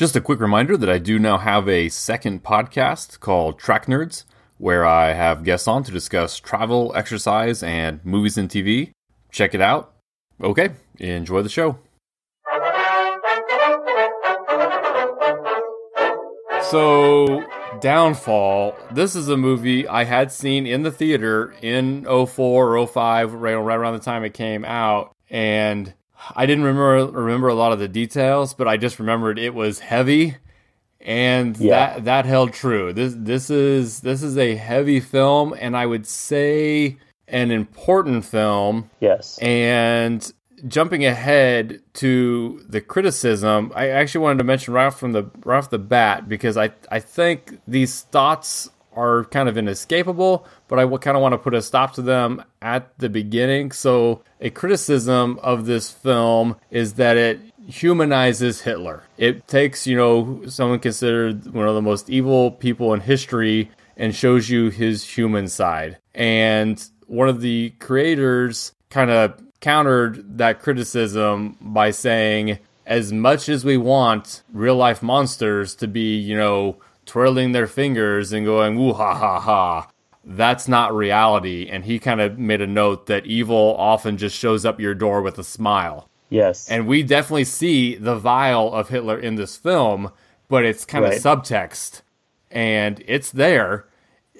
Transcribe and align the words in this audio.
Just 0.00 0.16
a 0.16 0.20
quick 0.22 0.40
reminder 0.40 0.78
that 0.78 0.88
I 0.88 0.96
do 0.96 1.18
now 1.18 1.36
have 1.36 1.68
a 1.68 1.90
second 1.90 2.42
podcast 2.42 3.20
called 3.20 3.58
Track 3.58 3.84
Nerds, 3.84 4.24
where 4.56 4.86
I 4.86 5.12
have 5.12 5.44
guests 5.44 5.68
on 5.68 5.82
to 5.82 5.92
discuss 5.92 6.38
travel, 6.38 6.90
exercise, 6.96 7.62
and 7.62 8.02
movies 8.02 8.38
and 8.38 8.48
TV. 8.48 8.92
Check 9.30 9.54
it 9.54 9.60
out. 9.60 9.92
Okay, 10.42 10.70
enjoy 10.98 11.42
the 11.42 11.50
show. 11.50 11.78
So, 16.70 17.44
Downfall. 17.82 18.74
This 18.92 19.14
is 19.14 19.28
a 19.28 19.36
movie 19.36 19.86
I 19.86 20.04
had 20.04 20.32
seen 20.32 20.66
in 20.66 20.82
the 20.82 20.90
theater 20.90 21.54
in 21.60 22.06
04 22.06 22.78
or 22.78 22.86
05, 22.86 23.34
right, 23.34 23.54
right 23.54 23.74
around 23.74 23.92
the 23.92 23.98
time 23.98 24.24
it 24.24 24.32
came 24.32 24.64
out. 24.64 25.14
And 25.28 25.92
I 26.36 26.46
didn't 26.46 26.64
remember 26.64 27.06
remember 27.18 27.48
a 27.48 27.54
lot 27.54 27.72
of 27.72 27.78
the 27.78 27.88
details, 27.88 28.54
but 28.54 28.68
I 28.68 28.76
just 28.76 28.98
remembered 28.98 29.38
it 29.38 29.54
was 29.54 29.78
heavy, 29.80 30.36
and 31.00 31.56
Yeah. 31.58 31.94
that 31.94 32.04
that 32.04 32.26
held 32.26 32.52
true. 32.52 32.92
This 32.92 33.14
this 33.16 33.50
is 33.50 34.00
this 34.00 34.22
is 34.22 34.36
a 34.38 34.54
heavy 34.56 35.00
film, 35.00 35.54
and 35.58 35.76
I 35.76 35.86
would 35.86 36.06
say 36.06 36.96
an 37.28 37.50
important 37.50 38.24
film. 38.24 38.90
Yes. 39.00 39.38
And 39.38 40.32
jumping 40.68 41.06
ahead 41.06 41.80
to 41.94 42.62
the 42.68 42.80
criticism, 42.82 43.72
I 43.74 43.88
actually 43.88 44.22
wanted 44.22 44.38
to 44.38 44.44
mention 44.44 44.74
right 44.74 44.86
off 44.86 44.98
from 45.00 45.12
the 45.12 45.30
right 45.44 45.58
off 45.58 45.70
the 45.70 45.78
bat 45.78 46.28
because 46.28 46.56
I 46.56 46.70
I 46.90 47.00
think 47.00 47.60
these 47.66 48.02
thoughts 48.02 48.68
are 49.00 49.24
kind 49.24 49.48
of 49.48 49.56
inescapable, 49.56 50.46
but 50.68 50.78
I 50.78 50.86
kind 50.98 51.16
of 51.16 51.22
want 51.22 51.32
to 51.32 51.38
put 51.38 51.54
a 51.54 51.62
stop 51.62 51.94
to 51.94 52.02
them 52.02 52.44
at 52.60 52.96
the 52.98 53.08
beginning. 53.08 53.72
So 53.72 54.22
a 54.40 54.50
criticism 54.50 55.38
of 55.42 55.66
this 55.66 55.90
film 55.90 56.56
is 56.70 56.94
that 56.94 57.16
it 57.16 57.40
humanizes 57.66 58.62
Hitler. 58.62 59.04
It 59.16 59.48
takes, 59.48 59.86
you 59.86 59.96
know, 59.96 60.42
someone 60.46 60.80
considered 60.80 61.52
one 61.52 61.68
of 61.68 61.74
the 61.74 61.82
most 61.82 62.10
evil 62.10 62.50
people 62.50 62.92
in 62.92 63.00
history 63.00 63.70
and 63.96 64.14
shows 64.14 64.50
you 64.50 64.70
his 64.70 65.04
human 65.04 65.48
side. 65.48 65.98
And 66.14 66.82
one 67.06 67.28
of 67.28 67.40
the 67.40 67.70
creators 67.78 68.72
kind 68.90 69.10
of 69.10 69.40
countered 69.60 70.38
that 70.38 70.60
criticism 70.60 71.56
by 71.60 71.90
saying, 71.90 72.58
as 72.86 73.12
much 73.12 73.48
as 73.48 73.64
we 73.64 73.76
want 73.76 74.42
real 74.52 74.74
life 74.74 75.02
monsters 75.02 75.76
to 75.76 75.86
be, 75.86 76.16
you 76.16 76.36
know, 76.36 76.76
twirling 77.10 77.50
their 77.50 77.66
fingers 77.66 78.32
and 78.32 78.46
going, 78.46 78.78
woo 78.78 78.92
ha 78.92 79.12
ha 79.14 79.40
ha, 79.40 79.88
that's 80.24 80.68
not 80.68 80.94
reality. 80.94 81.68
And 81.68 81.84
he 81.84 81.98
kind 81.98 82.20
of 82.20 82.38
made 82.38 82.60
a 82.60 82.66
note 82.68 83.06
that 83.06 83.26
evil 83.26 83.74
often 83.78 84.16
just 84.16 84.36
shows 84.36 84.64
up 84.64 84.78
your 84.80 84.94
door 84.94 85.20
with 85.20 85.36
a 85.36 85.42
smile. 85.42 86.08
Yes. 86.28 86.70
And 86.70 86.86
we 86.86 87.02
definitely 87.02 87.44
see 87.46 87.96
the 87.96 88.14
vial 88.14 88.72
of 88.72 88.90
Hitler 88.90 89.18
in 89.18 89.34
this 89.34 89.56
film, 89.56 90.12
but 90.48 90.64
it's 90.64 90.84
kind 90.84 91.02
Right. 91.04 91.14
of 91.16 91.20
subtext 91.20 92.02
and 92.48 93.02
it's 93.08 93.32
there. 93.32 93.86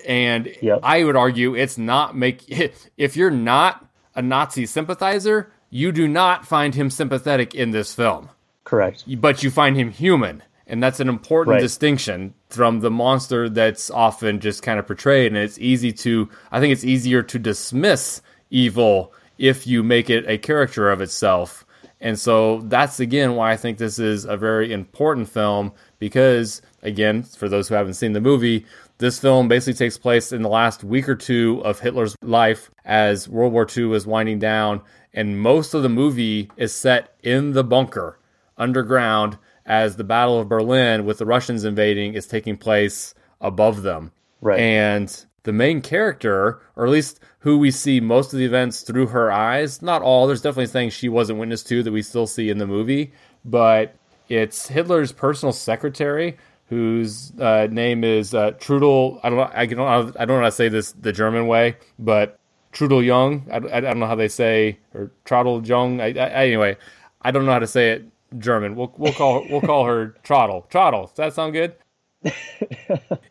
And 0.07 0.49
Yep. 0.63 0.79
I 0.85 1.03
would 1.03 1.17
argue 1.17 1.57
it's 1.57 1.77
not 1.77 2.17
make 2.17 2.45
if 2.97 3.17
you're 3.17 3.33
not 3.33 3.85
a 4.15 4.23
Nazi 4.23 4.65
sympathizer, 4.67 5.51
you 5.71 5.91
do 5.91 6.07
not 6.07 6.47
find 6.47 6.77
him 6.77 6.89
sympathetic 6.89 7.53
in 7.53 7.73
this 7.73 7.93
film, 7.95 8.29
Correct. 8.63 9.03
but 9.21 9.43
you 9.43 9.51
find 9.51 9.77
him 9.77 9.91
human. 9.91 10.45
And 10.69 10.81
that's 10.81 11.01
an 11.01 11.09
important 11.09 11.55
Right. 11.55 11.61
distinction 11.61 12.35
from 12.51 12.81
the 12.81 12.91
monster 12.91 13.49
that's 13.49 13.91
often 13.91 14.41
just 14.41 14.63
kind 14.63 14.79
of 14.79 14.87
portrayed. 14.87 15.33
And 15.33 15.37
it's 15.37 15.59
easy 15.59 15.93
to, 15.93 16.29
I 16.51 16.61
think 16.61 16.73
it's 16.73 16.85
easier 16.85 17.23
to 17.23 17.39
dismiss 17.39 18.21
evil 18.51 19.13
if 19.39 19.67
you 19.67 19.83
make 19.83 20.11
it 20.11 20.29
a 20.29 20.39
character 20.39 20.91
of 20.91 21.01
itself. 21.01 21.65
And 22.01 22.19
so 22.19 22.61
that's 22.63 22.99
again 22.99 23.35
why 23.35 23.53
I 23.53 23.57
think 23.57 23.79
this 23.79 23.99
is 23.99 24.25
a 24.25 24.37
very 24.37 24.73
important 24.73 25.29
film 25.29 25.73
because, 25.99 26.63
again, 26.83 27.23
for 27.23 27.49
those 27.49 27.69
who 27.69 27.75
haven't 27.75 27.95
seen 27.95 28.13
the 28.13 28.21
movie, 28.21 28.65
this 28.99 29.19
film 29.19 29.49
basically 29.49 29.75
takes 29.75 29.99
place 29.99 30.33
in 30.33 30.43
the 30.43 30.49
last 30.49 30.83
week 30.83 31.09
or 31.09 31.15
two 31.15 31.63
of 31.65 31.81
Hitler's 31.81 32.17
life 32.23 32.71
as 32.85 33.29
World 33.29 33.53
War 33.53 33.67
II 33.75 33.93
is 33.95 34.07
winding 34.07 34.39
down. 34.39 34.83
And 35.13 35.41
most 35.41 35.75
of 35.75 35.83
the 35.83 35.89
movie 35.89 36.51
is 36.57 36.75
set 36.75 37.15
in 37.23 37.53
the 37.53 37.65
bunker 37.65 38.19
underground 38.57 39.39
as 39.67 39.97
the 39.97 40.05
Battle 40.05 40.41
of 40.41 40.49
Berlin 40.49 41.05
with 41.05 41.19
the 41.19 41.27
Russians 41.27 41.65
invading 41.65 42.15
is 42.15 42.27
taking 42.27 42.57
place 42.57 43.15
above 43.41 43.83
them. 43.83 44.13
Right. 44.41 44.61
And 44.61 45.27
the 45.43 45.53
main 45.53 45.81
character, 45.81 46.61
or 46.77 46.87
at 46.87 46.93
least 46.93 47.21
who 47.41 47.59
we 47.59 47.71
see 47.71 48.01
most 48.01 48.33
of 48.33 48.39
the 48.39 48.45
events 48.45 48.83
through 48.83 49.09
her 49.09 49.31
eyes, 49.33 49.81
not 49.83 50.03
all, 50.03 50.27
there's 50.27 50.43
definitely 50.43 50.67
things 50.67 50.93
she 50.93 51.09
wasn't 51.09 51.39
witness 51.39 51.63
to 51.65 51.83
that 51.83 51.93
we 51.93 52.03
still 52.03 52.27
see 52.27 52.51
in 52.51 52.59
the 52.59 52.67
movie, 52.67 53.13
but 53.45 53.95
it's 54.29 54.69
Hitler's 54.69 55.13
personal 55.13 55.53
secretary 55.53 56.37
whose 56.69 57.33
uh, 57.41 57.67
name 57.71 58.05
is 58.05 58.33
uh, 58.33 58.53
Trudel. 58.53 59.19
I 59.25 59.29
don't 59.29 59.39
know. 59.39 59.51
I 59.53 59.67
don't. 59.67 59.79
Know, 59.79 60.13
I 60.19 60.25
don't 60.25 60.37
know 60.37 60.43
how 60.43 60.47
to 60.47 60.53
say 60.53 60.69
this 60.69 60.93
the 60.93 61.13
German 61.13 61.49
way, 61.49 61.77
but 61.99 62.39
Trudel 62.73 63.05
Young. 63.05 63.45
I, 63.51 63.57
I, 63.57 63.77
I 63.79 63.81
don't 63.81 63.99
know 63.99 64.07
how 64.07 64.15
they 64.15 64.29
say 64.29 64.79
or 64.95 65.11
Trudel 65.25 65.67
Jung. 65.67 66.01
I, 66.01 66.07
I, 66.07 66.45
anyway, 66.45 66.77
I 67.23 67.33
don't 67.33 67.45
know 67.45 67.53
how 67.53 67.59
to 67.59 67.67
say 67.67 67.91
it 67.91 68.05
German. 68.39 68.77
We'll 68.77 68.95
we'll 68.97 69.13
call 69.13 69.47
we'll 69.49 69.61
call 69.61 69.85
her 69.87 70.15
Trottle. 70.23 70.67
Trottle. 70.71 71.07
Does 71.07 71.17
that 71.17 71.35
sound 71.35 71.53
good? 71.53 71.75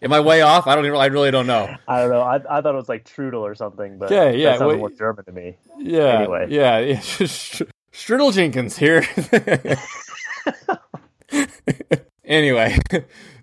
Am 0.02 0.12
I 0.12 0.20
way 0.20 0.42
off? 0.42 0.66
I 0.66 0.76
don't 0.76 0.86
even. 0.86 0.98
I 1.00 1.06
really 1.08 1.30
don't 1.32 1.46
know. 1.48 1.74
I 1.88 2.02
don't 2.02 2.10
know. 2.10 2.22
I, 2.22 2.36
I 2.36 2.62
thought 2.62 2.74
it 2.74 2.78
was 2.78 2.90
like 2.90 3.06
Trudel 3.06 3.42
or 3.42 3.54
something, 3.54 3.98
but 4.00 4.12
Okay, 4.12 4.40
yeah, 4.40 4.52
that 4.52 4.60
sounds 4.60 4.70
wait. 4.72 4.80
more 4.80 4.90
German 4.90 5.26
to 5.26 5.32
me. 5.32 5.58
Yeah. 5.78 6.20
Anyway. 6.20 6.48
Yeah. 6.50 6.80
yeah. 6.80 7.00
Strudel 7.94 8.34
Jenkins 8.34 8.78
here. 8.78 9.04
anyway, 12.24 12.78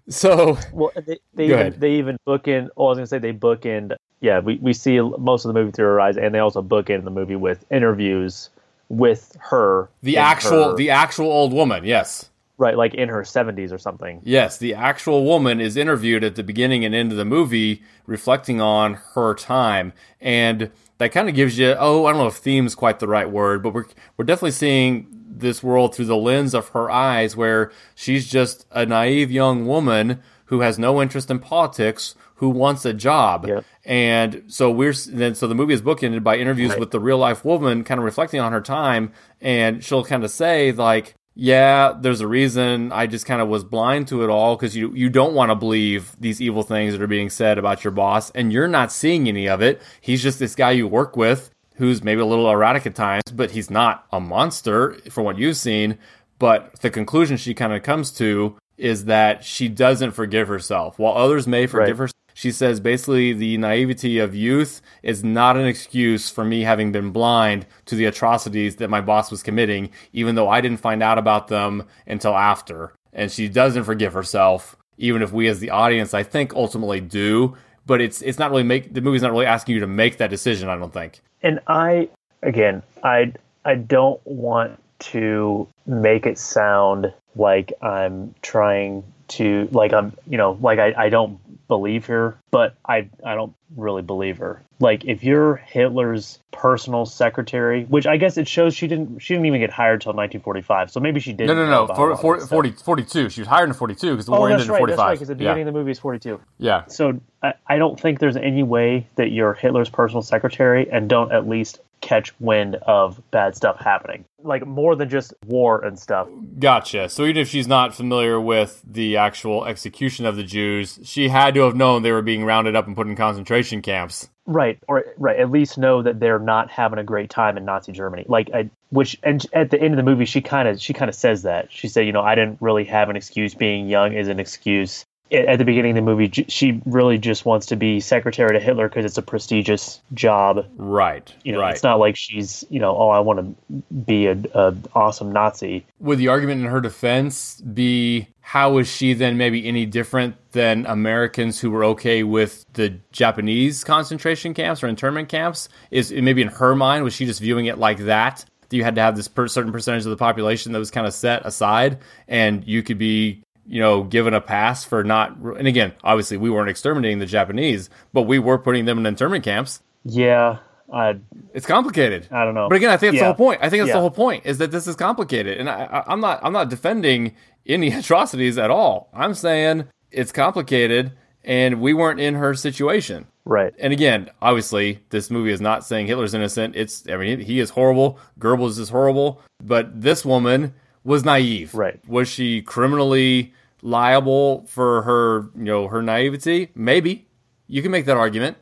so 0.09 0.59
Well, 0.72 0.91
they, 1.06 1.19
they 1.34 1.45
even 1.47 1.75
they 1.78 1.93
even 1.93 2.16
book 2.25 2.49
in. 2.49 2.71
Oh, 2.77 2.87
I 2.87 2.89
was 2.91 2.99
gonna 2.99 3.06
say 3.06 3.19
they 3.19 3.33
book 3.33 3.66
in. 3.66 3.93
Yeah, 4.21 4.41
we, 4.41 4.56
we 4.56 4.72
see 4.72 4.99
most 4.99 5.45
of 5.45 5.53
the 5.53 5.61
movie 5.61 5.72
through 5.72 5.87
her 5.87 6.00
eyes, 6.00 6.16
and 6.16 6.34
they 6.34 6.39
also 6.39 6.62
book 6.62 6.89
in 6.91 7.05
the 7.05 7.11
movie 7.11 7.37
with 7.37 7.65
interviews 7.71 8.49
with 8.88 9.36
her. 9.41 9.91
the 10.02 10.16
actual 10.19 10.70
her- 10.70 10.76
the 10.76 10.91
actual 10.91 11.26
old 11.26 11.52
woman, 11.52 11.84
yes. 11.84 12.30
right, 12.58 12.76
like 12.76 12.94
in 12.94 13.08
her 13.08 13.24
seventies 13.24 13.72
or 13.72 13.78
something. 13.78 14.20
Yes, 14.24 14.58
the 14.58 14.74
actual 14.74 15.24
woman 15.24 15.60
is 15.60 15.76
interviewed 15.76 16.24
at 16.24 16.36
the 16.36 16.42
beginning 16.42 16.84
and 16.84 16.94
end 16.94 17.12
of 17.12 17.19
the 17.19 17.24
movie, 17.24 17.82
reflecting 18.06 18.60
on 18.60 18.94
her 19.14 19.34
time, 19.34 19.92
and 20.20 20.70
that 20.98 21.12
kind 21.12 21.28
of 21.28 21.34
gives 21.34 21.58
you 21.58 21.74
oh 21.78 22.06
I 22.06 22.12
don't 22.12 22.20
know 22.20 22.28
if 22.28 22.42
theme's 22.42 22.74
quite 22.74 23.00
the 23.00 23.08
right 23.08 23.30
word, 23.30 23.62
but 23.62 23.74
we're 23.74 23.86
we're 24.16 24.24
definitely 24.24 24.52
seeing 24.52 25.06
this 25.28 25.62
world 25.62 25.94
through 25.94 26.06
the 26.06 26.16
lens 26.16 26.54
of 26.54 26.68
her 26.70 26.91
eyes, 26.91 27.36
where 27.36 27.70
she's 27.94 28.26
just 28.26 28.66
a 28.70 28.86
naive 28.86 29.30
young 29.30 29.66
woman 29.66 30.22
who 30.47 30.60
has 30.60 30.78
no 30.78 31.03
interest 31.03 31.30
in 31.30 31.38
politics, 31.41 32.14
who 32.36 32.48
wants 32.50 32.84
a 32.84 32.92
job, 32.92 33.48
and 33.84 34.42
so 34.48 34.70
we're 34.70 34.92
then 35.08 35.34
so 35.34 35.47
the 35.47 35.54
movie 35.54 35.74
is 35.74 35.82
bookended 35.82 36.22
by 36.22 36.36
interviews 36.36 36.70
Right. 36.70 36.80
with 36.80 36.91
the 36.91 37.00
real 37.00 37.19
life 37.19 37.44
woman, 37.44 37.84
kind 37.84 37.98
of 37.98 38.04
reflecting 38.04 38.41
on 38.41 38.52
her 38.52 38.60
time, 38.60 39.12
and 39.41 39.82
she'll 39.84 40.04
kind 40.04 40.24
of 40.24 40.30
say 40.30 40.72
like 40.72 41.14
yeah, 41.38 41.92
there's 42.00 42.22
a 42.22 42.26
reason 42.26 42.91
I 42.92 43.06
just 43.06 43.26
kind 43.26 43.42
of 43.42 43.48
was 43.48 43.62
blind 43.62 44.08
to 44.08 44.24
it 44.24 44.30
all 44.30 44.56
because 44.56 44.74
you 44.74 44.92
you 44.94 45.10
don't 45.10 45.34
want 45.34 45.50
to 45.50 45.54
believe 45.54 46.16
these 46.19 46.41
evil 46.41 46.62
things 46.62 46.92
that 46.94 47.02
are 47.02 47.06
being 47.06 47.28
said 47.28 47.58
about 47.58 47.84
your 47.84 47.91
boss, 47.91 48.30
and 48.30 48.53
you're 48.53 48.68
not 48.68 48.91
seeing 48.91 49.28
any 49.28 49.47
of 49.47 49.60
it. 49.60 49.82
He's 50.00 50.22
just 50.22 50.38
this 50.38 50.54
guy 50.54 50.70
you 50.70 50.88
work 50.88 51.14
with 51.16 51.50
who's 51.74 52.03
maybe 52.03 52.22
a 52.22 52.26
little 52.26 52.50
erratic 52.50 52.86
at 52.86 52.94
times, 52.94 53.22
but 53.34 53.50
he's 53.50 53.70
not 53.70 54.06
a 54.10 54.18
monster 54.18 54.97
from 55.10 55.24
what 55.24 55.36
you've 55.38 55.58
seen. 55.58 55.98
But 56.38 56.80
the 56.80 56.88
conclusion 56.88 57.36
she 57.36 57.53
kind 57.53 57.74
of 57.74 57.82
comes 57.82 58.10
to 58.12 58.56
is 58.78 59.04
that 59.06 59.44
she 59.44 59.68
doesn't 59.68 60.12
forgive 60.12 60.48
herself, 60.48 60.98
while 60.98 61.14
others 61.14 61.47
may 61.47 61.66
forgive 61.66 61.98
Right. 62.00 62.08
her. 62.10 62.12
She 62.36 62.52
says 62.52 62.80
basically 62.80 63.32
the 63.32 63.56
naivety 63.56 64.19
of 64.19 64.34
youth 64.34 64.82
is 65.02 65.24
not 65.24 65.56
an 65.56 65.64
excuse 65.64 66.28
for 66.28 66.44
me 66.44 66.60
having 66.64 66.92
been 66.92 67.10
blind 67.10 67.64
to 67.86 67.94
the 67.94 68.04
atrocities 68.04 68.76
that 68.76 68.91
my 68.91 69.00
boss 69.00 69.30
was 69.30 69.42
committing, 69.42 69.88
even 70.12 70.34
though 70.34 70.50
I 70.50 70.60
didn't 70.60 70.80
find 70.80 71.02
out 71.02 71.16
about 71.16 71.48
them 71.48 71.84
until 72.06 72.36
after. 72.36 72.92
And 73.14 73.32
she 73.32 73.48
doesn't 73.48 73.84
forgive 73.84 74.12
herself, 74.12 74.77
even 74.98 75.22
if 75.22 75.33
we 75.33 75.48
as 75.48 75.60
the 75.60 75.71
audience, 75.71 76.12
I 76.12 76.24
think, 76.24 76.53
ultimately 76.53 77.00
do. 77.00 77.56
But 77.86 78.03
it's 78.03 78.21
it's 78.21 78.39
not 78.39 78.50
really 78.50 78.65
make 78.65 78.92
the 78.92 79.00
movie's 79.00 79.22
not 79.22 79.32
really 79.32 79.47
asking 79.47 79.77
you 79.77 79.80
to 79.80 79.86
make 79.86 80.18
that 80.18 80.28
decision. 80.28 80.68
I 80.68 80.77
don't 80.77 80.92
think. 80.92 81.22
And 81.42 81.60
I, 81.68 82.10
again, 82.42 82.82
I 83.03 83.32
I 83.65 83.77
don't 83.77 84.21
want 84.27 84.78
to 84.98 85.66
make 85.86 86.27
it 86.27 86.36
sound 86.36 87.15
like 87.34 87.72
I'm 87.80 88.34
trying 88.42 89.04
to 89.28 89.69
like 89.73 89.93
I'm 89.93 90.13
you 90.27 90.39
know 90.39 90.57
like 90.61 90.78
I, 90.78 90.95
I 90.97 91.09
don't 91.09 91.39
believe 91.69 92.07
her, 92.07 92.39
but 92.51 92.75
I 92.87 93.09
I 93.25 93.34
don't 93.34 93.55
really 93.77 94.03
believe 94.03 94.39
her. 94.39 94.63
Like 94.78 95.05
if 95.05 95.25
you're 95.25 95.57
Hitler's 95.57 96.39
personal 96.53 97.07
secretary, 97.07 97.84
which 97.84 98.07
I 98.07 98.19
guess 98.19 98.37
it 98.37 98.47
shows 98.47 98.75
she 98.75 98.87
didn't 98.87 99.21
she 99.21 99.34
didn't 99.34 99.47
even 99.47 99.61
get 99.61 99.71
hired 99.71 100.01
till 100.03 100.13
1945, 100.13 100.91
so 100.91 101.01
maybe 101.01 101.19
she 101.21 101.33
didn't. 101.33 101.57
No, 101.57 101.67
no, 101.67 101.87
no. 101.87 101.95
For, 101.95 102.17
for, 102.17 102.47
40, 102.47 102.71
42. 102.73 103.31
She 103.31 103.41
was 103.41 103.49
hired 103.49 103.69
in 103.69 103.75
42 103.75 104.11
because 104.11 104.27
the 104.27 104.33
Oh, 104.33 104.39
war 104.39 104.51
ended 104.51 104.69
right. 104.69 104.81
in 104.81 104.87
That's 104.87 104.97
45. 104.97 104.99
right. 104.99 105.13
Because 105.15 105.28
the 105.28 105.34
yeah. 105.34 105.39
beginning 105.39 105.69
of 105.69 105.75
the 105.75 105.78
movie 105.81 105.91
is 105.93 105.99
42. 105.99 106.41
yeah. 106.59 106.84
So 106.87 107.21
I, 107.43 107.55
I 107.67 107.78
don't 107.78 107.99
think 107.99 108.19
there's 108.21 108.37
any 108.37 108.63
way 108.63 109.09
that 109.17 109.31
you're 109.33 109.55
Hitler's 109.55 109.89
personal 109.89 110.23
secretary 110.23 110.91
and 110.91 111.09
don't 111.09 111.33
at 111.33 111.49
least 111.49 111.81
catch 112.01 112.33
wind 112.41 112.77
of 112.87 113.21
bad 113.31 113.57
stuff 113.57 113.78
happening. 113.81 114.25
Like 114.43 114.66
more 114.66 114.95
than 114.95 115.09
just 115.09 115.34
war 115.47 115.84
and 115.84 115.98
stuff. 115.98 116.28
Gotcha. 116.59 117.09
So 117.09 117.25
even 117.25 117.39
if 117.39 117.48
she's 117.48 117.66
not 117.66 117.95
familiar 117.95 118.41
with 118.41 118.83
the 118.89 119.16
actual 119.16 119.65
execution 119.65 120.27
of 120.27 120.37
the 120.37 120.45
Jews, 120.45 121.01
she 121.03 121.28
had 121.28 121.54
to 121.54 121.63
have 121.63 121.75
known 121.75 122.03
they 122.03 122.13
were 122.13 122.22
being 122.22 122.45
rounded 122.45 122.77
up 122.77 122.87
and 122.87 122.95
put 122.95 123.07
in 123.07 123.16
concentration 123.16 123.83
camps. 123.83 124.28
Right, 124.48 124.78
or 124.87 125.04
right, 125.16 125.41
at 125.41 125.51
least 125.51 125.77
know 125.77 126.03
that 126.03 126.21
they're 126.21 126.39
not 126.39 126.71
having 126.71 127.01
a 127.01 127.04
great 127.04 127.31
time 127.31 127.57
in 127.57 127.65
Nazi 127.65 127.91
Germany. 127.91 128.25
Like, 128.28 128.49
I, 128.54 128.71
which, 128.91 129.19
and 129.25 129.45
at 129.53 129.71
the 129.71 129.81
end 129.81 129.92
of 129.92 129.97
the 129.97 130.04
movie, 130.04 130.25
she 130.25 130.41
kind 130.41 130.69
of, 130.69 130.81
she 130.81 130.92
kind 130.92 131.09
of 131.09 131.16
says 131.16 131.42
that. 131.42 131.72
She 131.72 131.89
said, 131.89 132.07
you 132.07 132.13
know, 132.13 132.22
I 132.22 132.37
didn't 132.37 132.59
really 132.60 132.84
have 132.84 133.10
an 133.10 133.16
excuse. 133.16 133.54
Being 133.54 133.89
young 133.89 134.13
is 134.13 134.28
an 134.28 134.39
excuse 134.39 135.04
at 135.33 135.59
the 135.59 135.65
beginning 135.65 135.91
of 135.91 135.97
the 135.97 136.03
movie, 136.03 136.45
she 136.49 136.81
really 136.87 137.19
just 137.19 137.45
wants 137.45 137.67
to 137.67 137.77
be 137.77 137.99
secretary 138.01 138.53
to 138.53 138.61
Hitler 138.61 138.89
because 138.89 139.05
it's 139.05 139.19
a 139.19 139.23
prestigious 139.23 140.01
job. 140.15 140.67
Right. 140.77 141.33
You 141.43 141.53
know, 141.53 141.61
right. 141.61 141.75
it's 141.75 141.83
not 141.83 141.99
like 141.99 142.17
she's, 142.17 142.65
you 142.71 142.78
know, 142.78 142.97
oh, 142.97 143.09
I 143.09 143.19
want 143.21 143.41
to 143.41 143.83
be 143.93 144.27
a, 144.27 144.39
a 144.55 144.75
awesome 144.95 145.33
Nazi. 145.33 145.84
Would 145.99 146.19
the 146.19 146.28
argument 146.28 146.61
in 146.61 146.69
her 146.69 146.81
defense 146.81 147.61
be 147.61 148.28
how 148.41 148.78
is 148.78 148.89
she 148.89 149.13
then 149.15 149.37
maybe 149.37 149.67
any 149.67 149.84
different 149.84 150.37
than 150.53 150.87
Americans 150.87 151.59
who 151.59 151.73
were 151.73 151.84
okay 151.84 152.23
with 152.23 152.65
the 152.75 153.01
Japanese 153.11 153.83
concentration 153.83 154.55
camps 154.55 154.84
or 154.84 154.87
internment 154.87 155.28
camps? 155.28 155.69
Is 155.91 156.13
maybe 156.13 156.43
in 156.43 156.49
her 156.49 156.77
mind 156.77 157.03
was 157.03 157.15
she 157.15 157.27
just 157.27 157.41
viewing 157.41 157.67
it 157.67 157.78
like 157.78 157.99
that? 157.99 158.45
That 158.69 158.77
you 158.77 158.84
had 158.84 158.95
to 158.95 159.01
have 159.01 159.17
this 159.17 159.27
per 159.27 159.49
certain 159.49 159.73
percentage 159.73 160.05
of 160.05 160.11
the 160.11 160.17
population 160.17 160.71
that 160.73 160.78
was 160.78 160.93
kind 160.93 161.07
of 161.07 161.15
set 161.15 161.45
aside, 161.45 161.99
and 162.28 162.65
you 162.67 162.84
could 162.84 162.99
be 162.99 163.43
you 163.68 163.80
know, 163.80 164.04
given 164.04 164.34
a 164.34 164.41
pass 164.41 164.84
for 164.84 165.03
not. 165.04 165.36
And 165.36 165.66
again, 165.66 165.92
obviously, 166.04 166.36
we 166.36 166.51
weren't 166.51 166.71
exterminating 166.71 167.18
the 167.18 167.27
Japanese, 167.27 167.91
but 168.13 168.22
we 168.22 168.39
were 168.39 168.59
putting 168.59 168.84
them 168.84 168.98
in 168.98 169.07
internment 169.07 169.45
camps. 169.45 169.83
Yeah, 170.04 170.59
I, 170.92 171.18
it's 171.53 171.66
complicated. 171.66 172.28
I 172.30 172.45
don't 172.45 172.54
know, 172.54 172.68
but 172.68 172.77
again, 172.77 172.91
I 172.91 172.97
think 172.97 173.13
that's 173.13 173.16
yeah. 173.16 173.28
the 173.28 173.34
whole 173.34 173.47
point. 173.47 173.60
I 173.63 173.68
think 173.68 173.83
that's 173.83 173.89
yeah. 173.89 173.95
the 173.95 174.01
whole 174.01 174.10
point 174.10 174.47
is 174.47 174.59
that 174.59 174.71
this 174.71 174.86
is 174.86 174.97
complicated, 174.97 175.59
and 175.59 175.68
I, 175.68 176.04
I'm 176.07 176.21
not. 176.21 176.41
I'm 176.42 176.53
not 176.53 176.71
defending 176.71 177.34
any 177.66 177.92
atrocities 177.92 178.59
at 178.59 178.71
all. 178.71 179.10
I'm 179.13 179.34
saying 179.34 179.84
it's 180.10 180.33
complicated, 180.33 181.13
and 181.45 181.80
we 181.80 181.95
weren't 181.95 182.21
in 182.21 182.34
her 182.34 182.54
situation. 182.54 183.27
Right. 183.45 183.72
And 183.78 183.92
again, 183.92 184.30
obviously, 184.42 185.04
this 185.10 185.30
movie 185.30 185.53
is 185.53 185.60
not 185.60 185.84
saying 185.84 186.07
Hitler's 186.07 186.34
innocent. 186.34 186.77
It's. 186.77 187.09
I 187.09 187.16
mean, 187.16 187.41
he 187.41 187.60
is 187.60 187.71
horrible. 187.71 188.18
Goebbels 188.39 188.78
is 188.78 188.89
horrible, 188.89 189.41
but 189.63 190.01
this 190.01 190.24
woman 190.24 190.74
was 191.06 191.24
naive. 191.24 191.74
Right. 191.74 192.06
Was 192.08 192.28
she 192.28 192.60
criminally 192.60 193.54
liable 193.80 194.66
for 194.66 195.03
her, 195.03 195.48
you 195.56 195.64
know, 195.64 195.88
her 195.88 196.03
naivety? 196.03 196.70
Maybe. 196.74 197.28
You 197.68 197.82
can 197.82 197.91
make 197.91 198.06
that 198.06 198.16
argument, 198.16 198.58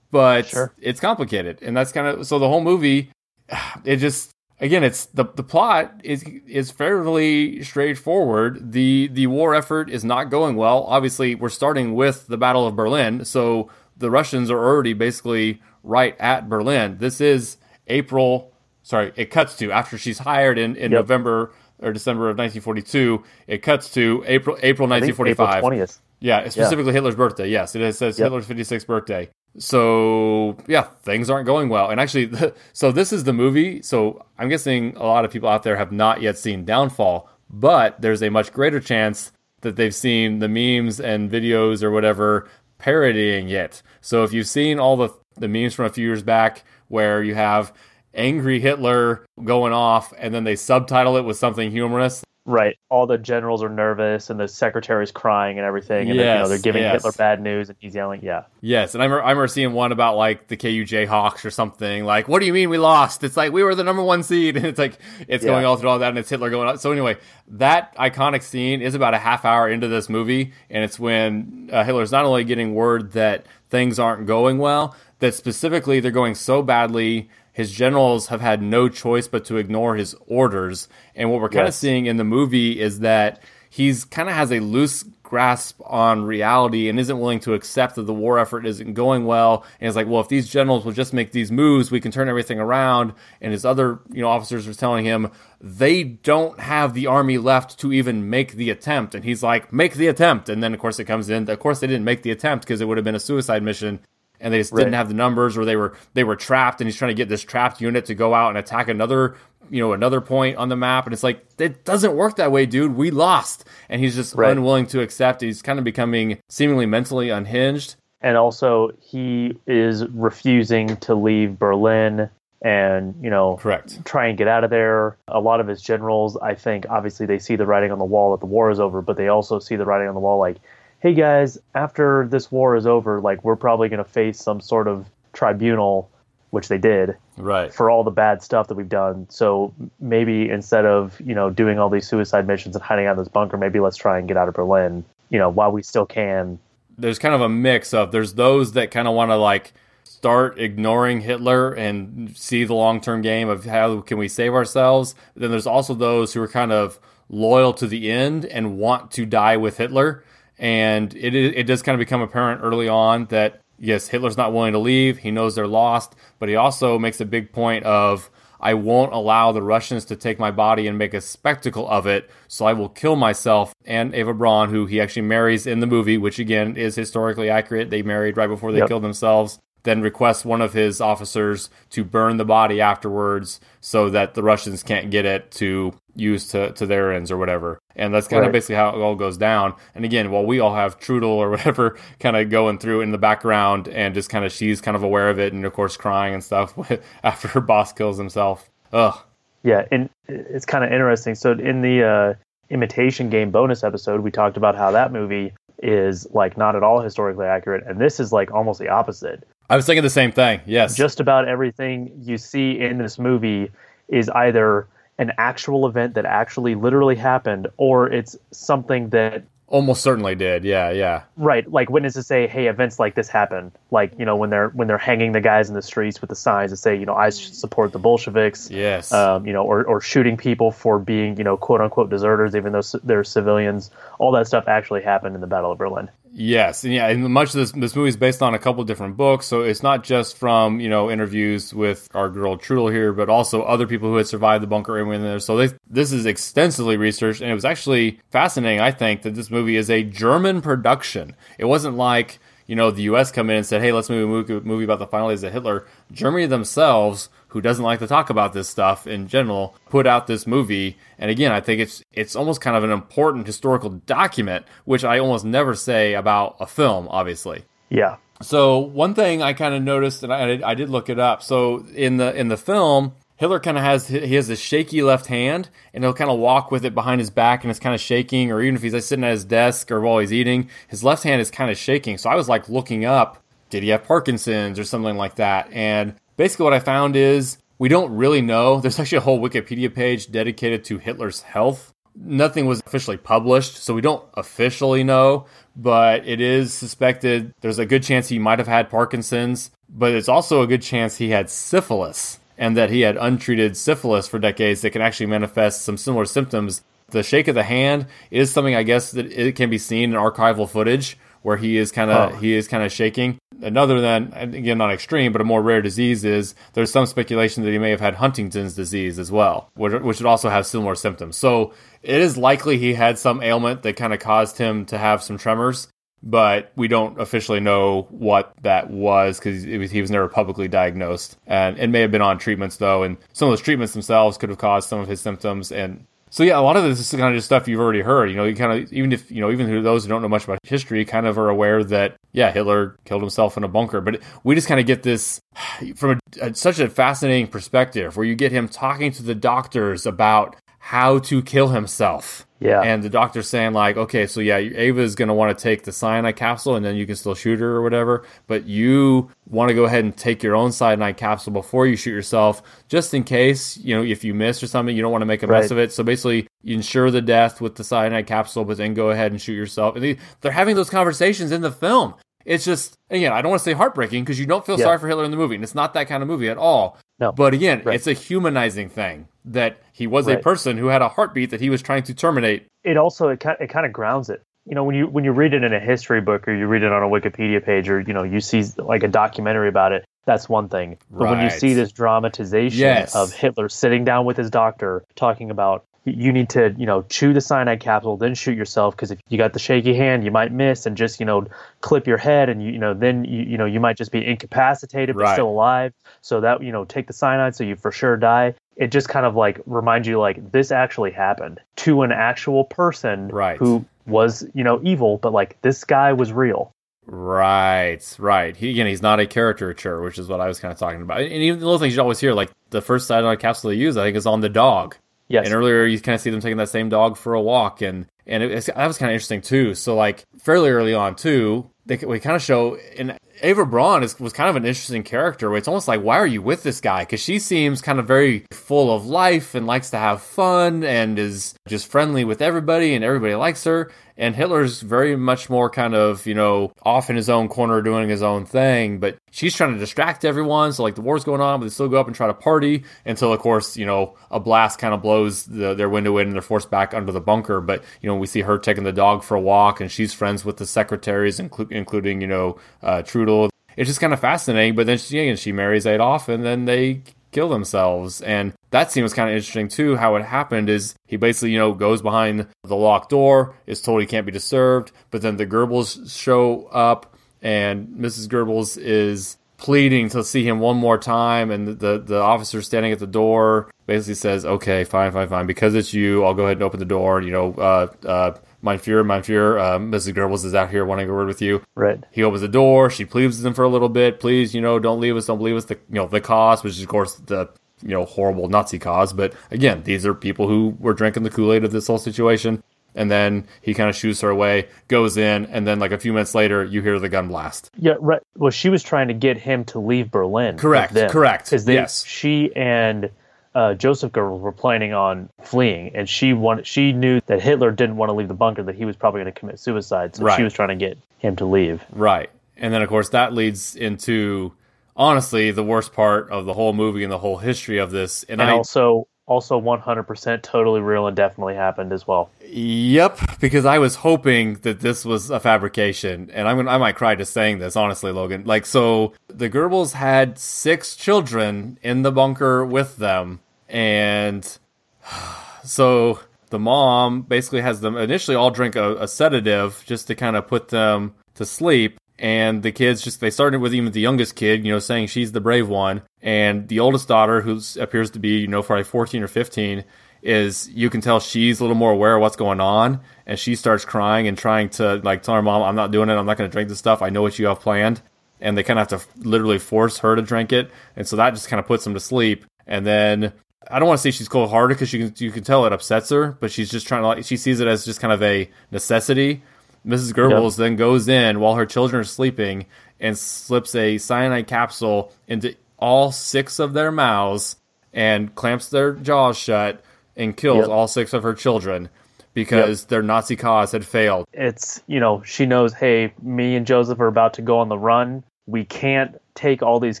but 0.10 0.46
sure. 0.46 0.72
it's 0.80 1.00
complicated. 1.00 1.60
And 1.62 1.76
that's 1.76 1.92
kind 1.92 2.06
of 2.06 2.26
so 2.26 2.38
the 2.38 2.48
whole 2.48 2.60
movie 2.60 3.10
it 3.84 3.96
just 3.96 4.30
again, 4.60 4.84
it's 4.84 5.06
the 5.06 5.24
the 5.24 5.42
plot 5.42 6.00
is 6.04 6.24
is 6.46 6.70
fairly 6.70 7.62
straightforward. 7.62 8.72
The 8.72 9.08
the 9.08 9.28
war 9.28 9.54
effort 9.54 9.88
is 9.88 10.04
not 10.04 10.24
going 10.24 10.56
well. 10.56 10.84
Obviously, 10.84 11.34
we're 11.34 11.48
starting 11.48 11.94
with 11.94 12.26
the 12.26 12.36
Battle 12.36 12.66
of 12.66 12.76
Berlin, 12.76 13.24
so 13.24 13.70
the 13.96 14.10
Russians 14.10 14.50
are 14.50 14.58
already 14.58 14.92
basically 14.92 15.60
right 15.82 16.18
at 16.20 16.48
Berlin. 16.48 16.98
This 16.98 17.20
is 17.20 17.58
April 17.86 18.52
sorry, 18.82 19.12
it 19.16 19.30
cuts 19.30 19.56
to 19.56 19.70
after 19.72 19.96
she's 19.96 20.18
hired 20.18 20.58
in, 20.58 20.76
in 20.76 20.92
Yep. 20.92 21.00
November 21.00 21.52
or 21.82 21.92
December 21.92 22.30
of 22.30 22.38
1942. 22.38 23.22
It 23.46 23.58
cuts 23.58 23.92
to 23.94 24.24
April 24.26 24.56
April 24.62 24.88
1945. 24.88 25.56
April 25.56 25.70
20th. 25.70 25.98
Yeah, 26.20 26.48
specifically 26.48 26.92
Hitler's 26.92 27.16
birthday. 27.16 27.48
Yes, 27.48 27.74
it 27.74 27.92
says 27.94 28.18
Yep. 28.18 28.26
Hitler's 28.26 28.46
56th 28.46 28.86
birthday. 28.86 29.28
So 29.58 30.56
yeah, 30.66 30.82
things 31.02 31.28
aren't 31.30 31.46
going 31.46 31.68
well. 31.68 31.90
And 31.90 32.00
actually, 32.00 32.30
so 32.72 32.92
this 32.92 33.12
is 33.12 33.24
the 33.24 33.32
movie. 33.32 33.82
So 33.82 34.24
I'm 34.38 34.48
guessing 34.48 34.96
a 34.96 35.04
lot 35.04 35.24
of 35.24 35.30
people 35.30 35.48
out 35.48 35.62
there 35.62 35.76
have 35.76 35.92
not 35.92 36.22
yet 36.22 36.38
seen 36.38 36.64
Downfall, 36.64 37.28
but 37.50 38.00
there's 38.00 38.22
a 38.22 38.30
much 38.30 38.52
greater 38.52 38.80
chance 38.80 39.32
that 39.62 39.76
they've 39.76 39.94
seen 39.94 40.38
the 40.38 40.48
memes 40.48 41.00
and 41.00 41.30
videos 41.30 41.82
or 41.82 41.90
whatever 41.90 42.48
parodying 42.78 43.48
it. 43.48 43.82
So 44.00 44.24
if 44.24 44.32
you've 44.32 44.48
seen 44.48 44.78
all 44.78 44.96
the 44.96 45.10
the 45.36 45.48
memes 45.48 45.74
from 45.74 45.86
a 45.86 45.90
few 45.90 46.06
years 46.06 46.22
back 46.22 46.62
where 46.88 47.22
you 47.22 47.34
have 47.34 47.72
angry 48.14 48.60
Hitler 48.60 49.24
going 49.42 49.72
off 49.72 50.12
and 50.18 50.34
then 50.34 50.44
they 50.44 50.56
subtitle 50.56 51.16
it 51.16 51.22
with 51.22 51.36
something 51.36 51.70
humorous, 51.70 52.22
Right. 52.44 52.76
All 52.88 53.06
the 53.06 53.18
generals 53.18 53.62
are 53.62 53.68
nervous 53.68 54.28
and 54.28 54.40
the 54.40 54.48
secretary's 54.48 55.12
crying 55.12 55.58
and 55.58 55.66
everything. 55.66 56.10
And 56.10 56.18
then, 56.18 56.26
you 56.26 56.32
know, 56.34 56.40
Yes, 56.40 56.48
they're 56.48 56.58
giving 56.58 56.82
yes. 56.82 56.94
Hitler 56.94 57.12
bad 57.12 57.40
news 57.40 57.68
and 57.68 57.78
he's 57.80 57.94
yelling, 57.94 58.20
yeah. 58.22 58.44
Yes, 58.60 58.94
and 58.94 59.02
I 59.02 59.06
remember, 59.06 59.22
I 59.22 59.30
remember 59.30 59.46
seeing 59.46 59.72
one 59.72 59.92
about 59.92 60.16
like 60.16 60.48
the 60.48 60.56
KU 60.56 60.84
Jayhawks 60.84 61.44
or 61.44 61.50
something. 61.50 62.04
Like, 62.04 62.26
what 62.26 62.40
do 62.40 62.46
you 62.46 62.52
mean 62.52 62.68
we 62.68 62.78
lost? 62.78 63.22
It's 63.22 63.36
like 63.36 63.52
we 63.52 63.62
were 63.62 63.76
the 63.76 63.84
number 63.84 64.02
one 64.02 64.24
seed, 64.24 64.56
and 64.56 64.66
it's 64.66 64.78
like 64.78 64.98
it's 65.28 65.44
going 65.44 65.64
all 65.64 65.76
through 65.76 65.90
all 65.90 66.00
that, 66.00 66.08
and 66.08 66.18
it's 66.18 66.30
Hitler 66.30 66.50
going 66.50 66.68
up. 66.68 66.78
So 66.78 66.90
anyway, 66.90 67.16
that 67.46 67.94
iconic 67.96 68.42
scene 68.42 68.82
is 68.82 68.96
about 68.96 69.14
a 69.14 69.18
half 69.18 69.44
hour 69.44 69.68
into 69.68 69.86
this 69.86 70.08
movie, 70.08 70.52
and 70.68 70.82
it's 70.82 70.98
when 70.98 71.70
uh, 71.72 71.84
Hitler's 71.84 72.10
not 72.10 72.24
only 72.24 72.42
getting 72.42 72.74
word 72.74 73.12
that 73.12 73.46
things 73.70 74.00
aren't 74.00 74.26
going 74.26 74.58
well, 74.58 74.96
that 75.20 75.34
specifically 75.34 76.00
they're 76.00 76.10
going 76.10 76.34
so 76.34 76.60
badly. 76.60 77.30
His 77.52 77.70
generals 77.70 78.28
have 78.28 78.40
had 78.40 78.62
no 78.62 78.88
choice 78.88 79.28
but 79.28 79.44
to 79.46 79.58
ignore 79.58 79.96
his 79.96 80.16
orders. 80.26 80.88
And 81.14 81.30
what 81.30 81.40
we're 81.40 81.50
kind 81.50 81.68
of 81.68 81.74
seeing 81.74 82.06
in 82.06 82.16
the 82.16 82.24
movie 82.24 82.80
is 82.80 83.00
that 83.00 83.42
he's 83.68 84.04
kind 84.04 84.28
of 84.28 84.34
has 84.34 84.50
a 84.52 84.60
loose 84.60 85.04
grasp 85.22 85.80
on 85.86 86.24
reality 86.24 86.90
and 86.90 87.00
isn't 87.00 87.18
willing 87.18 87.40
to 87.40 87.54
accept 87.54 87.94
that 87.94 88.02
the 88.02 88.12
war 88.12 88.38
effort 88.38 88.66
isn't 88.66 88.92
going 88.92 89.24
well. 89.24 89.64
And 89.80 89.88
is 89.88 89.96
like 89.96 90.06
well 90.06 90.20
if 90.20 90.28
these 90.28 90.48
generals 90.48 90.84
will 90.84 90.92
just 90.92 91.14
make 91.14 91.32
these 91.32 91.50
moves 91.50 91.90
we 91.90 92.00
can 92.00 92.12
turn 92.12 92.28
everything 92.28 92.58
around. 92.58 93.14
And 93.40 93.52
his 93.52 93.64
other 93.64 94.00
you 94.10 94.22
know 94.22 94.28
officers 94.28 94.68
are 94.68 94.74
telling 94.74 95.04
him 95.04 95.30
they 95.60 96.04
don't 96.04 96.60
have 96.60 96.92
the 96.92 97.06
army 97.06 97.38
left 97.38 97.78
to 97.80 97.92
even 97.92 98.28
make 98.28 98.52
the 98.52 98.68
attempt. 98.70 99.14
And 99.14 99.24
he's 99.24 99.42
like 99.42 99.72
make 99.72 99.94
the 99.94 100.08
attempt. 100.08 100.50
And 100.50 100.62
then 100.62 100.74
of 100.74 100.80
course 100.80 100.98
it 100.98 101.04
comes 101.04 101.30
in 101.30 101.48
of 101.48 101.58
course 101.60 101.80
they 101.80 101.86
didn't 101.86 102.04
make 102.04 102.22
the 102.22 102.30
attempt 102.30 102.66
because 102.66 102.80
it 102.80 102.88
would 102.88 102.98
have 102.98 103.04
been 103.04 103.14
a 103.14 103.20
suicide 103.20 103.62
mission 103.62 104.00
and 104.42 104.52
they 104.52 104.58
just 104.58 104.74
didn't 104.74 104.92
have 104.92 105.08
the 105.08 105.14
numbers 105.14 105.56
or 105.56 105.64
they 105.64 105.76
were 105.76 105.94
they 106.12 106.24
were 106.24 106.36
trapped 106.36 106.80
and 106.80 106.88
he's 106.88 106.96
trying 106.96 107.08
to 107.10 107.14
get 107.14 107.28
this 107.30 107.42
trapped 107.42 107.80
unit 107.80 108.04
to 108.06 108.14
go 108.14 108.34
out 108.34 108.50
and 108.50 108.58
attack 108.58 108.88
another 108.88 109.36
you 109.70 109.80
know 109.80 109.92
another 109.94 110.20
point 110.20 110.56
on 110.58 110.68
the 110.68 110.76
map 110.76 111.06
and 111.06 111.14
it's 111.14 111.22
like 111.22 111.42
it 111.58 111.84
doesn't 111.84 112.14
work 112.14 112.36
that 112.36 112.52
way 112.52 112.66
dude. 112.66 112.94
We 112.94 113.10
lost. 113.10 113.64
And 113.88 114.00
he's 114.02 114.14
just 114.14 114.34
Right. 114.34 114.50
unwilling 114.50 114.86
to 114.88 115.00
accept. 115.00 115.40
He's 115.40 115.62
kind 115.62 115.78
of 115.78 115.84
becoming 115.84 116.38
seemingly 116.50 116.84
mentally 116.86 117.30
unhinged. 117.30 117.94
And 118.20 118.36
also, 118.36 118.90
he 119.00 119.58
is 119.66 120.06
refusing 120.08 120.96
to 120.98 121.14
leave 121.14 121.58
Berlin 121.58 122.28
and, 122.62 123.14
you 123.20 123.28
know, 123.30 123.56
correct. 123.56 124.04
try 124.04 124.26
and 124.28 124.38
get 124.38 124.46
out 124.46 124.62
of 124.62 124.70
there. 124.70 125.16
A 125.26 125.40
lot 125.40 125.58
of 125.60 125.66
his 125.66 125.82
generals, 125.82 126.36
I 126.36 126.54
think, 126.54 126.86
obviously 126.88 127.26
they 127.26 127.38
see 127.40 127.56
the 127.56 127.66
writing 127.66 127.90
on 127.90 127.98
the 127.98 128.04
wall 128.04 128.30
that 128.30 128.38
the 128.40 128.46
war 128.46 128.70
is 128.70 128.78
over, 128.78 129.02
but 129.02 129.16
they 129.16 129.26
also 129.28 129.58
see 129.58 129.74
the 129.74 129.84
writing 129.84 130.06
on 130.06 130.14
the 130.14 130.20
wall 130.20 130.38
like, 130.38 130.58
hey 131.02 131.14
guys, 131.14 131.58
after 131.74 132.28
this 132.28 132.50
war 132.52 132.76
is 132.76 132.86
over, 132.86 133.20
like 133.20 133.42
we're 133.42 133.56
probably 133.56 133.88
going 133.88 134.02
to 134.02 134.08
face 134.08 134.40
some 134.40 134.60
sort 134.60 134.86
of 134.86 135.04
tribunal, 135.32 136.08
which 136.50 136.68
they 136.68 136.78
did 136.78 137.16
right 137.36 137.74
for 137.74 137.90
all 137.90 138.04
the 138.04 138.10
bad 138.10 138.40
stuff 138.40 138.68
that 138.68 138.74
we've 138.74 138.88
done. 138.88 139.26
So 139.28 139.74
maybe 139.98 140.48
instead 140.48 140.86
of 140.86 141.20
you 141.20 141.34
know 141.34 141.50
doing 141.50 141.78
all 141.78 141.90
these 141.90 142.06
suicide 142.06 142.46
missions 142.46 142.76
and 142.76 142.82
hiding 142.82 143.06
out 143.06 143.12
in 143.12 143.18
this 143.18 143.28
bunker, 143.28 143.56
maybe 143.58 143.80
let's 143.80 143.96
try 143.96 144.18
and 144.18 144.28
get 144.28 144.36
out 144.36 144.48
of 144.48 144.54
Berlin. 144.54 145.04
You 145.28 145.38
know, 145.38 145.50
while 145.50 145.72
we 145.72 145.82
still 145.82 146.06
can. 146.06 146.58
there's 146.98 147.18
kind 147.18 147.34
of 147.34 147.40
a 147.40 147.48
mix 147.48 147.92
of 147.94 148.12
there's 148.12 148.34
those 148.34 148.72
that 148.72 148.90
kind 148.90 149.08
of 149.08 149.14
want 149.14 149.30
to 149.30 149.36
like 149.36 149.72
start 150.04 150.58
ignoring 150.58 151.22
Hitler 151.22 151.72
and 151.72 152.36
see 152.36 152.64
the 152.64 152.74
long 152.74 153.00
term 153.00 153.22
game 153.22 153.48
of 153.48 153.64
how 153.64 154.02
can 154.02 154.18
we 154.18 154.28
save 154.28 154.54
ourselves. 154.54 155.14
Then 155.34 155.50
there's 155.50 155.66
also 155.66 155.94
those 155.94 156.34
who 156.34 156.42
are 156.42 156.48
kind 156.48 156.70
of 156.70 157.00
loyal 157.28 157.72
to 157.72 157.86
the 157.86 158.10
end 158.10 158.44
and 158.44 158.78
want 158.78 159.10
to 159.12 159.24
die 159.24 159.56
with 159.56 159.78
Hitler. 159.78 160.22
And 160.62 161.12
it 161.16 161.34
it 161.34 161.64
does 161.64 161.82
kind 161.82 161.94
of 161.94 161.98
become 161.98 162.22
apparent 162.22 162.60
early 162.62 162.88
on 162.88 163.26
that 163.26 163.60
yes, 163.80 164.06
Hitler's 164.08 164.36
not 164.36 164.52
willing 164.52 164.72
to 164.72 164.78
leave. 164.78 165.18
He 165.18 165.32
knows 165.32 165.56
they're 165.56 165.66
lost, 165.66 166.14
but 166.38 166.48
he 166.48 166.54
also 166.54 166.98
makes 167.00 167.20
a 167.20 167.26
big 167.26 167.52
point 167.52 167.84
of 167.84 168.30
I 168.60 168.74
won't 168.74 169.12
allow 169.12 169.50
the 169.50 169.60
Russians 169.60 170.04
to 170.04 170.14
take 170.16 170.38
my 170.38 170.52
body 170.52 170.86
and 170.86 170.96
make 170.96 171.14
a 171.14 171.20
spectacle 171.20 171.88
of 171.90 172.06
it, 172.06 172.30
so 172.46 172.64
I 172.64 172.74
will 172.74 172.88
kill 172.88 173.16
myself 173.16 173.74
and 173.84 174.14
Ava 174.14 174.32
Braun, 174.32 174.70
who 174.70 174.86
he 174.86 175.00
actually 175.00 175.22
marries 175.22 175.66
in 175.66 175.80
the 175.80 175.86
movie, 175.88 176.16
which 176.16 176.38
again 176.38 176.76
is 176.76 176.94
historically 176.94 177.50
accurate. 177.50 177.90
They 177.90 178.02
married 178.02 178.36
right 178.36 178.46
before 178.46 178.70
they 178.70 178.78
Yep. 178.78 178.88
killed 178.88 179.02
themselves. 179.02 179.58
Then 179.82 180.00
requests 180.00 180.44
one 180.44 180.60
of 180.62 180.74
his 180.74 181.00
officers 181.00 181.68
to 181.90 182.04
burn 182.04 182.36
the 182.36 182.44
body 182.44 182.80
afterwards 182.80 183.58
so 183.80 184.08
that 184.10 184.34
the 184.34 184.42
Russians 184.44 184.84
can't 184.84 185.10
get 185.10 185.24
it 185.26 185.50
to 185.52 185.92
use 186.14 186.48
to, 186.48 186.72
to 186.72 186.86
their 186.86 187.12
ends 187.12 187.30
or 187.30 187.36
whatever. 187.36 187.78
And 187.96 188.14
that's 188.14 188.28
kind 188.28 188.44
of 188.44 188.52
basically 188.52 188.76
how 188.76 188.90
it 188.90 189.00
all 189.00 189.14
goes 189.14 189.36
down. 189.36 189.74
And 189.94 190.04
again, 190.04 190.30
while 190.30 190.44
we 190.44 190.60
all 190.60 190.74
have 190.74 190.98
Trudel 190.98 191.28
or 191.28 191.50
whatever 191.52 191.98
kind 192.20 192.36
of 192.36 192.50
going 192.50 192.78
through 192.78 193.00
in 193.00 193.12
the 193.12 193.18
background 193.18 193.88
and 193.88 194.14
just 194.14 194.30
kind 194.30 194.44
of 194.44 194.52
she's 194.52 194.80
kind 194.80 194.96
of 194.96 195.02
aware 195.02 195.30
of 195.30 195.38
it 195.38 195.52
and 195.52 195.64
of 195.64 195.72
course 195.72 195.96
crying 195.96 196.34
and 196.34 196.44
stuff 196.44 196.74
after 197.22 197.48
her 197.48 197.60
boss 197.60 197.92
kills 197.92 198.18
himself. 198.18 198.70
Ugh. 198.92 199.18
Yeah, 199.62 199.86
and 199.90 200.10
it's 200.28 200.66
kind 200.66 200.84
of 200.84 200.92
interesting. 200.92 201.34
So 201.34 201.52
in 201.52 201.82
the 201.82 202.02
uh, 202.02 202.34
imitation 202.70 203.30
game 203.30 203.50
bonus 203.50 203.84
episode, 203.84 204.20
we 204.20 204.30
talked 204.30 204.56
about 204.56 204.74
how 204.74 204.90
that 204.90 205.12
movie 205.12 205.52
is 205.82 206.26
like 206.32 206.56
not 206.56 206.74
at 206.74 206.82
all 206.82 207.00
historically 207.00 207.46
accurate, 207.46 207.84
and 207.86 208.00
this 208.00 208.18
is 208.18 208.32
like 208.32 208.50
almost 208.50 208.80
the 208.80 208.88
opposite. 208.88 209.46
I 209.70 209.76
was 209.76 209.86
thinking 209.86 210.02
the 210.02 210.10
same 210.10 210.32
thing. 210.32 210.60
Yes. 210.66 210.96
Just 210.96 211.20
about 211.20 211.48
everything 211.48 212.12
you 212.20 212.38
see 212.38 212.78
in 212.78 212.98
this 212.98 213.18
movie 213.18 213.70
is 214.08 214.28
either 214.28 214.86
an 215.22 215.32
actual 215.38 215.86
event 215.86 216.14
that 216.14 216.26
actually 216.26 216.74
literally 216.74 217.16
happened 217.16 217.68
or 217.76 218.10
it's 218.10 218.36
something 218.50 219.10
that 219.10 219.44
almost 219.72 220.02
certainly 220.02 220.34
did. 220.34 220.64
Yeah, 220.64 220.90
yeah. 220.90 221.22
Right, 221.36 221.68
like 221.68 221.88
witnesses 221.90 222.26
say, 222.26 222.46
"Hey, 222.46 222.66
events 222.66 222.98
like 222.98 223.14
this 223.14 223.28
happen." 223.28 223.72
Like 223.90 224.12
you 224.18 224.24
know 224.24 224.36
when 224.36 224.50
they're 224.50 224.68
when 224.68 224.86
they're 224.86 224.98
hanging 224.98 225.32
the 225.32 225.40
guys 225.40 225.68
in 225.68 225.74
the 225.74 225.82
streets 225.82 226.20
with 226.20 226.30
the 226.30 226.36
signs 226.36 226.70
that 226.70 226.76
say, 226.76 226.96
you 226.96 227.06
know, 227.06 227.14
"I 227.14 227.30
support 227.30 227.92
the 227.92 227.98
Bolsheviks." 227.98 228.70
Yes. 228.70 229.12
Um, 229.12 229.46
you 229.46 229.52
know, 229.52 229.64
or 229.64 229.84
or 229.84 230.00
shooting 230.00 230.36
people 230.36 230.70
for 230.70 230.98
being 230.98 231.36
you 231.38 231.44
know 231.44 231.56
quote 231.56 231.80
unquote 231.80 232.10
deserters, 232.10 232.54
even 232.54 232.72
though 232.72 232.82
they're 233.02 233.24
civilians. 233.24 233.90
All 234.18 234.32
that 234.32 234.46
stuff 234.46 234.68
actually 234.68 235.02
happened 235.02 235.34
in 235.34 235.40
the 235.40 235.46
Battle 235.46 235.72
of 235.72 235.78
Berlin. 235.78 236.10
Yes, 236.34 236.82
and 236.84 236.94
yeah, 236.94 237.08
and 237.08 237.22
much 237.24 237.48
of 237.48 237.54
this 237.56 237.72
this 237.72 237.94
movie 237.94 238.08
is 238.08 238.16
based 238.16 238.40
on 238.40 238.54
a 238.54 238.58
couple 238.58 238.82
different 238.84 239.18
books, 239.18 239.46
so 239.46 239.60
it's 239.60 239.82
not 239.82 240.02
just 240.02 240.38
from 240.38 240.80
you 240.80 240.88
know 240.88 241.10
interviews 241.10 241.74
with 241.74 242.08
our 242.14 242.30
girl 242.30 242.56
Trudel 242.56 242.90
here, 242.90 243.12
but 243.12 243.28
also 243.28 243.62
other 243.62 243.86
people 243.86 244.08
who 244.08 244.16
had 244.16 244.26
survived 244.26 244.62
the 244.62 244.66
bunker 244.66 244.98
and 244.98 245.08
went 245.08 245.22
there. 245.22 245.40
So 245.40 245.58
this 245.58 245.74
this 245.90 246.10
is 246.10 246.24
extensively 246.24 246.96
researched, 246.96 247.42
and 247.42 247.50
it 247.50 247.54
was 247.54 247.66
actually 247.66 248.18
fascinating. 248.30 248.80
I 248.80 248.92
think 248.92 249.22
that 249.22 249.34
this 249.34 249.50
movie 249.50 249.76
is 249.76 249.90
a 249.90 250.04
German 250.04 250.62
production. 250.62 251.36
It 251.58 251.66
wasn't 251.66 251.98
like 251.98 252.38
you 252.72 252.76
know 252.76 252.90
the 252.90 253.02
U.S. 253.02 253.30
come 253.30 253.50
in 253.50 253.56
and 253.56 253.66
said, 253.66 253.82
"Hey, 253.82 253.92
let's 253.92 254.08
make 254.08 254.22
a 254.22 254.60
movie 254.62 254.84
about 254.84 254.98
the 254.98 255.06
final 255.06 255.28
days 255.28 255.42
of 255.42 255.52
Hitler." 255.52 255.86
Germany 256.10 256.46
themselves 256.46 257.28
who 257.48 257.60
doesn't 257.60 257.84
like 257.84 257.98
to 257.98 258.06
talk 258.06 258.30
about 258.30 258.54
this 258.54 258.66
stuff 258.66 259.06
in 259.06 259.28
general, 259.28 259.76
put 259.90 260.06
out 260.06 260.26
this 260.26 260.46
movie. 260.46 260.96
And 261.18 261.30
again, 261.30 261.52
I 261.52 261.60
think 261.60 261.82
it's 261.82 262.02
it's 262.14 262.34
almost 262.34 262.62
kind 262.62 262.74
of 262.74 262.82
an 262.82 262.90
important 262.90 263.46
historical 263.46 263.90
document, 263.90 264.64
which 264.86 265.04
I 265.04 265.18
almost 265.18 265.44
never 265.44 265.74
say 265.74 266.14
about 266.14 266.56
a 266.60 266.66
film, 266.66 267.08
obviously. 267.10 267.66
Yeah. 267.90 268.16
So 268.40 268.78
one 268.78 269.12
thing 269.12 269.42
I 269.42 269.52
kind 269.52 269.74
of 269.74 269.82
noticed, 269.82 270.22
and 270.22 270.32
I, 270.32 270.70
I 270.70 270.74
did 270.74 270.88
look 270.88 271.10
it 271.10 271.18
up. 271.18 271.42
So 271.42 271.84
in 271.94 272.16
the 272.16 272.34
in 272.34 272.48
the 272.48 272.56
film, 272.56 273.12
Hitler 273.42 273.58
kind 273.58 273.76
of 273.76 273.82
has 273.82 274.06
he 274.06 274.36
has 274.36 274.48
a 274.50 274.54
shaky 274.54 275.02
left 275.02 275.26
hand, 275.26 275.68
and 275.92 276.04
he'll 276.04 276.14
kind 276.14 276.30
of 276.30 276.38
walk 276.38 276.70
with 276.70 276.84
it 276.84 276.94
behind 276.94 277.20
his 277.20 277.28
back, 277.28 277.64
and 277.64 277.72
it's 277.72 277.80
kind 277.80 277.92
of 277.92 278.00
shaking. 278.00 278.52
Or 278.52 278.62
even 278.62 278.76
if 278.76 278.82
he's 278.82 278.94
like, 278.94 279.02
sitting 279.02 279.24
at 279.24 279.32
his 279.32 279.44
desk 279.44 279.90
or 279.90 280.00
while 280.00 280.20
he's 280.20 280.32
eating, 280.32 280.70
his 280.86 281.02
left 281.02 281.24
hand 281.24 281.40
is 281.40 281.50
kind 281.50 281.68
of 281.68 281.76
shaking. 281.76 282.18
So 282.18 282.30
I 282.30 282.36
was 282.36 282.48
like 282.48 282.68
looking 282.68 283.04
up, 283.04 283.42
did 283.68 283.82
he 283.82 283.88
have 283.88 284.04
Parkinson's 284.04 284.78
or 284.78 284.84
something 284.84 285.16
like 285.16 285.34
that? 285.34 285.68
And 285.72 286.14
basically 286.36 286.62
what 286.62 286.72
I 286.72 286.78
found 286.78 287.16
is 287.16 287.58
we 287.80 287.88
don't 287.88 288.14
really 288.14 288.42
know. 288.42 288.78
There's 288.78 289.00
actually 289.00 289.18
a 289.18 289.22
whole 289.22 289.40
Wikipedia 289.40 289.92
page 289.92 290.30
dedicated 290.30 290.84
to 290.84 290.98
Hitler's 290.98 291.42
health. 291.42 291.92
Nothing 292.14 292.66
was 292.66 292.80
officially 292.86 293.16
published, 293.16 293.76
so 293.78 293.92
we 293.92 294.02
don't 294.02 294.24
officially 294.34 295.02
know, 295.02 295.46
but 295.74 296.28
it 296.28 296.40
is 296.40 296.72
suspected 296.72 297.54
there's 297.60 297.80
a 297.80 297.86
good 297.86 298.04
chance 298.04 298.28
he 298.28 298.38
might 298.38 298.60
have 298.60 298.68
had 298.68 298.88
Parkinson's, 298.88 299.72
but 299.88 300.12
it's 300.12 300.28
also 300.28 300.62
a 300.62 300.68
good 300.68 300.82
chance 300.82 301.16
he 301.16 301.30
had 301.30 301.50
syphilis 301.50 302.38
and 302.58 302.76
that 302.76 302.90
he 302.90 303.02
had 303.02 303.16
untreated 303.16 303.76
syphilis 303.76 304.28
for 304.28 304.38
decades 304.38 304.82
that 304.82 304.90
can 304.90 305.02
actually 305.02 305.26
manifest 305.26 305.82
some 305.82 305.96
similar 305.96 306.24
symptoms. 306.24 306.82
The 307.08 307.22
shake 307.22 307.48
of 307.48 307.54
the 307.54 307.62
hand 307.62 308.06
is 308.30 308.50
something 308.50 308.74
I 308.74 308.82
guess 308.82 309.12
that 309.12 309.30
it 309.30 309.56
can 309.56 309.70
be 309.70 309.78
seen 309.78 310.10
in 310.12 310.16
archival 310.18 310.68
footage 310.68 311.18
where 311.42 311.56
he 311.56 311.76
is 311.76 311.92
kind 311.92 312.10
of 312.10 312.32
oh. 312.32 312.36
he 312.36 312.54
is 312.54 312.68
kind 312.68 312.82
of 312.82 312.92
shaking. 312.92 313.38
Another 313.60 314.00
than 314.00 314.32
again 314.32 314.78
not 314.78 314.92
extreme, 314.92 315.32
but 315.32 315.40
a 315.40 315.44
more 315.44 315.62
rare 315.62 315.82
disease 315.82 316.24
is 316.24 316.54
there's 316.72 316.90
some 316.90 317.06
speculation 317.06 317.62
that 317.64 317.70
he 317.70 317.78
may 317.78 317.90
have 317.90 318.00
had 318.00 318.14
Huntington's 318.14 318.74
disease 318.74 319.18
as 319.18 319.30
well, 319.30 319.70
which, 319.74 319.92
which 319.92 320.18
would 320.18 320.26
also 320.26 320.48
have 320.48 320.66
similar 320.66 320.94
symptoms. 320.94 321.36
So 321.36 321.74
it 322.02 322.20
is 322.20 322.36
likely 322.36 322.78
he 322.78 322.94
had 322.94 323.18
some 323.18 323.42
ailment 323.42 323.82
that 323.82 323.96
kind 323.96 324.12
of 324.12 324.20
caused 324.20 324.58
him 324.58 324.86
to 324.86 324.98
have 324.98 325.22
some 325.22 325.38
tremors, 325.38 325.88
but 326.22 326.72
we 326.76 326.88
don't 326.88 327.20
officially 327.20 327.60
know 327.60 328.06
what 328.10 328.52
that 328.62 328.90
was 328.90 329.38
because 329.38 329.62
he 329.62 330.00
was 330.00 330.10
never 330.10 330.28
publicly 330.28 330.68
diagnosed. 330.68 331.36
And 331.46 331.78
it 331.78 331.88
may 331.88 332.00
have 332.00 332.10
been 332.10 332.22
on 332.22 332.38
treatments 332.38 332.76
though, 332.76 333.02
and 333.02 333.16
some 333.32 333.48
of 333.48 333.52
those 333.52 333.60
treatments 333.60 333.92
themselves 333.92 334.38
could 334.38 334.48
have 334.48 334.58
caused 334.58 334.88
some 334.88 335.00
of 335.00 335.08
his 335.08 335.20
symptoms. 335.20 335.72
And 335.72 336.06
so 336.32 336.44
yeah, 336.44 336.58
a 336.58 336.62
lot 336.62 336.78
of 336.78 336.84
this 336.84 336.98
is 336.98 337.10
kind 337.10 337.34
of 337.34 337.34
just 337.34 337.44
stuff 337.44 337.68
you've 337.68 337.78
already 337.78 338.00
heard. 338.00 338.30
You 338.30 338.36
know, 338.36 338.44
you 338.44 338.56
kind 338.56 338.72
of 338.72 338.90
even 338.90 339.12
if 339.12 339.30
you 339.30 339.42
know 339.42 339.50
even 339.50 339.82
those 339.82 340.04
who 340.04 340.08
don't 340.08 340.22
know 340.22 340.30
much 340.30 340.44
about 340.44 340.60
history 340.62 341.04
kind 341.04 341.26
of 341.26 341.36
are 341.36 341.50
aware 341.50 341.84
that 341.84 342.16
yeah, 342.32 342.50
Hitler 342.50 342.96
killed 343.04 343.20
himself 343.20 343.58
in 343.58 343.64
a 343.64 343.68
bunker. 343.68 344.00
But 344.00 344.22
we 344.42 344.54
just 344.54 344.66
kind 344.66 344.80
of 344.80 344.86
get 344.86 345.02
this 345.02 345.42
from 345.94 346.18
a, 346.40 346.46
a, 346.46 346.54
such 346.54 346.78
a 346.78 346.88
fascinating 346.88 347.48
perspective 347.48 348.16
where 348.16 348.24
you 348.24 348.34
get 348.34 348.50
him 348.50 348.66
talking 348.66 349.12
to 349.12 349.22
the 349.22 349.34
doctors 349.34 350.06
about 350.06 350.56
how 350.84 351.20
to 351.20 351.40
kill 351.42 351.68
himself. 351.68 352.44
Yeah. 352.58 352.80
And 352.80 353.04
the 353.04 353.08
doctor's 353.08 353.48
saying, 353.48 353.72
like, 353.72 353.96
okay, 353.96 354.26
so 354.26 354.40
yeah, 354.40 354.56
Ava's 354.56 355.14
going 355.14 355.28
to 355.28 355.34
want 355.34 355.56
to 355.56 355.62
take 355.62 355.84
the 355.84 355.92
cyanide 355.92 356.34
capsule 356.34 356.74
and 356.74 356.84
then 356.84 356.96
you 356.96 357.06
can 357.06 357.14
still 357.14 357.36
shoot 357.36 357.60
her 357.60 357.76
or 357.76 357.82
whatever. 357.82 358.24
But 358.48 358.66
you 358.66 359.30
want 359.48 359.68
to 359.68 359.76
go 359.76 359.84
ahead 359.84 360.02
and 360.02 360.16
take 360.16 360.42
your 360.42 360.56
own 360.56 360.72
cyanide 360.72 361.16
capsule 361.16 361.52
before 361.52 361.86
you 361.86 361.94
shoot 361.94 362.10
yourself, 362.10 362.64
just 362.88 363.14
in 363.14 363.22
case, 363.22 363.76
you 363.76 363.94
know, 363.94 364.02
if 364.02 364.24
you 364.24 364.34
miss 364.34 364.60
or 364.60 364.66
something, 364.66 364.96
you 364.96 365.02
don't 365.02 365.12
want 365.12 365.22
to 365.22 365.26
make 365.26 365.44
a 365.44 365.46
right. 365.46 365.60
mess 365.60 365.70
of 365.70 365.78
it. 365.78 365.92
So 365.92 366.02
basically, 366.02 366.48
you 366.64 366.74
ensure 366.74 367.12
the 367.12 367.22
death 367.22 367.60
with 367.60 367.76
the 367.76 367.84
cyanide 367.84 368.26
capsule, 368.26 368.64
but 368.64 368.76
then 368.76 368.92
go 368.92 369.10
ahead 369.10 369.30
and 369.30 369.40
shoot 369.40 369.54
yourself. 369.54 369.94
And 369.94 370.18
they're 370.40 370.50
having 370.50 370.74
those 370.74 370.90
conversations 370.90 371.52
in 371.52 371.60
the 371.60 371.70
film. 371.70 372.14
It's 372.44 372.64
just, 372.64 372.98
again, 373.10 373.32
I 373.32 373.42
don't 373.42 373.50
want 373.50 373.60
to 373.60 373.64
say 373.64 373.72
heartbreaking 373.72 374.24
because 374.24 374.38
you 374.38 374.46
don't 374.46 374.64
feel 374.64 374.78
yeah. 374.78 374.84
sorry 374.84 374.98
for 374.98 375.08
Hitler 375.08 375.24
in 375.24 375.30
the 375.30 375.36
movie. 375.36 375.54
And 375.54 375.64
it's 375.64 375.74
not 375.74 375.94
that 375.94 376.08
kind 376.08 376.22
of 376.22 376.28
movie 376.28 376.48
at 376.48 376.58
all. 376.58 376.98
No. 377.18 377.32
But 377.32 377.54
again, 377.54 377.82
right. 377.84 377.94
it's 377.94 378.06
a 378.06 378.12
humanizing 378.12 378.88
thing 378.88 379.28
that 379.44 379.78
he 379.92 380.06
was 380.06 380.26
right. 380.26 380.38
a 380.38 380.40
person 380.40 380.76
who 380.76 380.86
had 380.86 381.02
a 381.02 381.08
heartbeat 381.08 381.50
that 381.50 381.60
he 381.60 381.70
was 381.70 381.82
trying 381.82 382.02
to 382.04 382.14
terminate. 382.14 382.66
It 382.84 382.96
also 382.96 383.28
it 383.28 383.40
kind, 383.40 383.56
it 383.60 383.68
kind 383.68 383.86
of 383.86 383.92
grounds 383.92 384.30
it. 384.30 384.42
You 384.64 384.74
know, 384.74 384.84
when 384.84 384.94
you 384.94 385.08
when 385.08 385.24
you 385.24 385.32
read 385.32 385.54
it 385.54 385.64
in 385.64 385.72
a 385.72 385.80
history 385.80 386.20
book 386.20 386.46
or 386.46 386.54
you 386.54 386.66
read 386.66 386.84
it 386.84 386.92
on 386.92 387.02
a 387.02 387.06
Wikipedia 387.06 387.64
page 387.64 387.88
or 387.88 388.00
you 388.00 388.12
know 388.12 388.22
you 388.22 388.40
see 388.40 388.62
like 388.76 389.02
a 389.02 389.08
documentary 389.08 389.68
about 389.68 389.90
it, 389.90 390.04
that's 390.24 390.48
one 390.48 390.68
thing. 390.68 390.98
But 391.10 391.24
right. 391.24 391.30
when 391.32 391.44
you 391.44 391.50
see 391.50 391.74
this 391.74 391.90
dramatization 391.90 392.78
yes. 392.78 393.16
of 393.16 393.32
Hitler 393.32 393.68
sitting 393.68 394.04
down 394.04 394.24
with 394.24 394.36
his 394.36 394.50
doctor 394.50 395.04
talking 395.16 395.50
about 395.50 395.84
you 396.04 396.32
need 396.32 396.48
to 396.48 396.74
you 396.76 396.86
know 396.86 397.02
chew 397.02 397.32
the 397.32 397.40
cyanide 397.40 397.80
capsule 397.80 398.16
then 398.16 398.34
shoot 398.34 398.56
yourself 398.56 398.94
because 398.94 399.10
if 399.10 399.20
you 399.28 399.38
got 399.38 399.52
the 399.52 399.58
shaky 399.58 399.94
hand 399.94 400.24
you 400.24 400.30
might 400.30 400.52
miss 400.52 400.86
and 400.86 400.96
just 400.96 401.20
you 401.20 401.26
know 401.26 401.46
clip 401.80 402.06
your 402.06 402.18
head 402.18 402.48
and 402.48 402.62
you, 402.62 402.72
you 402.72 402.78
know 402.78 402.94
then 402.94 403.24
you, 403.24 403.42
you 403.42 403.58
know 403.58 403.64
you 403.64 403.80
might 403.80 403.96
just 403.96 404.10
be 404.10 404.24
incapacitated 404.24 405.14
but 405.14 405.22
right. 405.22 405.34
still 405.34 405.48
alive 405.48 405.92
so 406.20 406.40
that 406.40 406.62
you 406.62 406.72
know 406.72 406.84
take 406.84 407.06
the 407.06 407.12
cyanide 407.12 407.54
so 407.54 407.62
you 407.64 407.76
for 407.76 407.92
sure 407.92 408.16
die 408.16 408.54
it 408.76 408.88
just 408.88 409.08
kind 409.08 409.26
of 409.26 409.36
like 409.36 409.60
reminds 409.66 410.08
you 410.08 410.18
like 410.18 410.50
this 410.50 410.72
actually 410.72 411.10
happened 411.10 411.60
to 411.76 412.02
an 412.02 412.10
actual 412.10 412.64
person 412.64 413.28
right. 413.28 413.58
who 413.58 413.84
was 414.06 414.44
you 414.54 414.64
know 414.64 414.80
evil 414.82 415.18
but 415.18 415.32
like 415.32 415.60
this 415.62 415.84
guy 415.84 416.12
was 416.12 416.32
real 416.32 416.72
Right, 417.04 417.98
right. 418.20 418.56
He 418.56 418.70
again, 418.70 418.86
he's 418.86 419.02
not 419.02 419.18
a 419.18 419.26
caricature, 419.26 420.00
which 420.00 420.18
is 420.18 420.28
what 420.28 420.40
I 420.40 420.46
was 420.46 420.60
kind 420.60 420.70
of 420.70 420.78
talking 420.78 421.02
about. 421.02 421.20
And 421.20 421.32
even 421.32 421.58
the 421.58 421.66
little 421.66 421.80
things 421.80 421.96
you 421.96 422.00
always 422.00 422.20
hear, 422.20 422.32
like 422.32 422.52
the 422.70 422.80
first 422.80 423.08
cyanide 423.08 423.40
capsule 423.40 423.70
they 423.70 423.76
use, 423.76 423.96
I 423.96 424.04
think, 424.04 424.16
is 424.16 424.24
on 424.24 424.40
the 424.40 424.48
dog. 424.48 424.96
Yes. 425.32 425.46
And 425.46 425.54
earlier 425.54 425.86
you 425.86 425.98
kind 425.98 426.14
of 426.14 426.20
see 426.20 426.28
them 426.28 426.40
taking 426.40 426.58
that 426.58 426.68
same 426.68 426.90
dog 426.90 427.16
for 427.16 427.32
a 427.32 427.40
walk, 427.40 427.80
and 427.80 428.06
and 428.26 428.42
it, 428.42 428.66
that 428.66 428.86
was 428.86 428.98
kind 428.98 429.10
of 429.10 429.14
interesting 429.14 429.40
too. 429.40 429.74
So 429.74 429.96
like 429.96 430.24
fairly 430.38 430.68
early 430.68 430.92
on 430.92 431.16
too, 431.16 431.70
they 431.86 431.96
we 431.96 432.20
kind 432.20 432.36
of 432.36 432.42
show 432.42 432.76
and 432.98 433.16
Ava 433.40 433.64
Braun 433.64 434.02
is, 434.02 434.20
was 434.20 434.34
kind 434.34 434.50
of 434.50 434.56
an 434.56 434.66
interesting 434.66 435.02
character. 435.02 435.56
It's 435.56 435.68
almost 435.68 435.88
like 435.88 436.02
why 436.02 436.18
are 436.18 436.26
you 436.26 436.42
with 436.42 436.62
this 436.62 436.82
guy? 436.82 437.00
Because 437.00 437.20
she 437.20 437.38
seems 437.38 437.80
kind 437.80 437.98
of 437.98 438.06
very 438.06 438.44
full 438.52 438.94
of 438.94 439.06
life 439.06 439.54
and 439.54 439.66
likes 439.66 439.88
to 439.90 439.96
have 439.96 440.20
fun 440.20 440.84
and 440.84 441.18
is 441.18 441.54
just 441.66 441.86
friendly 441.90 442.26
with 442.26 442.42
everybody, 442.42 442.94
and 442.94 443.02
everybody 443.02 443.34
likes 443.34 443.64
her. 443.64 443.90
And 444.16 444.36
Hitler's 444.36 444.80
very 444.82 445.16
much 445.16 445.48
more 445.48 445.70
kind 445.70 445.94
of, 445.94 446.26
you 446.26 446.34
know, 446.34 446.72
off 446.82 447.08
in 447.08 447.16
his 447.16 447.30
own 447.30 447.48
corner 447.48 447.80
doing 447.80 448.08
his 448.08 448.22
own 448.22 448.44
thing, 448.44 448.98
but 448.98 449.16
she's 449.30 449.54
trying 449.54 449.72
to 449.72 449.78
distract 449.78 450.24
everyone. 450.24 450.72
So, 450.72 450.82
like, 450.82 450.94
the 450.94 451.00
war's 451.00 451.24
going 451.24 451.40
on, 451.40 451.60
but 451.60 451.66
they 451.66 451.70
still 451.70 451.88
go 451.88 451.98
up 451.98 452.06
and 452.06 452.14
try 452.14 452.26
to 452.26 452.34
party 452.34 452.84
until, 453.06 453.32
of 453.32 453.40
course, 453.40 453.76
you 453.76 453.86
know, 453.86 454.16
a 454.30 454.38
blast 454.38 454.78
kind 454.78 454.92
of 454.92 455.02
blows 455.02 455.44
the, 455.44 455.74
their 455.74 455.88
window 455.88 456.18
in 456.18 456.26
and 456.28 456.34
they're 456.34 456.42
forced 456.42 456.70
back 456.70 456.94
under 456.94 457.12
the 457.12 457.20
bunker. 457.20 457.60
But, 457.60 457.82
you 458.00 458.08
know, 458.08 458.16
we 458.16 458.26
see 458.26 458.42
her 458.42 458.58
taking 458.58 458.84
the 458.84 458.92
dog 458.92 459.22
for 459.22 459.36
a 459.36 459.40
walk 459.40 459.80
and 459.80 459.90
she's 459.90 460.12
friends 460.12 460.44
with 460.44 460.58
the 460.58 460.66
secretaries, 460.66 461.38
inclu- 461.38 461.72
including, 461.72 462.20
you 462.20 462.26
know, 462.26 462.58
uh, 462.82 463.02
Trudel. 463.02 463.48
It's 463.76 463.88
just 463.88 464.00
kind 464.00 464.12
of 464.12 464.20
fascinating. 464.20 464.74
But 464.74 464.86
then 464.86 464.98
she, 464.98 465.18
again, 465.18 465.36
she 465.36 465.52
marries 465.52 465.86
Adolf 465.86 466.28
and 466.28 466.44
then 466.44 466.66
they 466.66 467.02
kill 467.32 467.48
themselves. 467.48 468.20
And 468.22 468.52
that 468.70 468.92
scene 468.92 469.02
was 469.02 469.14
kind 469.14 469.28
of 469.28 469.34
interesting 469.34 469.68
too. 469.68 469.96
How 469.96 470.16
it 470.16 470.24
happened 470.24 470.68
is 470.68 470.94
he 471.06 471.16
basically, 471.16 471.50
you 471.50 471.58
know, 471.58 471.72
goes 471.72 472.02
behind 472.02 472.46
the 472.64 472.76
locked 472.76 473.10
door, 473.10 473.54
is 473.66 473.80
told 473.80 474.00
he 474.00 474.06
can't 474.06 474.26
be 474.26 474.32
disturbed, 474.32 474.92
but 475.10 475.22
then 475.22 475.36
the 475.36 475.46
Goebbels 475.46 476.16
show 476.16 476.66
up, 476.66 477.16
and 477.40 477.88
Mrs. 477.88 478.28
Goebbels 478.28 478.78
is 478.80 479.36
pleading 479.56 480.08
to 480.08 480.24
see 480.24 480.46
him 480.46 480.58
one 480.58 480.76
more 480.76 480.98
time, 480.98 481.50
and 481.50 481.68
the, 481.68 481.74
the, 481.74 481.98
the 481.98 482.20
officer 482.20 482.60
standing 482.62 482.92
at 482.92 482.98
the 482.98 483.06
door 483.06 483.70
basically 483.86 484.14
says, 484.14 484.44
"Okay, 484.44 484.84
fine, 484.84 485.12
fine, 485.12 485.28
fine. 485.28 485.46
Because 485.46 485.74
it's 485.74 485.94
you, 485.94 486.24
I'll 486.24 486.34
go 486.34 486.44
ahead 486.44 486.56
and 486.56 486.64
open 486.64 486.80
the 486.80 486.86
door. 486.86 487.20
You 487.20 487.30
know, 487.30 487.54
uh, 487.54 487.86
uh, 488.06 488.38
Mein 488.62 488.78
Führer, 488.78 489.04
my 489.04 489.20
Führer, 489.20 489.58
uh, 489.58 489.78
Mrs. 489.78 490.14
Goebbels 490.14 490.44
is 490.44 490.54
out 490.54 490.70
here 490.70 490.84
wanting 490.84 491.10
a 491.10 491.12
word 491.12 491.26
with 491.26 491.42
you. 491.42 491.62
Right. 491.74 492.02
He 492.12 492.22
opens 492.22 492.42
the 492.42 492.48
door. 492.48 492.90
She 492.90 493.04
pleads 493.04 493.36
with 493.36 493.44
him 493.44 493.54
for 493.54 493.64
a 493.64 493.68
little 493.68 493.88
bit. 493.88 494.20
Please, 494.20 494.54
you 494.54 494.60
know, 494.60 494.78
don't 494.78 495.00
leave 495.00 495.16
us. 495.16 495.26
Don't 495.26 495.42
leave 495.42 495.56
us. 495.56 495.64
The 495.64 495.74
you 495.74 495.96
know 495.96 496.06
the 496.06 496.20
cause, 496.20 496.62
which 496.62 496.74
is 496.74 496.82
of 496.82 496.88
course 496.88 497.16
the 497.16 497.48
you 497.82 497.88
know 497.90 498.04
horrible 498.04 498.48
Nazi 498.48 498.78
cause. 498.78 499.12
But 499.12 499.34
again, 499.50 499.82
these 499.82 500.06
are 500.06 500.14
people 500.14 500.46
who 500.46 500.76
were 500.78 500.94
drinking 500.94 501.24
the 501.24 501.30
Kool 501.30 501.52
Aid 501.52 501.64
of 501.64 501.72
this 501.72 501.88
whole 501.88 501.98
situation. 501.98 502.62
And 502.94 503.10
then 503.10 503.46
he 503.62 503.72
kind 503.72 503.88
of 503.88 503.96
shoots 503.96 504.20
her 504.20 504.28
away, 504.28 504.68
goes 504.88 505.16
in, 505.16 505.46
and 505.46 505.66
then 505.66 505.78
like 505.78 505.92
a 505.92 505.98
few 505.98 506.12
minutes 506.12 506.34
later, 506.34 506.62
you 506.62 506.82
hear 506.82 506.98
the 506.98 507.08
gun 507.08 507.26
blast. 507.28 507.70
Yeah, 507.78 507.94
right. 507.98 508.20
Well, 508.36 508.50
she 508.50 508.68
was 508.68 508.82
trying 508.82 509.08
to 509.08 509.14
get 509.14 509.38
him 509.38 509.64
to 509.66 509.78
leave 509.78 510.10
Berlin. 510.10 510.58
Correct, 510.58 510.94
correct, 511.10 511.46
Because 511.46 511.66
yes. 511.66 512.04
she 512.04 512.54
and 512.54 513.10
uh, 513.54 513.74
Joseph 513.74 514.12
Goebbels 514.12 514.40
were 514.40 514.52
planning 514.52 514.92
on 514.92 515.28
fleeing, 515.42 515.94
and 515.94 516.08
she 516.08 516.32
wanted. 516.32 516.66
She 516.66 516.92
knew 516.92 517.20
that 517.26 517.42
Hitler 517.42 517.70
didn't 517.70 517.96
want 517.96 518.08
to 518.10 518.14
leave 518.14 518.28
the 518.28 518.34
bunker; 518.34 518.62
that 518.62 518.74
he 518.74 518.84
was 518.84 518.96
probably 518.96 519.22
going 519.22 519.32
to 519.32 519.38
commit 519.38 519.60
suicide. 519.60 520.16
So 520.16 520.24
Right. 520.24 520.36
she 520.36 520.42
was 520.42 520.52
trying 520.52 520.68
to 520.70 520.76
get 520.76 520.98
him 521.18 521.36
to 521.36 521.44
leave. 521.44 521.84
Right. 521.92 522.30
And 522.56 522.72
then, 522.72 522.82
of 522.82 522.88
course, 522.88 523.08
that 523.10 523.32
leads 523.32 523.76
into 523.76 524.52
honestly 524.96 525.50
the 525.50 525.64
worst 525.64 525.92
part 525.92 526.30
of 526.30 526.44
the 526.44 526.52
whole 526.52 526.72
movie 526.72 527.02
and 527.02 527.10
the 527.12 527.18
whole 527.18 527.38
history 527.38 527.78
of 527.78 527.90
this. 527.90 528.24
And, 528.24 528.40
And 528.40 528.50
I, 528.50 528.54
also, 528.54 529.06
also 529.26 529.60
100% 529.60 530.42
totally 530.42 530.80
real 530.80 531.06
and 531.06 531.16
definitely 531.16 531.54
happened 531.54 531.92
as 531.92 532.06
well. 532.06 532.30
yep, 532.44 533.18
because 533.40 533.64
I 533.64 533.78
was 533.78 533.96
hoping 533.96 534.54
that 534.56 534.80
this 534.80 535.04
was 535.04 535.30
a 535.30 535.40
fabrication, 535.40 536.30
and 536.32 536.48
I'm 536.48 536.68
I 536.68 536.78
might 536.78 536.96
cry 536.96 537.14
just 537.14 537.32
saying 537.32 537.58
this, 537.58 537.76
honestly, 537.76 538.12
Logan. 538.12 538.44
Like, 538.44 538.66
so 538.66 539.12
the 539.28 539.48
Goebbels 539.48 539.92
had 539.92 540.38
six 540.38 540.96
children 540.96 541.78
in 541.82 542.02
the 542.02 542.12
bunker 542.12 542.64
with 542.64 542.96
them, 542.96 543.40
and 543.68 544.58
so 545.64 546.20
the 546.50 546.58
mom 546.58 547.22
basically 547.22 547.62
has 547.62 547.80
them 547.80 547.96
initially 547.96 548.36
all 548.36 548.50
drink 548.50 548.76
a, 548.76 548.96
a 548.96 549.08
sedative 549.08 549.82
just 549.86 550.06
to 550.08 550.14
kind 550.14 550.36
of 550.36 550.46
put 550.46 550.68
them 550.68 551.14
to 551.34 551.46
sleep 551.46 551.98
and 552.22 552.62
the 552.62 552.70
kids 552.70 553.02
just 553.02 553.20
they 553.20 553.30
started 553.30 553.60
with 553.60 553.74
even 553.74 553.90
the 553.90 554.00
youngest 554.00 554.36
kid 554.36 554.64
you 554.64 554.72
know 554.72 554.78
saying 554.78 555.08
she's 555.08 555.32
the 555.32 555.40
brave 555.40 555.68
one. 555.68 556.02
And 556.22 556.68
the 556.68 556.78
oldest 556.78 557.08
daughter 557.08 557.42
who 557.42 557.60
appears 557.78 558.12
to 558.12 558.20
be 558.20 558.38
you 558.38 558.46
know 558.46 558.62
probably 558.62 558.84
14 558.84 559.24
or 559.24 559.28
15 559.28 559.84
is 560.22 560.70
you 560.70 560.88
can 560.88 561.00
tell 561.00 561.18
she's 561.18 561.58
a 561.58 561.64
little 561.64 561.74
more 561.76 561.90
aware 561.90 562.14
of 562.14 562.20
what's 562.20 562.36
going 562.36 562.60
on. 562.60 563.00
And 563.26 563.38
she 563.38 563.56
starts 563.56 563.84
crying 563.84 564.28
and 564.28 564.38
trying 564.38 564.70
to 564.70 564.96
like 564.98 565.24
tell 565.24 565.34
her 565.34 565.42
mom 565.42 565.62
i'm 565.62 565.74
not 565.74 565.90
doing 565.90 566.08
it. 566.08 566.14
I'm 566.14 566.24
not 566.24 566.38
going 566.38 566.48
to 566.48 566.52
drink 566.52 566.68
this 566.68 566.78
stuff. 566.78 567.02
I 567.02 567.10
know 567.10 567.22
what 567.22 567.38
you 567.40 567.48
have 567.48 567.60
planned. 567.60 568.00
And 568.40 568.56
they 568.56 568.62
kind 568.62 568.78
of 568.78 568.88
have 568.88 569.02
to 569.02 569.28
literally 569.28 569.58
force 569.58 569.98
her 569.98 570.14
to 570.14 570.22
drink 570.22 570.52
it. 570.52 570.70
And 570.94 571.06
so 571.06 571.16
that 571.16 571.30
just 571.30 571.48
kind 571.48 571.58
of 571.58 571.66
puts 571.66 571.82
them 571.82 571.94
to 571.94 572.00
sleep. 572.00 572.44
And 572.68 572.86
then 572.86 573.32
I 573.68 573.80
don't 573.80 573.88
want 573.88 573.98
to 573.98 574.02
say 574.02 574.12
she's 574.12 574.28
cold 574.28 574.50
hearted 574.50 574.74
because 574.74 574.92
you 574.92 575.08
can 575.08 575.14
you 575.18 575.32
can 575.32 575.42
tell 575.42 575.66
it 575.66 575.72
upsets 575.72 576.10
her, 576.10 576.36
but 576.40 576.52
she's 576.52 576.70
just 576.70 576.86
trying 576.86 577.02
to 577.02 577.08
like 577.08 577.24
she 577.24 577.36
sees 577.36 577.58
it 577.58 577.66
as 577.66 577.84
just 577.84 578.00
kind 578.00 578.12
of 578.12 578.22
a 578.22 578.48
necessity. 578.70 579.42
Mrs. 579.86 580.12
Goebbels 580.12 580.56
then 580.56 580.76
goes 580.76 581.08
in 581.08 581.40
while 581.40 581.54
her 581.56 581.66
children 581.66 582.00
are 582.00 582.04
sleeping 582.04 582.66
and 583.00 583.18
slips 583.18 583.74
a 583.74 583.98
cyanide 583.98 584.46
capsule 584.46 585.12
into 585.26 585.54
all 585.78 586.12
six 586.12 586.58
of 586.60 586.72
their 586.72 586.92
mouths 586.92 587.56
and 587.92 588.34
clamps 588.34 588.68
their 588.68 588.92
jaws 588.92 589.36
shut 589.36 589.82
and 590.16 590.36
kills 590.36 590.60
Yep. 590.60 590.68
all 590.68 590.86
six 590.86 591.12
of 591.12 591.22
her 591.24 591.34
children 591.34 591.88
because 592.34 592.86
their 592.86 593.02
Nazi 593.02 593.36
cause 593.36 593.72
had 593.72 593.84
failed. 593.84 594.26
It's, 594.32 594.82
you 594.86 595.00
know, 595.00 595.22
she 595.22 595.46
knows, 595.46 595.74
hey, 595.74 596.14
me 596.22 596.54
and 596.56 596.66
Joseph 596.66 597.00
are 597.00 597.06
about 597.08 597.34
to 597.34 597.42
go 597.42 597.58
on 597.58 597.68
the 597.68 597.76
run. 597.78 598.24
We 598.46 598.64
can't 598.64 599.20
take 599.34 599.62
all 599.62 599.80
these 599.80 600.00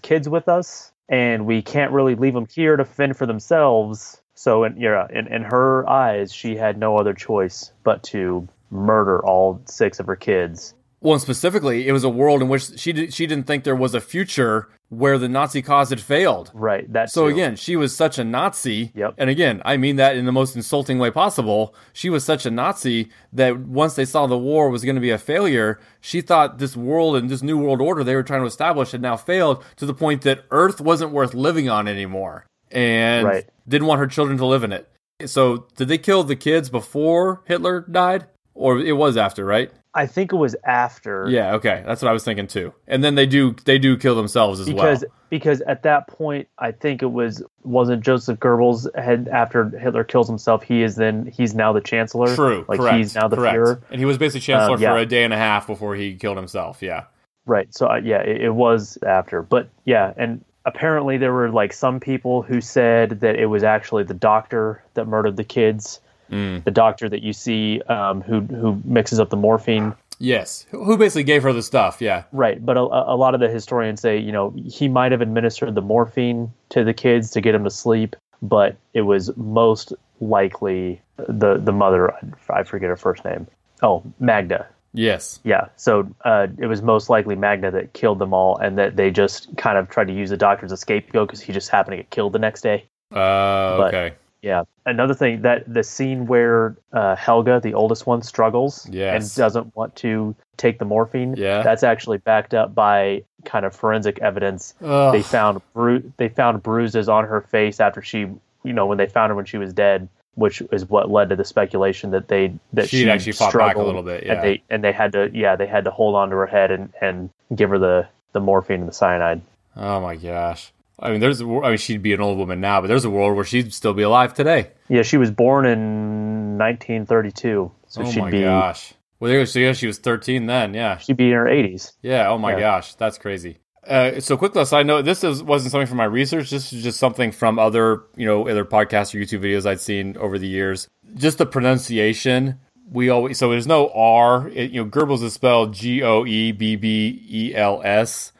kids 0.00 0.28
with 0.28 0.48
us, 0.48 0.92
and 1.08 1.44
we 1.44 1.60
can't 1.62 1.92
really 1.92 2.14
leave 2.14 2.34
them 2.34 2.46
here 2.50 2.76
to 2.76 2.84
fend 2.84 3.16
for 3.16 3.26
themselves. 3.26 4.20
So, 4.34 4.64
in, 4.64 4.80
yeah, 4.80 5.06
in, 5.10 5.26
in 5.26 5.42
her 5.42 5.88
eyes, 5.88 6.32
she 6.32 6.56
had 6.56 6.78
no 6.78 6.96
other 6.96 7.12
choice 7.12 7.70
but 7.84 8.02
to 8.04 8.48
murder 8.72 9.24
all 9.24 9.62
six 9.66 10.00
of 10.00 10.06
her 10.06 10.16
kids. 10.16 10.74
Well, 11.00 11.14
and 11.14 11.22
specifically, 11.22 11.88
it 11.88 11.92
was 11.92 12.04
a 12.04 12.08
world 12.08 12.42
in 12.42 12.48
which 12.48 12.78
she 12.78 12.92
did, 12.92 13.12
she 13.12 13.26
didn't 13.26 13.48
think 13.48 13.64
there 13.64 13.74
was 13.74 13.92
a 13.92 14.00
future 14.00 14.68
where 14.88 15.18
the 15.18 15.28
Nazi 15.28 15.60
cause 15.60 15.90
had 15.90 16.00
failed. 16.00 16.52
Right. 16.54 16.90
That's 16.92 17.12
So 17.12 17.26
again, 17.26 17.56
she 17.56 17.74
was 17.74 17.96
such 17.96 18.18
a 18.18 18.24
Nazi. 18.24 18.92
Yep. 18.94 19.14
And 19.18 19.28
again, 19.28 19.60
I 19.64 19.78
mean 19.78 19.96
that 19.96 20.16
in 20.16 20.26
the 20.26 20.32
most 20.32 20.54
insulting 20.54 21.00
way 21.00 21.10
possible. 21.10 21.74
She 21.92 22.08
was 22.08 22.24
such 22.24 22.46
a 22.46 22.52
Nazi 22.52 23.10
that 23.32 23.58
once 23.58 23.94
they 23.94 24.04
saw 24.04 24.28
the 24.28 24.38
war 24.38 24.68
was 24.70 24.84
going 24.84 24.94
to 24.94 25.00
be 25.00 25.10
a 25.10 25.18
failure, 25.18 25.80
she 26.00 26.20
thought 26.20 26.58
this 26.58 26.76
world 26.76 27.16
and 27.16 27.28
this 27.28 27.42
new 27.42 27.58
world 27.58 27.80
order 27.80 28.04
they 28.04 28.14
were 28.14 28.22
trying 28.22 28.42
to 28.42 28.46
establish 28.46 28.92
had 28.92 29.02
now 29.02 29.16
failed 29.16 29.64
to 29.76 29.86
the 29.86 29.94
point 29.94 30.22
that 30.22 30.44
Earth 30.52 30.80
wasn't 30.80 31.10
worth 31.10 31.34
living 31.34 31.68
on 31.68 31.88
anymore, 31.88 32.46
and 32.70 33.26
Right. 33.26 33.48
didn't 33.66 33.88
want 33.88 33.98
her 33.98 34.06
children 34.06 34.38
to 34.38 34.46
live 34.46 34.62
in 34.62 34.72
it. 34.72 34.88
So, 35.24 35.66
did 35.76 35.88
they 35.88 35.98
kill 35.98 36.22
the 36.22 36.36
kids 36.36 36.68
before 36.68 37.42
Hitler 37.46 37.80
died, 37.90 38.26
or 38.54 38.78
it 38.78 38.92
was 38.92 39.16
after? 39.16 39.44
Right? 39.44 39.70
I 39.94 40.06
think 40.06 40.32
it 40.32 40.36
was 40.36 40.56
after. 40.64 41.26
Yeah. 41.28 41.54
Okay, 41.56 41.82
that's 41.86 42.00
what 42.00 42.08
I 42.08 42.12
was 42.12 42.24
thinking 42.24 42.46
too. 42.46 42.72
And 42.86 43.04
then 43.04 43.14
they 43.14 43.26
do 43.26 43.54
they 43.64 43.78
do 43.78 43.96
kill 43.96 44.14
themselves 44.14 44.58
as 44.60 44.66
because 44.66 45.00
well. 45.02 45.12
because 45.28 45.60
at 45.62 45.82
that 45.82 46.08
point 46.08 46.48
I 46.58 46.72
think 46.72 47.02
it 47.02 47.10
was 47.12 47.42
wasn't 47.62 48.02
Joseph 48.02 48.38
Goebbels 48.40 48.86
had 48.98 49.28
after 49.28 49.68
Hitler 49.78 50.04
kills 50.04 50.28
himself 50.28 50.62
he 50.62 50.82
is 50.82 50.96
then 50.96 51.26
he's 51.26 51.54
now 51.54 51.72
the 51.74 51.82
chancellor 51.82 52.34
True. 52.34 52.64
like 52.68 52.80
correct. 52.80 52.96
he's 52.96 53.14
now 53.14 53.28
the 53.28 53.36
correct. 53.36 53.56
Führer 53.56 53.82
And 53.90 53.98
he 53.98 54.06
was 54.06 54.16
basically 54.16 54.40
chancellor 54.40 54.76
Um, 54.76 54.80
yeah. 54.82 54.92
for 54.94 54.98
a 54.98 55.06
day 55.06 55.24
and 55.24 55.32
a 55.34 55.36
half 55.36 55.66
before 55.66 55.94
he 55.94 56.14
killed 56.14 56.38
himself. 56.38 56.80
Yeah. 56.82 57.04
right 57.44 57.68
so 57.74 57.86
uh, 57.88 57.96
yeah 58.02 58.22
it, 58.22 58.40
it 58.42 58.50
was 58.54 58.96
after 59.06 59.42
but 59.42 59.68
yeah 59.84 60.14
and 60.16 60.42
apparently 60.64 61.18
there 61.18 61.32
were 61.34 61.50
like 61.50 61.72
some 61.74 62.00
people 62.00 62.40
who 62.40 62.62
said 62.62 63.20
that 63.20 63.36
it 63.36 63.46
was 63.46 63.62
actually 63.62 64.04
the 64.04 64.14
doctor 64.14 64.82
that 64.94 65.06
murdered 65.06 65.36
the 65.36 65.44
kids 65.44 66.00
Mm. 66.32 66.64
the 66.64 66.70
doctor 66.70 67.08
that 67.08 67.22
you 67.22 67.32
see 67.32 67.80
um, 67.82 68.22
who 68.22 68.40
who 68.40 68.80
mixes 68.84 69.20
up 69.20 69.30
the 69.30 69.36
morphine 69.36 69.94
Yes. 70.18 70.66
Who 70.70 70.96
basically 70.96 71.24
gave 71.24 71.42
her 71.42 71.52
the 71.52 71.64
stuff. 71.64 72.00
Yeah. 72.00 72.22
Right, 72.30 72.64
but 72.64 72.76
a, 72.76 72.80
a 72.80 73.16
lot 73.16 73.34
of 73.34 73.40
the 73.40 73.48
historians 73.48 74.00
say, 74.00 74.18
you 74.18 74.30
know, 74.30 74.54
he 74.66 74.86
might 74.86 75.10
have 75.10 75.20
administered 75.20 75.74
the 75.74 75.82
morphine 75.82 76.52
to 76.68 76.84
the 76.84 76.94
kids 76.94 77.32
to 77.32 77.40
get 77.40 77.52
them 77.52 77.64
to 77.64 77.70
sleep, 77.70 78.14
but 78.40 78.76
it 78.94 79.00
was 79.02 79.36
most 79.36 79.92
likely 80.20 81.00
the 81.16 81.56
the 81.58 81.72
mother. 81.72 82.14
I 82.48 82.62
forget 82.62 82.88
her 82.88 82.96
first 82.96 83.24
name. 83.24 83.48
Oh, 83.82 84.04
Magda. 84.20 84.68
Yes. 84.94 85.40
Yeah, 85.42 85.68
so 85.76 86.06
uh, 86.24 86.46
it 86.58 86.66
was 86.66 86.82
most 86.82 87.10
likely 87.10 87.34
Magda 87.34 87.70
that 87.72 87.92
killed 87.94 88.20
them 88.20 88.32
all, 88.32 88.56
and 88.58 88.78
that 88.78 88.94
they 88.94 89.10
just 89.10 89.48
kind 89.56 89.76
of 89.76 89.88
tried 89.88 90.06
to 90.06 90.12
use 90.12 90.30
the 90.30 90.36
doctor 90.36 90.64
as 90.66 90.70
a 90.72 90.76
scapegoat 90.76 91.28
because 91.28 91.40
he 91.40 91.52
just 91.52 91.68
happened 91.70 91.94
to 91.94 91.96
get 91.96 92.10
killed 92.10 92.32
the 92.32 92.38
next 92.38 92.60
day. 92.60 92.84
Uh, 93.10 93.76
But- 93.76 93.88
okay. 93.94 94.14
Yeah. 94.42 94.64
Another 94.84 95.14
thing 95.14 95.42
that 95.42 95.72
the 95.72 95.82
scene 95.84 96.26
where 96.26 96.76
uh, 96.92 97.14
Helga, 97.14 97.60
the 97.60 97.74
oldest 97.74 98.06
one, 98.06 98.22
struggles 98.22 98.88
Yes. 98.90 99.14
and 99.36 99.38
doesn't 99.40 99.74
want 99.76 99.94
to 99.96 100.34
take 100.56 100.78
the 100.80 100.84
morphine. 100.84 101.34
Yeah. 101.36 101.62
That's 101.62 101.82
actually 101.84 102.18
backed 102.18 102.52
up 102.52 102.74
by 102.74 103.22
kind 103.44 103.64
of 103.64 103.74
forensic 103.74 104.18
evidence. 104.18 104.74
Ugh. 104.82 105.12
They 105.12 105.22
found 105.22 105.60
bru- 105.74 106.12
they 106.16 106.28
found 106.28 106.62
bruises 106.62 107.08
on 107.08 107.24
her 107.24 107.40
face 107.40 107.78
after 107.80 108.02
she, 108.02 108.18
you 108.64 108.72
know, 108.72 108.86
when 108.86 108.98
they 108.98 109.06
found 109.06 109.30
her 109.30 109.36
when 109.36 109.44
she 109.44 109.58
was 109.58 109.72
dead, 109.72 110.08
which 110.34 110.60
is 110.72 110.88
what 110.88 111.10
led 111.10 111.28
to 111.30 111.36
the 111.36 111.44
speculation 111.44 112.10
that 112.10 112.26
they 112.28 112.52
that 112.72 112.88
She'd 112.88 113.04
she 113.04 113.10
actually 113.10 113.32
fought 113.32 113.52
back 113.54 113.76
a 113.76 113.82
little 113.82 114.02
bit, 114.02 114.24
yeah. 114.24 114.32
And 114.34 114.42
they 114.42 114.62
and 114.70 114.82
they 114.84 114.92
had 114.92 115.12
to 115.12 115.30
yeah 115.32 115.54
they 115.56 115.66
had 115.66 115.84
to 115.84 115.90
hold 115.92 116.16
on 116.16 116.30
to 116.30 116.36
her 116.36 116.46
head 116.46 116.70
and 116.72 116.92
and 117.00 117.30
give 117.54 117.70
her 117.70 117.78
the 117.78 118.08
the 118.32 118.40
morphine 118.40 118.80
and 118.80 118.88
the 118.88 118.92
cyanide. 118.92 119.40
Oh 119.76 120.00
my 120.00 120.16
gosh. 120.16 120.72
I 120.98 121.10
mean, 121.10 121.20
there's. 121.20 121.40
a 121.40 121.44
I 121.46 121.68
mean, 121.70 121.78
she'd 121.78 122.02
be 122.02 122.12
an 122.12 122.20
old 122.20 122.38
woman 122.38 122.60
now, 122.60 122.80
but 122.80 122.86
there's 122.88 123.04
a 123.04 123.10
world 123.10 123.34
where 123.36 123.44
she'd 123.44 123.72
still 123.74 123.94
be 123.94 124.02
alive 124.02 124.34
today. 124.34 124.70
Yeah, 124.88 125.02
she 125.02 125.16
was 125.16 125.30
born 125.30 125.66
in 125.66 126.58
1932, 126.58 127.72
so 127.86 128.02
oh 128.02 128.10
she'd 128.10 128.20
my 128.20 128.30
be 128.30 128.40
gosh. 128.42 128.94
Well, 129.20 129.30
there, 129.30 129.46
so 129.46 129.58
yeah, 129.60 129.72
she 129.72 129.86
was 129.86 129.98
13 129.98 130.46
then. 130.46 130.74
Yeah. 130.74 130.98
she'd 130.98 131.16
be 131.16 131.26
in 131.26 131.32
her 131.32 131.44
80s. 131.44 131.92
Yeah. 132.02 132.28
Oh 132.28 132.38
my 132.38 132.52
Yeah. 132.52 132.60
gosh, 132.60 132.94
that's 132.94 133.18
crazy. 133.18 133.58
Uh, 133.86 134.20
so 134.20 134.36
quick 134.36 134.54
little 134.54 134.76
I 134.76 134.82
know 134.84 135.02
this 135.02 135.24
is, 135.24 135.42
wasn't 135.42 135.72
something 135.72 135.86
from 135.86 135.96
my 135.96 136.04
research. 136.04 136.50
This 136.50 136.72
is 136.72 136.82
just 136.82 136.98
something 136.98 137.32
from 137.32 137.58
other, 137.58 138.02
you 138.16 138.26
know, 138.26 138.48
other 138.48 138.64
podcasts 138.64 139.14
or 139.14 139.18
YouTube 139.18 139.40
videos 139.44 139.66
I'd 139.66 139.80
seen 139.80 140.16
over 140.18 140.38
the 140.38 140.46
years. 140.46 140.88
Just 141.14 141.38
the 141.38 141.46
pronunciation. 141.46 142.60
We 142.90 143.08
always 143.10 143.38
so 143.38 143.50
there's 143.50 143.66
no 143.66 143.90
R. 143.94 144.48
It, 144.48 144.70
you 144.70 144.84
know, 144.84 144.90
Goebbels 144.90 145.22
is 145.22 145.32
spelled 145.32 145.72
G 145.74 146.02
O 146.02 146.24
E 146.26 146.52
B 146.52 146.76
B 146.76 147.24
E 147.28 147.54
L 147.54 147.80
S. 147.84 148.32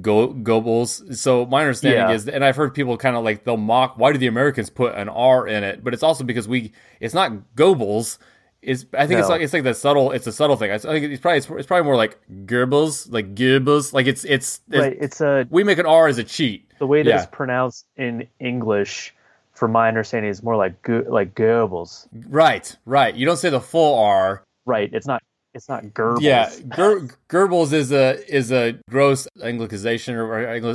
Go 0.00 0.28
Goebbels. 0.32 1.16
So 1.16 1.44
my 1.46 1.60
understanding 1.62 1.98
Yeah. 2.00 2.12
is, 2.12 2.28
and 2.28 2.44
I've 2.44 2.56
heard 2.56 2.72
people 2.72 2.96
kind 2.96 3.16
of 3.16 3.24
like 3.24 3.44
they'll 3.44 3.56
mock. 3.56 3.98
Why 3.98 4.12
do 4.12 4.18
the 4.18 4.28
Americans 4.28 4.70
put 4.70 4.94
an 4.94 5.08
R 5.08 5.46
in 5.46 5.64
it? 5.64 5.82
But 5.82 5.92
it's 5.94 6.02
also 6.04 6.22
because 6.24 6.46
we. 6.46 6.72
It's 7.00 7.14
not 7.14 7.32
Goebbels. 7.56 8.18
It's 8.62 8.84
I 8.96 9.06
think 9.06 9.18
it's 9.20 9.28
like 9.28 9.40
it's 9.40 9.52
like 9.52 9.62
the 9.64 9.74
subtle. 9.74 10.12
It's 10.12 10.26
a 10.26 10.32
subtle 10.32 10.54
thing. 10.56 10.70
I 10.70 10.78
think 10.78 11.06
it's 11.06 11.20
probably 11.20 11.38
it's, 11.38 11.46
probably 11.66 11.82
more 11.84 11.96
like 11.96 12.18
Goebbels, 12.44 13.10
like 13.10 13.34
Goebbels. 13.34 13.92
Like 13.92 14.06
it's 14.06 14.24
it's, 14.24 14.60
it's 14.70 14.78
Right, 14.78 14.96
it's 15.00 15.20
a 15.20 15.46
we 15.50 15.64
make 15.64 15.78
an 15.78 15.86
R 15.86 16.08
as 16.08 16.18
a 16.18 16.24
cheat. 16.24 16.70
the 16.78 16.86
way 16.86 17.02
that 17.02 17.08
Yeah. 17.08 17.16
it's 17.22 17.26
pronounced 17.32 17.86
in 17.96 18.28
English, 18.38 19.14
from 19.54 19.72
my 19.72 19.88
understanding, 19.88 20.30
is 20.30 20.42
more 20.42 20.56
like 20.56 20.80
Go- 20.82 21.04
like 21.08 21.34
Goebbels. 21.34 22.06
Right, 22.28 22.76
right. 22.84 23.14
You 23.14 23.24
don't 23.26 23.38
say 23.38 23.48
the 23.50 23.60
full 23.60 23.98
R. 23.98 24.44
Right, 24.66 24.90
it's 24.92 25.06
not 25.06 25.22
it's 25.54 25.68
not 25.68 25.84
Goebbels. 25.84 26.20
Yeah, 26.20 26.50
Ger- 26.76 27.08
Goebbels 27.28 27.72
is 27.72 27.92
a 27.92 28.18
is 28.34 28.52
a 28.52 28.78
gross 28.88 29.26
Anglicization 29.40 30.14
or 30.14 30.28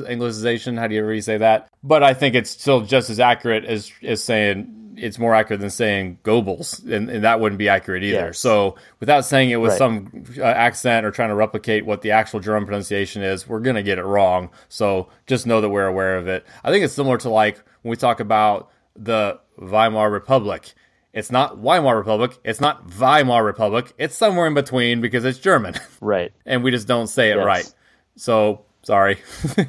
Anglicization. 0.06 0.78
How 0.78 0.88
do 0.88 0.96
you 0.96 1.06
really 1.06 1.22
say 1.22 1.38
that? 1.38 1.70
But 1.84 2.04
I 2.04 2.14
think 2.14 2.36
it's 2.36 2.50
still 2.50 2.82
just 2.82 3.10
as 3.10 3.20
accurate 3.20 3.66
as 3.66 3.92
as 4.04 4.24
saying 4.24 4.72
it's 4.98 5.20
more 5.20 5.36
accurate 5.36 5.60
than 5.60 5.70
saying 5.70 6.20
Goebbels, 6.24 6.90
and, 6.90 7.10
and 7.10 7.24
that 7.26 7.42
wouldn't 7.42 7.60
be 7.60 7.68
accurate 7.68 8.02
either. 8.04 8.28
Yes. 8.28 8.40
So 8.40 8.76
without 9.02 9.26
saying 9.26 9.50
it 9.50 9.58
with 9.58 9.72
Right. 9.72 9.78
some 9.78 10.24
uh, 10.38 10.44
accent 10.44 11.06
or 11.06 11.12
trying 11.12 11.30
to 11.30 11.36
replicate 11.36 11.86
what 11.86 12.02
the 12.02 12.12
actual 12.12 12.40
German 12.40 12.66
pronunciation 12.66 13.22
is, 13.22 13.48
we're 13.48 13.60
gonna 13.60 13.84
get 13.84 13.98
it 13.98 14.06
wrong. 14.06 14.50
So 14.70 15.10
just 15.28 15.46
know 15.48 15.60
that 15.62 15.70
we're 15.70 15.88
aware 15.88 16.18
of 16.18 16.28
it. 16.30 16.46
I 16.64 16.72
think 16.72 16.86
it's 16.86 16.94
similar 16.94 17.18
to 17.20 17.30
like 17.30 17.58
when 17.82 17.90
we 17.92 17.98
talk 17.98 18.20
about 18.22 18.72
the 18.96 19.40
Weimar 19.58 20.10
Republic 20.10 20.74
It's 21.16 21.32
not 21.32 21.58
Weimar 21.58 21.98
Republic. 21.98 22.38
It's 22.44 22.60
not 22.62 22.86
Weimar 23.00 23.44
Republic. 23.44 23.94
It's 23.98 24.16
somewhere 24.16 24.46
in 24.48 24.54
between 24.54 25.00
because 25.02 25.24
it's 25.26 25.40
German. 25.40 25.74
Right. 26.02 26.32
and 26.46 26.64
we 26.64 26.70
just 26.72 26.88
don't 26.88 27.08
say 27.08 27.32
it 27.32 27.38
Yes. 27.38 27.46
right. 27.46 27.74
So, 28.18 28.66
sorry. 28.84 29.18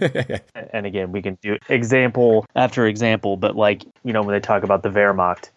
And 0.72 0.85
again, 0.87 1.12
we 1.12 1.22
can 1.22 1.38
do 1.40 1.56
example 1.70 2.44
after 2.56 2.87
example, 2.87 3.37
but 3.37 3.56
like, 3.56 3.85
you 4.04 4.12
know, 4.12 4.22
when 4.22 4.35
they 4.35 4.40
talk 4.40 4.64
about 4.64 4.82
the 4.82 4.90
Wehrmacht, 4.90 5.50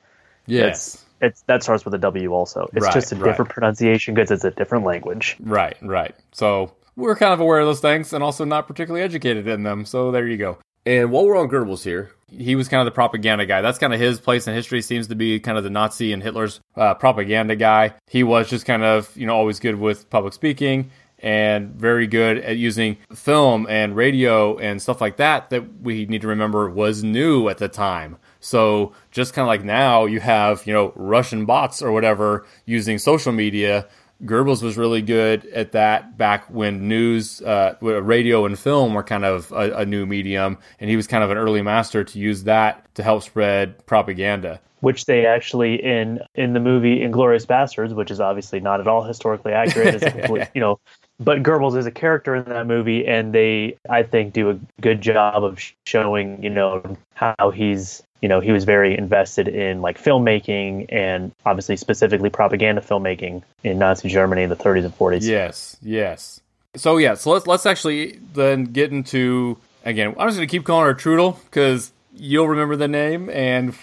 yes. 0.46 1.04
it's 1.22 1.42
that 1.48 1.64
starts 1.64 1.84
with 1.84 1.94
a 1.96 1.98
W 1.98 2.34
also. 2.34 2.70
It's 2.74 2.86
Right, 2.86 2.94
just 2.94 3.12
a 3.12 3.16
right. 3.16 3.26
different 3.26 3.50
pronunciation 3.50 4.14
because 4.14 4.32
it's 4.32 4.44
a 4.46 4.52
different 4.52 4.86
language. 4.86 5.36
Right, 5.42 5.76
right. 5.82 6.16
So, 6.32 6.72
we're 6.96 7.16
kind 7.16 7.34
of 7.34 7.40
aware 7.40 7.60
of 7.60 7.66
those 7.66 7.80
things 7.82 8.14
and 8.14 8.24
also 8.24 8.46
not 8.46 8.68
particularly 8.68 9.04
educated 9.04 9.48
in 9.48 9.64
them. 9.64 9.86
So, 9.86 10.12
there 10.12 10.28
you 10.28 10.38
go. 10.38 10.58
And 10.86 11.12
while 11.12 11.26
we're 11.26 11.38
on 11.38 11.50
Goebbels 11.50 11.84
here, 11.84 12.12
he 12.32 12.56
was 12.56 12.68
kind 12.68 12.82
of 12.82 12.86
the 12.86 12.92
propaganda 12.96 13.46
guy. 13.46 13.62
That's 13.62 13.78
kind 13.78 13.94
of 13.94 14.00
his 14.00 14.20
place 14.20 14.48
in 14.48 14.54
history. 14.54 14.82
Seems 14.82 15.08
to 15.08 15.16
be 15.16 15.40
kind 15.40 15.58
of 15.58 15.64
the 15.64 15.70
Nazi 15.70 16.14
and 16.14 16.22
Hitler's 16.22 16.60
uh, 16.76 16.94
propaganda 16.96 17.56
guy. 17.56 17.94
He 18.08 18.24
was 18.24 18.50
just 18.50 18.66
kind 18.66 18.84
of 18.84 19.16
you 19.18 19.26
know 19.26 19.36
always 19.36 19.60
good 19.60 19.76
with 19.76 20.10
public 20.10 20.34
speaking 20.34 20.92
and 21.22 21.72
very 21.72 22.08
good 22.08 22.38
at 22.38 22.56
using 22.56 22.98
film 23.14 23.68
and 23.70 23.94
radio 23.96 24.58
and 24.58 24.82
stuff 24.82 25.02
like 25.02 25.18
that. 25.18 25.50
That 25.50 25.82
we 25.82 26.06
need 26.06 26.22
to 26.22 26.28
remember 26.28 26.70
was 26.70 27.04
new 27.04 27.50
at 27.50 27.58
the 27.58 27.68
time. 27.68 28.18
So 28.40 28.94
just 29.12 29.34
kind 29.34 29.44
of 29.44 29.48
like 29.48 29.64
now, 29.64 30.06
you 30.06 30.20
have 30.20 30.66
you 30.66 30.74
know 30.74 30.94
Russian 30.96 31.46
bots 31.46 31.82
or 31.82 31.92
whatever 31.92 32.46
using 32.66 32.98
social 32.98 33.32
media. 33.32 33.88
Goebbels 34.24 34.62
was 34.62 34.78
really 34.78 35.02
good 35.02 35.46
at 35.48 35.72
that 35.72 36.18
back 36.18 36.46
when 36.50 36.88
news, 36.88 37.42
uh, 37.42 37.76
radio, 37.82 38.46
and 38.46 38.60
film 38.60 38.94
were 38.94 39.04
kind 39.04 39.24
of 39.24 39.52
a, 39.52 39.72
a 39.78 39.86
new 39.86 40.06
medium, 40.06 40.58
and 40.80 40.90
he 40.90 40.98
was 40.98 41.08
kind 41.08 41.24
of 41.24 41.32
an 41.32 41.38
early 41.38 41.62
master 41.62 42.04
to 42.04 42.20
use 42.20 42.44
that 42.44 42.94
to 42.96 43.04
help 43.04 43.24
spread 43.24 43.86
propaganda. 43.86 44.60
Which 44.82 45.06
they 45.06 45.26
actually 45.26 45.76
in 45.76 46.20
in 46.36 46.54
the 46.54 46.60
movie 46.60 47.00
Inglourious 47.00 47.46
Basterds, 47.46 47.94
which 47.94 48.12
is 48.12 48.20
obviously 48.20 48.60
not 48.60 48.80
at 48.80 48.88
all 48.88 49.04
historically 49.04 49.54
accurate, 49.54 49.96
is 49.96 50.14
complete, 50.14 50.48
you 50.54 50.62
know, 50.62 50.80
but 51.20 51.44
Goebbels 51.44 51.78
is 51.78 51.86
a 51.86 51.92
character 51.92 52.36
in 52.36 52.46
that 52.46 52.66
movie, 52.66 53.06
and 53.06 53.34
they 53.34 53.78
I 53.90 54.04
think 54.04 54.34
do 54.34 54.50
a 54.50 54.60
good 54.82 55.02
job 55.02 55.44
of 55.44 55.60
showing 55.86 56.42
you 56.44 56.50
know 56.50 56.98
how 57.14 57.52
he's 57.52 58.04
you 58.22 58.30
know 58.30 58.40
he 58.40 58.52
was 58.52 58.64
very 58.64 58.98
invested 58.98 59.48
in 59.48 59.82
like 59.82 60.02
filmmaking 60.02 60.88
and 60.90 61.32
obviously 61.46 61.78
specifically 61.78 62.30
propaganda 62.30 62.82
filmmaking 62.82 63.44
in 63.64 63.80
Nazi 63.80 64.10
Germany 64.10 64.44
in 64.44 64.50
the 64.50 64.56
30s 64.56 64.86
and 64.86 64.98
40s. 64.98 65.24
Yes, 65.24 65.78
yes. 65.82 66.42
So 66.76 66.98
yeah, 66.98 67.16
so 67.16 67.32
let's 67.32 67.48
let's 67.48 67.66
actually 67.66 68.20
then 68.34 68.66
get 68.66 68.92
into 68.92 69.58
again. 69.84 70.16
I'm 70.18 70.28
just 70.28 70.38
gonna 70.38 70.48
keep 70.48 70.66
calling 70.66 70.86
her 70.86 70.94
Trudel 70.94 71.40
because 71.46 71.92
you'll 72.14 72.48
remember 72.48 72.76
the 72.76 72.88
name 72.88 73.30
and 73.30 73.74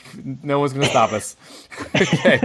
no 0.42 0.60
one's 0.60 0.72
gonna 0.72 0.86
stop 0.86 1.12
us. 1.12 1.36
okay. 1.94 2.40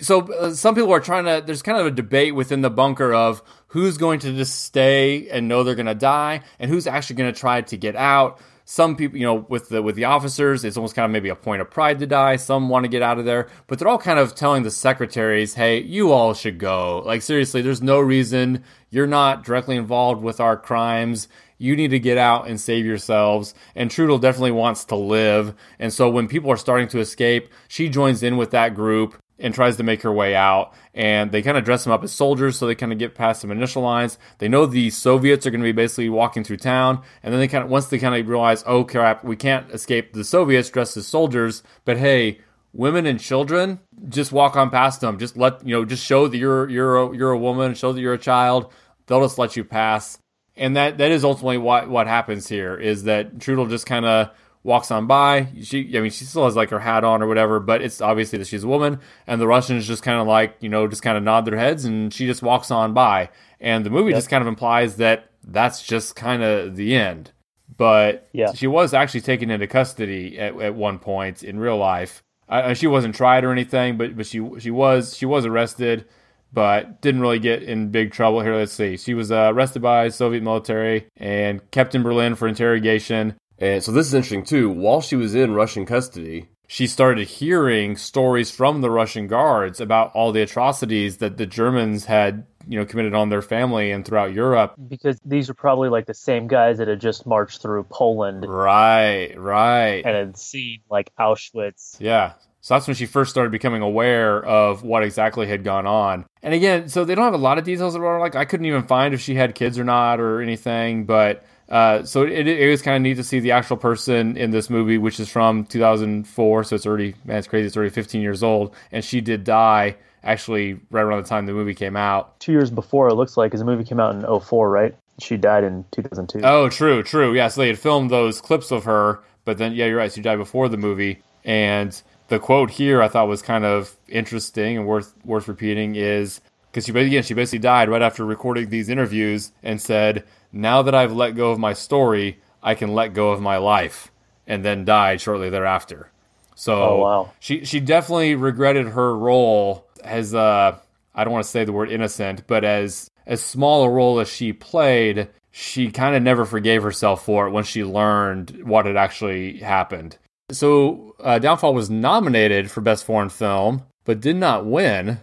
So 0.00 0.32
uh, 0.32 0.50
some 0.54 0.74
people 0.74 0.92
are 0.92 1.00
trying 1.00 1.24
to. 1.24 1.42
There's 1.44 1.62
kind 1.62 1.78
of 1.78 1.86
a 1.86 1.90
debate 1.90 2.34
within 2.34 2.62
the 2.62 2.70
bunker 2.70 3.12
of 3.14 3.42
who's 3.68 3.98
going 3.98 4.20
to 4.20 4.32
just 4.32 4.64
stay 4.64 5.28
and 5.28 5.48
know 5.48 5.62
they're 5.62 5.74
gonna 5.74 5.94
die, 5.94 6.42
and 6.58 6.70
who's 6.70 6.86
actually 6.86 7.16
gonna 7.16 7.32
try 7.32 7.60
to 7.60 7.76
get 7.76 7.96
out. 7.96 8.40
Some 8.66 8.96
people, 8.96 9.18
you 9.18 9.26
know, 9.26 9.46
with 9.48 9.68
the 9.68 9.82
with 9.82 9.94
the 9.94 10.04
officers, 10.04 10.64
it's 10.64 10.76
almost 10.76 10.94
kind 10.94 11.04
of 11.04 11.10
maybe 11.10 11.28
a 11.28 11.36
point 11.36 11.60
of 11.60 11.70
pride 11.70 11.98
to 11.98 12.06
die. 12.06 12.36
Some 12.36 12.70
want 12.70 12.84
to 12.84 12.88
get 12.88 13.02
out 13.02 13.18
of 13.18 13.26
there, 13.26 13.48
but 13.66 13.78
they're 13.78 13.88
all 13.88 13.98
kind 13.98 14.18
of 14.18 14.34
telling 14.34 14.62
the 14.62 14.70
secretaries, 14.70 15.54
"Hey, 15.54 15.80
you 15.80 16.12
all 16.12 16.32
should 16.32 16.58
go." 16.58 17.02
Like 17.04 17.20
seriously, 17.20 17.60
there's 17.60 17.82
no 17.82 18.00
reason 18.00 18.64
you're 18.90 19.06
not 19.06 19.44
directly 19.44 19.76
involved 19.76 20.22
with 20.22 20.40
our 20.40 20.56
crimes. 20.56 21.28
You 21.58 21.76
need 21.76 21.90
to 21.90 21.98
get 21.98 22.16
out 22.18 22.48
and 22.48 22.60
save 22.60 22.86
yourselves. 22.86 23.54
And 23.74 23.90
Trudel 23.90 24.20
definitely 24.20 24.52
wants 24.52 24.84
to 24.86 24.96
live. 24.96 25.54
And 25.78 25.92
so 25.92 26.08
when 26.08 26.26
people 26.26 26.50
are 26.50 26.56
starting 26.56 26.88
to 26.88 27.00
escape, 27.00 27.48
she 27.68 27.88
joins 27.88 28.22
in 28.22 28.36
with 28.36 28.50
that 28.50 28.74
group 28.74 29.14
and 29.38 29.54
tries 29.54 29.76
to 29.76 29.82
make 29.82 30.02
her 30.02 30.12
way 30.12 30.34
out. 30.34 30.72
And 30.94 31.32
they 31.32 31.42
kind 31.42 31.56
of 31.56 31.64
dress 31.64 31.84
them 31.84 31.92
up 31.92 32.04
as 32.04 32.12
soldiers 32.12 32.56
so 32.56 32.66
they 32.66 32.74
kind 32.74 32.92
of 32.92 32.98
get 32.98 33.14
past 33.14 33.40
some 33.40 33.50
initial 33.50 33.82
lines. 33.82 34.18
They 34.38 34.48
know 34.48 34.66
the 34.66 34.90
Soviets 34.90 35.46
are 35.46 35.50
going 35.50 35.60
to 35.60 35.64
be 35.64 35.72
basically 35.72 36.08
walking 36.08 36.44
through 36.44 36.58
town. 36.58 37.02
And 37.22 37.32
then 37.32 37.40
they 37.40 37.48
kind 37.48 37.64
of, 37.64 37.70
once 37.70 37.86
they 37.86 37.98
kind 37.98 38.14
of 38.14 38.28
realize, 38.28 38.62
oh 38.66 38.84
crap, 38.84 39.24
we 39.24 39.36
can't 39.36 39.70
escape 39.70 40.12
the 40.12 40.24
Soviets 40.24 40.70
dressed 40.70 40.96
as 40.96 41.06
soldiers, 41.06 41.62
but 41.84 41.96
hey, 41.96 42.40
women 42.72 43.06
and 43.06 43.20
children, 43.20 43.80
just 44.08 44.32
walk 44.32 44.56
on 44.56 44.70
past 44.70 45.00
them. 45.00 45.18
Just 45.18 45.36
let, 45.36 45.66
you 45.66 45.74
know, 45.74 45.84
just 45.84 46.04
show 46.04 46.28
that 46.28 46.36
you're, 46.36 46.68
you're, 46.68 46.96
a, 46.96 47.16
you're 47.16 47.32
a 47.32 47.38
woman, 47.38 47.74
show 47.74 47.92
that 47.92 48.00
you're 48.00 48.14
a 48.14 48.18
child. 48.18 48.72
They'll 49.06 49.22
just 49.22 49.38
let 49.38 49.56
you 49.56 49.64
pass. 49.64 50.18
And 50.56 50.76
that, 50.76 50.98
that 50.98 51.10
is 51.10 51.24
ultimately 51.24 51.58
what, 51.58 51.88
what 51.88 52.06
happens 52.06 52.48
here 52.48 52.76
is 52.76 53.04
that 53.04 53.38
Trudel 53.38 53.68
just 53.68 53.86
kind 53.86 54.04
of 54.04 54.30
walks 54.64 54.90
on 54.90 55.06
by. 55.06 55.46
She, 55.62 55.96
I 55.96 56.00
mean, 56.00 56.10
she 56.10 56.24
still 56.24 56.46
has 56.46 56.56
like 56.56 56.70
her 56.70 56.80
hat 56.80 57.04
on 57.04 57.22
or 57.22 57.28
whatever, 57.28 57.60
but 57.60 57.82
it's 57.82 58.00
obviously 58.00 58.38
that 58.40 58.48
she's 58.48 58.64
a 58.64 58.68
woman. 58.68 58.98
And 59.26 59.40
the 59.40 59.46
Russians 59.46 59.86
just 59.86 60.02
kind 60.02 60.20
of 60.20 60.26
like, 60.26 60.56
you 60.60 60.68
know, 60.68 60.88
just 60.88 61.02
kind 61.02 61.16
of 61.16 61.22
nod 61.22 61.44
their 61.44 61.56
heads 61.58 61.84
and 61.84 62.12
she 62.12 62.26
just 62.26 62.42
walks 62.42 62.70
on 62.72 62.92
by. 62.94 63.28
And 63.60 63.84
the 63.86 63.90
movie 63.90 64.10
Yep. 64.10 64.16
just 64.18 64.30
kind 64.30 64.42
of 64.42 64.48
implies 64.48 64.96
that 64.96 65.30
that's 65.46 65.82
just 65.82 66.16
kind 66.16 66.42
of 66.42 66.74
the 66.76 66.96
end. 66.96 67.30
But 67.76 68.28
Yeah. 68.32 68.52
she 68.52 68.66
was 68.66 68.94
actually 68.94 69.20
taken 69.20 69.50
into 69.50 69.66
custody 69.66 70.38
at, 70.38 70.58
at 70.60 70.74
one 70.74 70.98
point 70.98 71.42
in 71.42 71.58
real 71.58 71.76
life. 71.76 72.22
Uh, 72.48 72.74
she 72.74 72.86
wasn't 72.86 73.14
tried 73.14 73.42
or 73.44 73.52
anything, 73.52 73.96
but 73.96 74.16
but 74.16 74.26
she 74.26 74.46
she 74.58 74.70
was 74.70 75.16
she 75.16 75.24
was 75.26 75.46
arrested, 75.46 76.04
but 76.52 77.00
didn't 77.00 77.22
really 77.22 77.38
get 77.38 77.62
in 77.62 77.88
big 77.88 78.12
trouble. 78.12 78.40
Here, 78.42 78.54
let's 78.54 78.70
see. 78.72 78.96
She 78.98 79.14
was 79.14 79.32
uh, 79.32 79.50
arrested 79.52 79.80
by 79.80 80.08
Soviet 80.10 80.42
military 80.42 81.06
and 81.16 81.68
kept 81.70 81.94
in 81.94 82.02
Berlin 82.02 82.34
for 82.34 82.46
interrogation. 82.46 83.34
And 83.58 83.82
so 83.82 83.92
this 83.92 84.06
is 84.06 84.14
interesting 84.14 84.44
too. 84.44 84.70
While 84.70 85.00
she 85.00 85.16
was 85.16 85.34
in 85.34 85.54
Russian 85.54 85.86
custody, 85.86 86.48
She 86.66 86.86
started 86.86 87.28
hearing 87.28 87.96
stories 87.96 88.50
from 88.50 88.80
the 88.80 88.90
Russian 88.90 89.26
guards 89.28 89.80
about 89.80 90.12
all 90.14 90.32
the 90.32 90.40
atrocities 90.42 91.18
that 91.18 91.36
the 91.36 91.44
Germans 91.46 92.06
had, 92.06 92.46
you 92.66 92.78
know, 92.78 92.86
committed 92.86 93.14
on 93.14 93.28
their 93.28 93.42
family 93.42 93.90
and 93.92 94.02
throughout 94.04 94.32
Europe. 94.32 94.74
Because 94.88 95.20
these 95.26 95.50
are 95.50 95.54
probably 95.54 95.90
like 95.90 96.06
the 96.06 96.14
same 96.14 96.48
guys 96.48 96.78
that 96.78 96.88
had 96.88 97.00
just 97.02 97.26
marched 97.26 97.60
through 97.60 97.84
Poland 97.90 98.46
Right, 98.48 99.34
right. 99.36 100.02
and 100.06 100.16
had 100.16 100.36
seen 100.38 100.80
like 100.90 101.12
Auschwitz. 101.20 101.96
Yeah. 102.00 102.32
So 102.62 102.72
that's 102.74 102.86
when 102.86 102.96
she 102.96 103.04
first 103.04 103.30
started 103.30 103.52
becoming 103.52 103.82
aware 103.82 104.42
of 104.42 104.82
what 104.82 105.02
exactly 105.04 105.46
had 105.46 105.64
gone 105.64 105.86
on. 105.86 106.24
And 106.42 106.54
again, 106.54 106.88
so 106.88 107.04
they 107.04 107.14
don't 107.14 107.24
have 107.26 107.34
a 107.34 107.36
lot 107.36 107.58
of 107.58 107.64
details 107.64 107.94
about 107.94 108.06
her. 108.06 108.18
Like 108.20 108.36
I 108.36 108.46
couldn't 108.46 108.64
even 108.64 108.84
find 108.84 109.12
if 109.12 109.20
she 109.20 109.34
had 109.34 109.54
kids 109.54 109.78
or 109.78 109.84
not 109.84 110.18
or 110.18 110.40
anything. 110.40 111.04
But 111.04 111.44
uh, 111.68 112.04
so 112.04 112.22
it, 112.22 112.46
it 112.46 112.70
was 112.70 112.82
kind 112.82 112.96
of 112.96 113.02
neat 113.02 113.14
to 113.14 113.24
see 113.24 113.40
the 113.40 113.52
actual 113.52 113.76
person 113.76 114.36
in 114.36 114.50
this 114.50 114.68
movie, 114.68 114.98
which 114.98 115.18
is 115.18 115.28
from 115.28 115.64
2004. 115.64 116.64
So 116.64 116.76
it's 116.76 116.86
already 116.86 117.14
man, 117.24 117.38
it's 117.38 117.48
crazy. 117.48 117.66
It's 117.66 117.76
already 117.76 117.90
15 117.90 118.20
years 118.20 118.42
old, 118.42 118.74
and 118.92 119.04
she 119.04 119.20
did 119.20 119.44
die 119.44 119.96
actually 120.22 120.80
right 120.90 121.02
around 121.02 121.22
the 121.22 121.28
time 121.28 121.46
the 121.46 121.52
movie 121.52 121.74
came 121.74 121.96
out. 121.96 122.38
Two 122.40 122.52
years 122.52 122.70
before, 122.70 123.08
it 123.08 123.14
looks 123.14 123.36
like, 123.36 123.50
because 123.50 123.60
the 123.60 123.66
movie 123.66 123.84
came 123.84 124.00
out 124.00 124.14
in 124.14 124.40
04, 124.40 124.70
right? 124.70 124.94
She 125.20 125.36
died 125.36 125.64
in 125.64 125.84
2002. 125.92 126.40
Oh, 126.44 126.68
true, 126.68 127.02
true. 127.02 127.34
Yeah, 127.34 127.48
so 127.48 127.60
they 127.60 127.68
had 127.68 127.78
filmed 127.78 128.10
those 128.10 128.40
clips 128.40 128.72
of 128.72 128.84
her, 128.84 129.22
but 129.44 129.58
then 129.58 129.72
yeah, 129.72 129.86
you're 129.86 129.98
right. 129.98 130.12
She 130.12 130.20
died 130.20 130.36
before 130.36 130.68
the 130.68 130.76
movie, 130.76 131.22
and 131.44 132.00
the 132.28 132.38
quote 132.38 132.70
here 132.70 133.02
I 133.02 133.08
thought 133.08 133.28
was 133.28 133.42
kind 133.42 133.64
of 133.64 133.94
interesting 134.08 134.78
and 134.78 134.86
worth 134.86 135.14
worth 135.24 135.46
repeating 135.46 135.94
is 135.94 136.40
because 136.70 136.86
she 136.86 136.92
again 136.92 137.22
she 137.22 137.34
basically 137.34 137.60
died 137.60 137.88
right 137.88 138.02
after 138.02 138.24
recording 138.24 138.70
these 138.70 138.88
interviews 138.88 139.52
and 139.62 139.80
said, 139.80 140.24
"Now 140.54 140.82
that 140.82 140.94
I've 140.94 141.12
let 141.12 141.32
go 141.36 141.50
of 141.50 141.58
my 141.58 141.72
story, 141.74 142.38
I 142.62 142.74
can 142.74 142.94
let 142.94 143.12
go 143.12 143.30
of 143.32 143.40
my 143.40 143.56
life," 143.58 144.10
and 144.46 144.64
then 144.64 144.84
died 144.84 145.20
shortly 145.20 145.50
thereafter. 145.50 146.10
So 146.54 146.82
Oh, 146.82 146.96
wow. 147.00 147.30
she 147.40 147.64
she 147.64 147.80
definitely 147.80 148.34
regretted 148.36 148.86
her 148.88 149.16
role 149.16 149.86
as 150.02 150.34
uh 150.34 150.76
I 151.14 151.24
don't 151.24 151.32
want 151.32 151.44
to 151.44 151.50
say 151.50 151.64
the 151.64 151.72
word 151.72 151.90
innocent, 151.90 152.46
but 152.46 152.64
as 152.64 153.10
as 153.26 153.42
small 153.42 153.84
a 153.84 153.90
role 153.90 154.20
as 154.20 154.28
she 154.28 154.52
played, 154.52 155.28
she 155.50 155.90
kind 155.90 156.14
of 156.16 156.22
never 156.22 156.44
forgave 156.44 156.82
herself 156.82 157.24
for 157.24 157.46
it 157.46 157.50
when 157.50 157.64
she 157.64 157.84
learned 157.84 158.60
what 158.64 158.86
had 158.86 158.96
actually 158.96 159.58
happened. 159.58 160.18
So, 160.50 161.14
uh, 161.20 161.38
Downfall 161.38 161.72
was 161.74 161.88
nominated 161.88 162.70
for 162.70 162.80
Best 162.82 163.04
Foreign 163.04 163.30
Film, 163.30 163.82
but 164.04 164.20
did 164.20 164.36
not 164.36 164.66
win. 164.66 165.20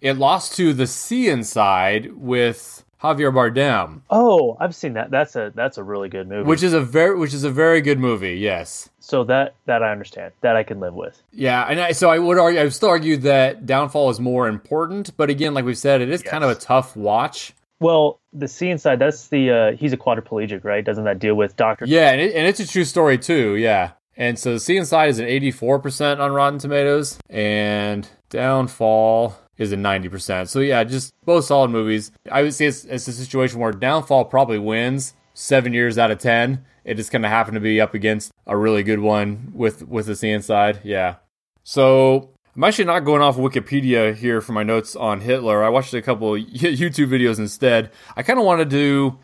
It 0.00 0.14
lost 0.18 0.56
to 0.56 0.72
The 0.72 0.86
Sea 0.88 1.28
Inside 1.28 2.12
with 2.16 2.84
Javier 3.02 3.32
Bardem, 3.32 4.00
Oh, 4.10 4.56
I've 4.58 4.74
seen 4.74 4.94
that. 4.94 5.10
That's 5.10 5.36
a 5.36 5.52
that's 5.54 5.76
a 5.78 5.82
really 5.82 6.08
good 6.08 6.28
movie. 6.28 6.48
which 6.48 6.62
is 6.62 6.72
a 6.72 6.80
very 6.80 7.18
which 7.18 7.34
is 7.34 7.44
a 7.44 7.50
very 7.50 7.80
good 7.80 7.98
movie. 7.98 8.34
Yes. 8.38 8.88
so 9.00 9.24
that 9.24 9.54
that 9.66 9.82
I 9.82 9.92
understand. 9.92 10.32
That 10.40 10.56
I 10.56 10.62
can 10.62 10.80
live 10.80 10.94
with. 10.94 11.20
Yeah, 11.32 11.64
and 11.68 11.78
I, 11.80 11.92
so 11.92 12.08
I 12.10 12.18
would 12.18 12.38
argue, 12.38 12.58
I 12.60 12.64
would 12.64 12.74
still 12.74 12.88
argue 12.88 13.16
that 13.18 13.66
Downfall 13.66 14.10
is 14.10 14.18
more 14.20 14.48
important, 14.48 15.16
but 15.16 15.28
again, 15.30 15.52
like 15.54 15.64
we've 15.64 15.76
said, 15.78 16.00
it 16.00 16.08
is 16.08 16.22
kind 16.22 16.42
of 16.42 16.50
a 16.50 16.54
tough 16.54 16.96
watch. 16.96 17.52
Well, 17.78 18.18
the 18.32 18.48
sea 18.48 18.70
inside, 18.70 18.98
that's 18.98 19.28
the 19.28 19.50
uh, 19.50 19.72
he's 19.76 19.92
a 19.92 19.98
quadriplegic, 19.98 20.64
right? 20.64 20.82
Doesn't 20.82 21.04
that 21.04 21.18
deal 21.18 21.34
with 21.34 21.56
Doctor? 21.56 21.84
Yeah, 21.86 22.10
and, 22.12 22.20
it, 22.22 22.34
and 22.34 22.46
it's 22.46 22.58
a 22.60 22.66
true 22.66 22.84
story 22.84 23.18
too. 23.18 23.56
Yeah, 23.56 23.90
and 24.16 24.38
so 24.38 24.56
Sea 24.56 24.78
Inside 24.78 25.10
is 25.10 25.18
an 25.18 25.26
eighty-four 25.26 25.80
percent 25.80 26.18
on 26.18 26.32
Rotten 26.32 26.58
Tomatoes, 26.58 27.18
and 27.28 28.08
Downfall 28.30 29.36
is 29.58 29.72
a 29.72 29.76
ninety 29.76 30.08
percent. 30.08 30.48
So 30.48 30.60
yeah, 30.60 30.84
just 30.84 31.14
both 31.24 31.44
solid 31.44 31.70
movies. 31.70 32.12
I 32.30 32.42
would 32.42 32.54
say 32.54 32.66
it's, 32.66 32.84
it's 32.84 33.08
a 33.08 33.12
situation 33.12 33.58
where 33.58 33.72
Downfall 33.72 34.26
probably 34.26 34.58
wins 34.58 35.14
seven 35.34 35.72
years 35.72 35.98
out 35.98 36.10
of 36.10 36.18
ten. 36.18 36.64
It 36.84 36.94
just 36.94 37.10
kind 37.10 37.24
of 37.24 37.30
happened 37.30 37.56
to 37.56 37.60
be 37.60 37.80
up 37.80 37.94
against 37.94 38.32
a 38.46 38.56
really 38.56 38.82
good 38.82 39.00
one 39.00 39.52
with 39.54 39.86
with 39.88 40.06
the 40.06 40.16
Sea 40.16 40.30
Inside. 40.30 40.80
Yeah. 40.84 41.16
So 41.64 42.30
I'm 42.54 42.64
actually 42.64 42.84
not 42.84 43.00
going 43.00 43.22
off 43.22 43.36
Wikipedia 43.36 44.14
here 44.14 44.40
for 44.40 44.52
my 44.52 44.62
notes 44.62 44.96
on 44.96 45.20
Hitler. 45.20 45.64
I 45.64 45.68
watched 45.68 45.92
a 45.94 46.00
couple 46.00 46.30
YouTube 46.34 47.08
videos 47.08 47.38
instead. 47.38 47.90
I 48.16 48.22
kind 48.22 48.38
of 48.38 48.44
wanted 48.44 48.70
to. 48.70 48.76
do. 49.10 49.18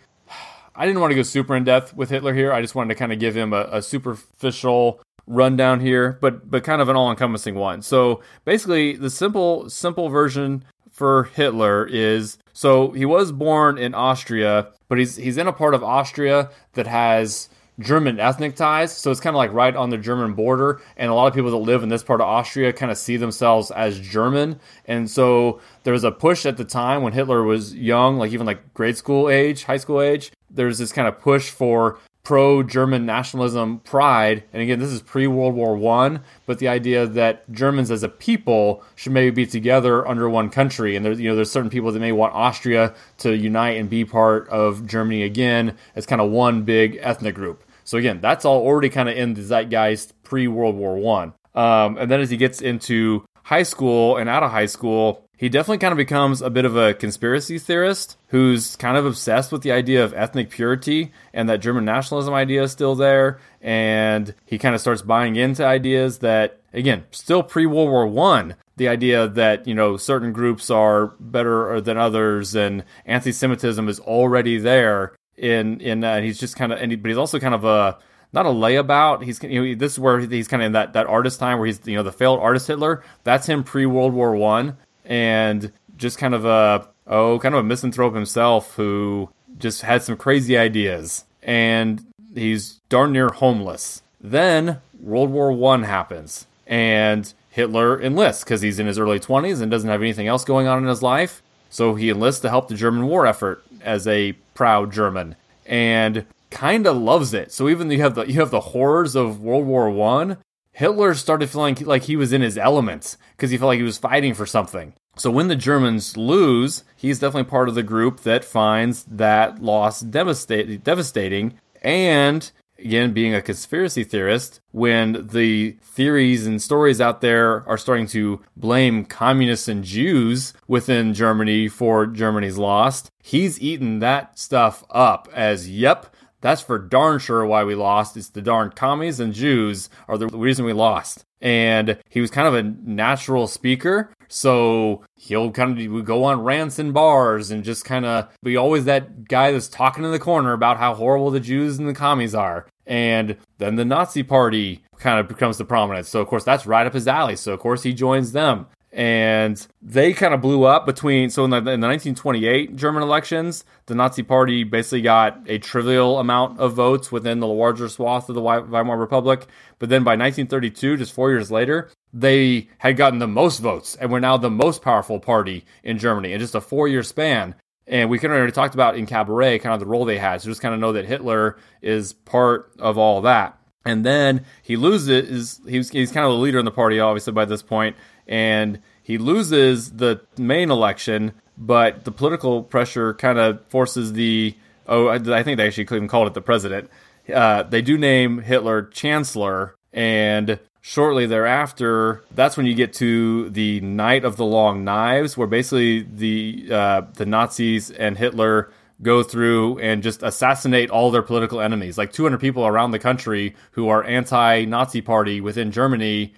I 0.75 0.87
didn't 0.87 1.01
want 1.01 1.11
to 1.11 1.15
go 1.15 1.23
super 1.23 1.55
in 1.55 1.65
depth 1.65 1.95
with 1.95 2.09
Hitler 2.09 2.33
here. 2.33 2.51
I 2.51 2.63
just 2.63 2.75
wanted 2.75 2.95
to 2.95 2.99
kind 2.99 3.13
of 3.13 3.19
give 3.19 3.37
him 3.37 3.53
a, 3.53 3.69
a 3.71 3.83
superficial 3.83 5.01
rundown 5.33 5.81
here, 5.81 6.19
but 6.21 6.51
but 6.51 6.65
kind 6.65 6.83
of 6.83 6.89
an 6.89 6.97
all-encompassing 6.97 7.55
one. 7.55 7.83
So 7.83 8.23
basically, 8.45 8.97
the 8.97 9.11
simple 9.11 9.69
simple 9.71 10.09
version 10.09 10.65
for 10.91 11.25
Hitler 11.35 11.87
is 11.87 12.39
so 12.53 12.91
he 12.91 13.05
was 13.05 13.33
born 13.33 13.79
in 13.79 13.95
Austria, 13.95 14.69
but 14.89 14.99
he's 14.99 15.17
he's 15.17 15.39
in 15.39 15.47
a 15.47 15.53
part 15.53 15.75
of 15.75 15.83
Austria 15.83 16.51
that 16.75 16.87
has 16.87 17.49
German 17.81 18.21
ethnic 18.21 18.55
ties. 18.55 18.97
So 18.97 19.11
it's 19.11 19.21
kind 19.21 19.35
of 19.35 19.39
like 19.39 19.53
right 19.53 19.75
on 19.75 19.91
the 19.91 19.99
German 19.99 20.35
border. 20.35 20.81
And 20.97 21.11
a 21.11 21.15
lot 21.15 21.27
of 21.27 21.35
people 21.35 21.51
that 21.51 21.57
live 21.57 21.83
in 21.83 21.89
this 21.89 22.03
part 22.03 22.21
of 22.21 22.27
Austria 22.27 22.73
kind 22.73 22.93
of 22.93 22.99
see 22.99 23.17
themselves 23.17 23.71
as 23.71 23.99
German. 23.99 24.61
And 24.87 25.11
so 25.11 25.61
there 25.85 25.93
was 25.93 26.05
a 26.05 26.13
push 26.13 26.45
at 26.47 26.57
the 26.57 26.65
time 26.65 27.03
when 27.03 27.13
Hitler 27.13 27.43
was 27.43 27.75
young, 27.75 28.19
like 28.19 28.33
even 28.33 28.47
like 28.47 28.75
grade 28.75 28.97
school 28.97 29.29
age, 29.29 29.65
high 29.65 29.79
school 29.79 30.01
age. 30.01 30.31
There's 30.51 30.79
this 30.79 30.93
kind 30.93 31.09
of 31.09 31.19
push 31.19 31.51
for 31.51 31.99
pro 32.25 32.63
German 32.63 33.05
nationalism 33.05 33.81
pride. 33.81 34.45
And 34.53 34.63
again, 34.63 34.79
this 34.79 34.91
is 34.91 35.03
pre 35.03 35.27
World 35.27 35.55
War 35.55 35.77
One, 35.77 36.21
but 36.47 36.59
the 36.59 36.69
idea 36.69 37.07
that 37.07 37.51
Germans 37.51 37.91
as 37.91 38.03
a 38.03 38.09
people 38.09 38.83
should 38.95 39.13
maybe 39.13 39.31
be 39.31 39.47
together 39.47 40.07
under 40.07 40.29
one 40.29 40.51
country. 40.51 40.97
And 40.97 41.05
there's 41.05 41.21
you 41.21 41.29
know 41.29 41.37
there's 41.37 41.51
certain 41.51 41.71
people 41.71 41.93
that 41.93 42.01
may 42.01 42.13
want 42.13 42.35
Austria 42.35 42.95
to 43.19 43.37
unite 43.37 43.77
and 43.77 43.91
be 43.91 44.05
part 44.05 44.49
of 44.49 44.87
Germany 44.87 45.23
again 45.23 45.77
as 45.97 46.07
kind 46.07 46.21
of 46.21 46.31
one 46.31 46.63
big 46.63 46.99
ethnic 47.01 47.35
group. 47.35 47.65
So 47.85 47.99
again, 47.99 48.21
that's 48.21 48.45
all 48.45 48.63
already 48.63 48.89
kind 48.89 49.09
of 49.09 49.17
in 49.17 49.35
the 49.35 49.43
zeitgeist 49.43 50.13
pre 50.23 50.49
World 50.49 50.77
War 50.77 50.97
One. 50.97 51.35
Um, 51.55 51.99
and 51.99 52.11
then 52.11 52.21
as 52.21 52.31
he 52.31 52.37
gets 52.37 52.63
into 52.63 53.25
high 53.45 53.65
school 53.65 54.17
and 54.17 54.29
out 54.29 54.43
of 54.43 54.51
high 54.51 54.67
school, 54.67 55.29
he 55.43 55.49
definitely 55.49 55.79
kind 55.79 55.91
of 55.91 55.97
becomes 55.97 56.41
a 56.41 56.51
bit 56.51 56.65
of 56.65 56.77
a 56.77 56.95
conspiracy 56.95 57.59
theorist 57.59 58.17
who's 58.29 58.77
kind 58.77 58.97
of 58.97 59.05
obsessed 59.05 59.51
with 59.51 59.63
the 59.63 59.73
idea 59.73 60.05
of 60.05 60.15
ethnic 60.15 60.51
purity 60.51 61.11
and 61.35 61.49
that 61.49 61.59
German 61.59 61.85
nationalism 61.85 62.33
idea 62.33 62.63
is 62.63 62.71
still 62.71 62.95
there. 62.95 63.41
And 63.61 64.37
he 64.47 64.57
kind 64.57 64.73
of 64.73 64.81
starts 64.81 65.03
buying 65.03 65.35
into 65.35 65.67
ideas 65.67 66.21
that, 66.21 66.61
again, 66.73 67.07
still 67.11 67.43
pre 67.43 67.67
World 67.67 67.91
War 67.91 68.07
One, 68.07 68.55
the 68.77 68.87
idea 68.87 69.27
that 69.27 69.67
you 69.67 69.75
know 69.75 69.97
certain 69.97 70.33
groups 70.33 70.71
are 70.71 71.09
better 71.19 71.81
than 71.81 71.99
others 71.99 72.55
and 72.55 72.85
anti-Semitism 73.05 73.89
is 73.89 73.99
already 73.99 74.59
there. 74.59 75.17
In 75.37 75.81
in 75.81 76.05
uh, 76.05 76.21
he's 76.21 76.39
just 76.39 76.55
kind 76.55 76.73
of, 76.73 76.79
and 76.79 76.93
he, 76.93 76.97
but 76.97 77.09
he's 77.09 77.19
also 77.19 77.41
kind 77.41 77.55
of 77.57 77.65
a 77.65 77.99
not 78.33 78.47
a 78.47 78.51
layabout. 78.51 79.25
He's 79.25 79.43
you 79.43 79.61
know 79.61 79.75
this 79.75 79.95
is 79.95 79.99
where 79.99 80.21
he's 80.21 80.47
kind 80.47 80.63
of 80.63 80.67
in 80.67 80.73
that 80.75 80.93
that 80.93 81.09
artist 81.09 81.41
time 81.41 81.59
where 81.59 81.67
he's 81.67 81.81
you 81.85 81.97
know 81.97 82.05
the 82.05 82.13
failed 82.13 82.39
artist 82.39 82.69
Hitler. 82.69 83.03
That's 83.25 83.49
him 83.49 83.65
pre 83.65 83.87
World 83.87 84.13
War 84.13 84.37
One 84.37 84.77
and 85.05 85.73
just 85.97 86.19
kind 86.19 86.35
of 86.35 86.45
a 86.45 86.89
oh 87.07 87.39
kind 87.39 87.55
of 87.55 87.61
a 87.61 87.65
misanthrope 87.65 88.15
himself 88.15 88.75
who 88.75 89.29
just 89.59 89.83
had 89.83 90.03
some 90.03 90.17
crazy 90.17 90.57
ideas 90.57 91.25
and 91.43 92.05
he's 92.35 92.81
darn 92.89 93.13
near 93.13 93.29
homeless. 93.29 94.03
Then 94.21 94.81
World 95.01 95.31
War 95.31 95.53
One 95.53 95.83
happens 95.85 96.47
and 96.67 97.33
Hitler 97.51 98.01
enlists 98.01 98.45
because 98.45 98.63
he's 98.63 98.79
in 98.79 98.87
his 98.87 98.99
early 98.99 99.21
20s 99.21 99.61
and 99.61 99.71
doesn't 99.71 99.91
have 99.91 100.01
anything 100.01 100.27
else 100.27 100.45
going 100.45 100.67
on 100.67 100.79
in 100.79 100.89
his 100.89 101.03
life. 101.03 101.43
So 101.71 101.95
he 101.95 102.11
enlists 102.11 102.41
to 102.43 102.51
help 102.51 102.69
the 102.69 102.75
German 102.75 103.07
war 103.07 103.27
effort 103.27 103.65
as 103.83 104.07
a 104.07 104.33
proud 104.55 104.93
German 104.93 105.37
and 105.67 106.27
kind 106.51 106.87
of 106.87 106.97
loves 106.97 107.35
it. 107.35 107.53
So 107.53 107.69
even 107.69 107.89
though 107.89 107.95
you 107.95 108.03
have 108.03 108.15
the 108.15 108.25
you 108.25 108.41
have 108.41 108.51
the 108.51 108.61
horrors 108.61 109.17
of 109.17 109.41
World 109.41 109.67
War 109.67 109.91
One, 109.91 110.37
Hitler 110.73 111.15
started 111.15 111.51
feeling 111.51 111.77
like 111.83 112.05
he 112.05 112.17
was 112.17 112.33
in 112.33 112.41
his 112.41 112.59
elements 112.59 113.19
because 113.37 113.51
he 113.51 113.59
felt 113.59 113.69
like 113.69 113.79
he 113.79 113.85
was 113.85 113.99
fighting 113.99 114.35
for 114.35 114.47
something. 114.47 114.95
So 115.17 115.31
when 115.31 115.49
the 115.49 115.57
Germans 115.57 116.17
lose, 116.17 116.85
he's 116.97 117.19
definitely 117.19 117.51
part 117.51 117.69
of 117.69 117.75
the 117.75 117.83
group 117.83 118.21
that 118.21 118.45
finds 118.45 119.05
that 119.05 119.63
loss 119.63 120.01
devastating. 120.01 121.59
And 121.83 122.51
again, 122.79 123.13
being 123.13 123.35
a 123.35 123.43
conspiracy 123.43 124.05
theorist, 124.05 124.61
when 124.71 125.27
the 125.29 125.77
theories 125.83 126.47
and 126.47 126.63
stories 126.63 127.01
out 127.01 127.21
there 127.21 127.69
are 127.69 127.77
starting 127.77 128.07
to 128.09 128.41
blame 128.57 129.05
communists 129.05 129.69
and 129.69 129.85
Jews 129.85 130.55
within 130.67 131.13
Germany 131.13 131.69
for 131.69 132.07
Germany's 132.07 132.57
loss, 132.57 133.11
he's 133.23 133.61
eaten 133.61 133.99
that 133.99 134.39
stuff 134.39 134.83
up 134.91 135.29
as, 135.35 135.69
yep, 135.69 136.07
that's 136.43 136.61
for 136.61 136.79
darn 136.79 137.19
sure 137.19 137.47
why 137.47 137.65
we 137.65 137.75
lost. 137.75 138.17
It's 138.17 138.29
the 138.29 138.43
darn 138.43 138.73
commies 138.73 139.21
and 139.21 139.33
Jews 139.33 139.89
are 140.09 140.19
the 140.19 140.27
reason 140.27 140.67
we 140.67 140.75
lost. 140.75 141.25
And 141.41 141.99
he 142.09 142.21
was 142.21 142.31
kind 142.31 142.47
of 142.47 142.55
a 142.55 142.63
natural 142.63 143.47
speaker. 143.47 144.13
So 144.29 145.05
he'll 145.17 145.51
kind 145.51 145.79
of 145.79 145.93
would 145.93 146.05
go 146.05 146.25
on 146.25 146.43
rants 146.43 146.79
and 146.79 146.93
bars 146.93 147.51
and 147.51 147.65
just 147.65 147.85
kind 147.85 148.05
of 148.05 148.29
be 148.43 148.57
always 148.57 148.85
that 148.85 149.27
guy 149.29 149.51
that's 149.51 149.69
talking 149.69 150.05
in 150.05 150.13
the 150.13 150.19
corner 150.19 150.53
about 150.53 150.79
how 150.79 150.95
horrible 150.95 151.31
the 151.31 151.41
Jews 151.41 151.79
and 151.79 151.89
the 151.89 151.95
commies 151.95 152.35
are. 152.35 152.67
And 152.87 153.37
then 153.59 153.77
the 153.77 153.85
Nazi 153.85 154.23
party 154.23 154.83
kind 154.99 155.21
of 155.21 155.29
becomes 155.29 155.59
the 155.59 155.65
prominence. 155.65 156.09
So, 156.09 156.21
of 156.21 156.29
course, 156.29 156.45
that's 156.45 156.67
right 156.67 156.87
up 156.87 156.95
his 156.95 157.09
alley. 157.09 157.37
So, 157.37 157.53
of 157.53 157.61
course, 157.61 157.83
he 157.83 157.93
joins 157.93 158.33
them 158.33 158.67
and 158.93 159.67
they 159.81 160.13
kind 160.13 160.35
of 160.35 160.43
blew 160.43 160.65
up 160.65 160.85
between 160.85 161.31
so 161.31 161.45
in 161.45 161.51
the, 161.51 161.57
in 161.57 161.65
the, 161.65 161.87
1928 161.87 162.77
german 162.77 163.03
elections 163.03 163.65
the 163.87 163.95
nazi 163.95 164.23
party 164.23 164.65
basically 164.65 165.01
got 165.01 165.41
a 165.47 165.57
trivial 165.59 166.19
amount 166.19 166.61
of 166.61 166.75
votes 166.75 167.11
within 167.11 167.41
the 167.41 167.47
larger 167.47 167.89
swath 167.89 168.29
of 168.29 168.35
the 168.35 168.43
weimar 168.43 168.99
republic 168.99 169.47
but 169.79 169.89
then 169.89 170.05
by 170.05 170.11
1932 170.11 170.99
just 170.99 171.13
four 171.13 171.31
years 171.31 171.51
later 171.51 171.91
they 172.13 172.69
had 172.79 172.97
gotten 172.97 173.19
the 173.19 173.27
most 173.27 173.61
votes 173.61 173.97
and 173.97 174.11
were 174.11 174.21
now 174.21 174.37
the 174.37 174.51
most 174.51 174.83
powerful 174.83 175.19
party 175.19 175.65
in 175.83 175.99
germany 175.99 176.33
in 176.33 176.41
just 176.41 176.55
a 176.55 176.61
four 176.61 176.89
year 176.89 177.03
span. 177.03 177.55
And 177.85 178.09
we 178.09 178.19
kind 178.19 178.33
of 178.33 178.39
already 178.39 178.53
talked 178.53 178.75
about 178.75 178.97
in 178.97 179.07
cabaret 179.07 179.59
kind 179.59 179.75
of 179.75 179.81
the 179.81 179.87
role 179.87 180.05
they 180.05 180.19
had 180.19 180.41
so 180.41 180.49
just 180.49 180.61
kind 180.61 180.75
of 180.75 180.81
know 180.81 180.93
that 180.93 181.05
hitler 181.05 181.57
is 181.81 182.13
part 182.13 182.73
of 182.79 182.97
all 182.99 183.23
that. 183.23 183.59
And 183.85 184.07
then 184.07 184.45
he 184.63 184.77
loses 184.77 185.61
he's, 185.67 185.91
he's 185.91 186.13
kind 186.13 186.25
of 186.27 186.33
the 186.33 186.39
leader 186.39 186.59
in 186.59 186.65
the 186.65 186.71
party 186.71 187.01
obviously 187.01 187.33
by 187.33 187.45
this 187.45 187.63
point 187.63 187.97
and 188.33 188.81
he 189.03 189.19
loses 189.19 189.93
the 189.93 190.23
main 190.39 190.71
election, 190.71 191.33
but 191.59 192.05
the 192.05 192.11
political 192.11 192.63
pressure 192.63 193.13
kind 193.13 193.39
of 193.39 193.65
forces 193.67 194.15
the 194.15 194.57
oh 194.87 195.09
I 195.09 195.43
think 195.43 195.59
they 195.59 195.67
actually 195.67 195.85
even 195.85 196.09
called 196.09 196.29
it 196.29 196.35
the 196.35 196.41
president. 196.41 196.91
Uh, 197.33 197.63
they 197.63 197.83
do 197.83 197.99
name 197.99 198.39
Hitler 198.39 198.85
chancellor, 198.85 199.75
and 199.93 200.59
shortly 200.81 201.27
thereafter, 201.27 202.25
that's 202.35 202.57
when 202.57 202.65
you 202.65 202.75
get 202.75 202.95
to 202.95 203.51
the 203.51 203.81
Night 203.83 204.25
of 204.25 204.37
the 204.37 204.47
Long 204.47 204.83
Knives, 204.83 205.37
where 205.37 205.47
basically 205.47 206.01
the 206.01 206.69
uh, 206.73 207.03
the 207.15 207.27
Nazis 207.27 207.91
and 207.91 208.17
Hitler 208.17 208.71
go 209.03 209.23
through 209.23 209.79
and 209.81 210.03
just 210.03 210.23
assassinate 210.23 210.89
all 210.89 211.11
their 211.11 211.23
political 211.23 211.61
enemies. 211.61 211.99
Like 211.99 212.13
200 212.13 212.41
people 212.41 212.67
around 212.67 212.93
the 212.93 212.99
country 212.99 213.57
who 213.73 213.89
are 213.89 214.05
anti-Nazi 214.05 215.03
party 215.03 215.41
within 215.41 215.73
Germany 215.73 216.33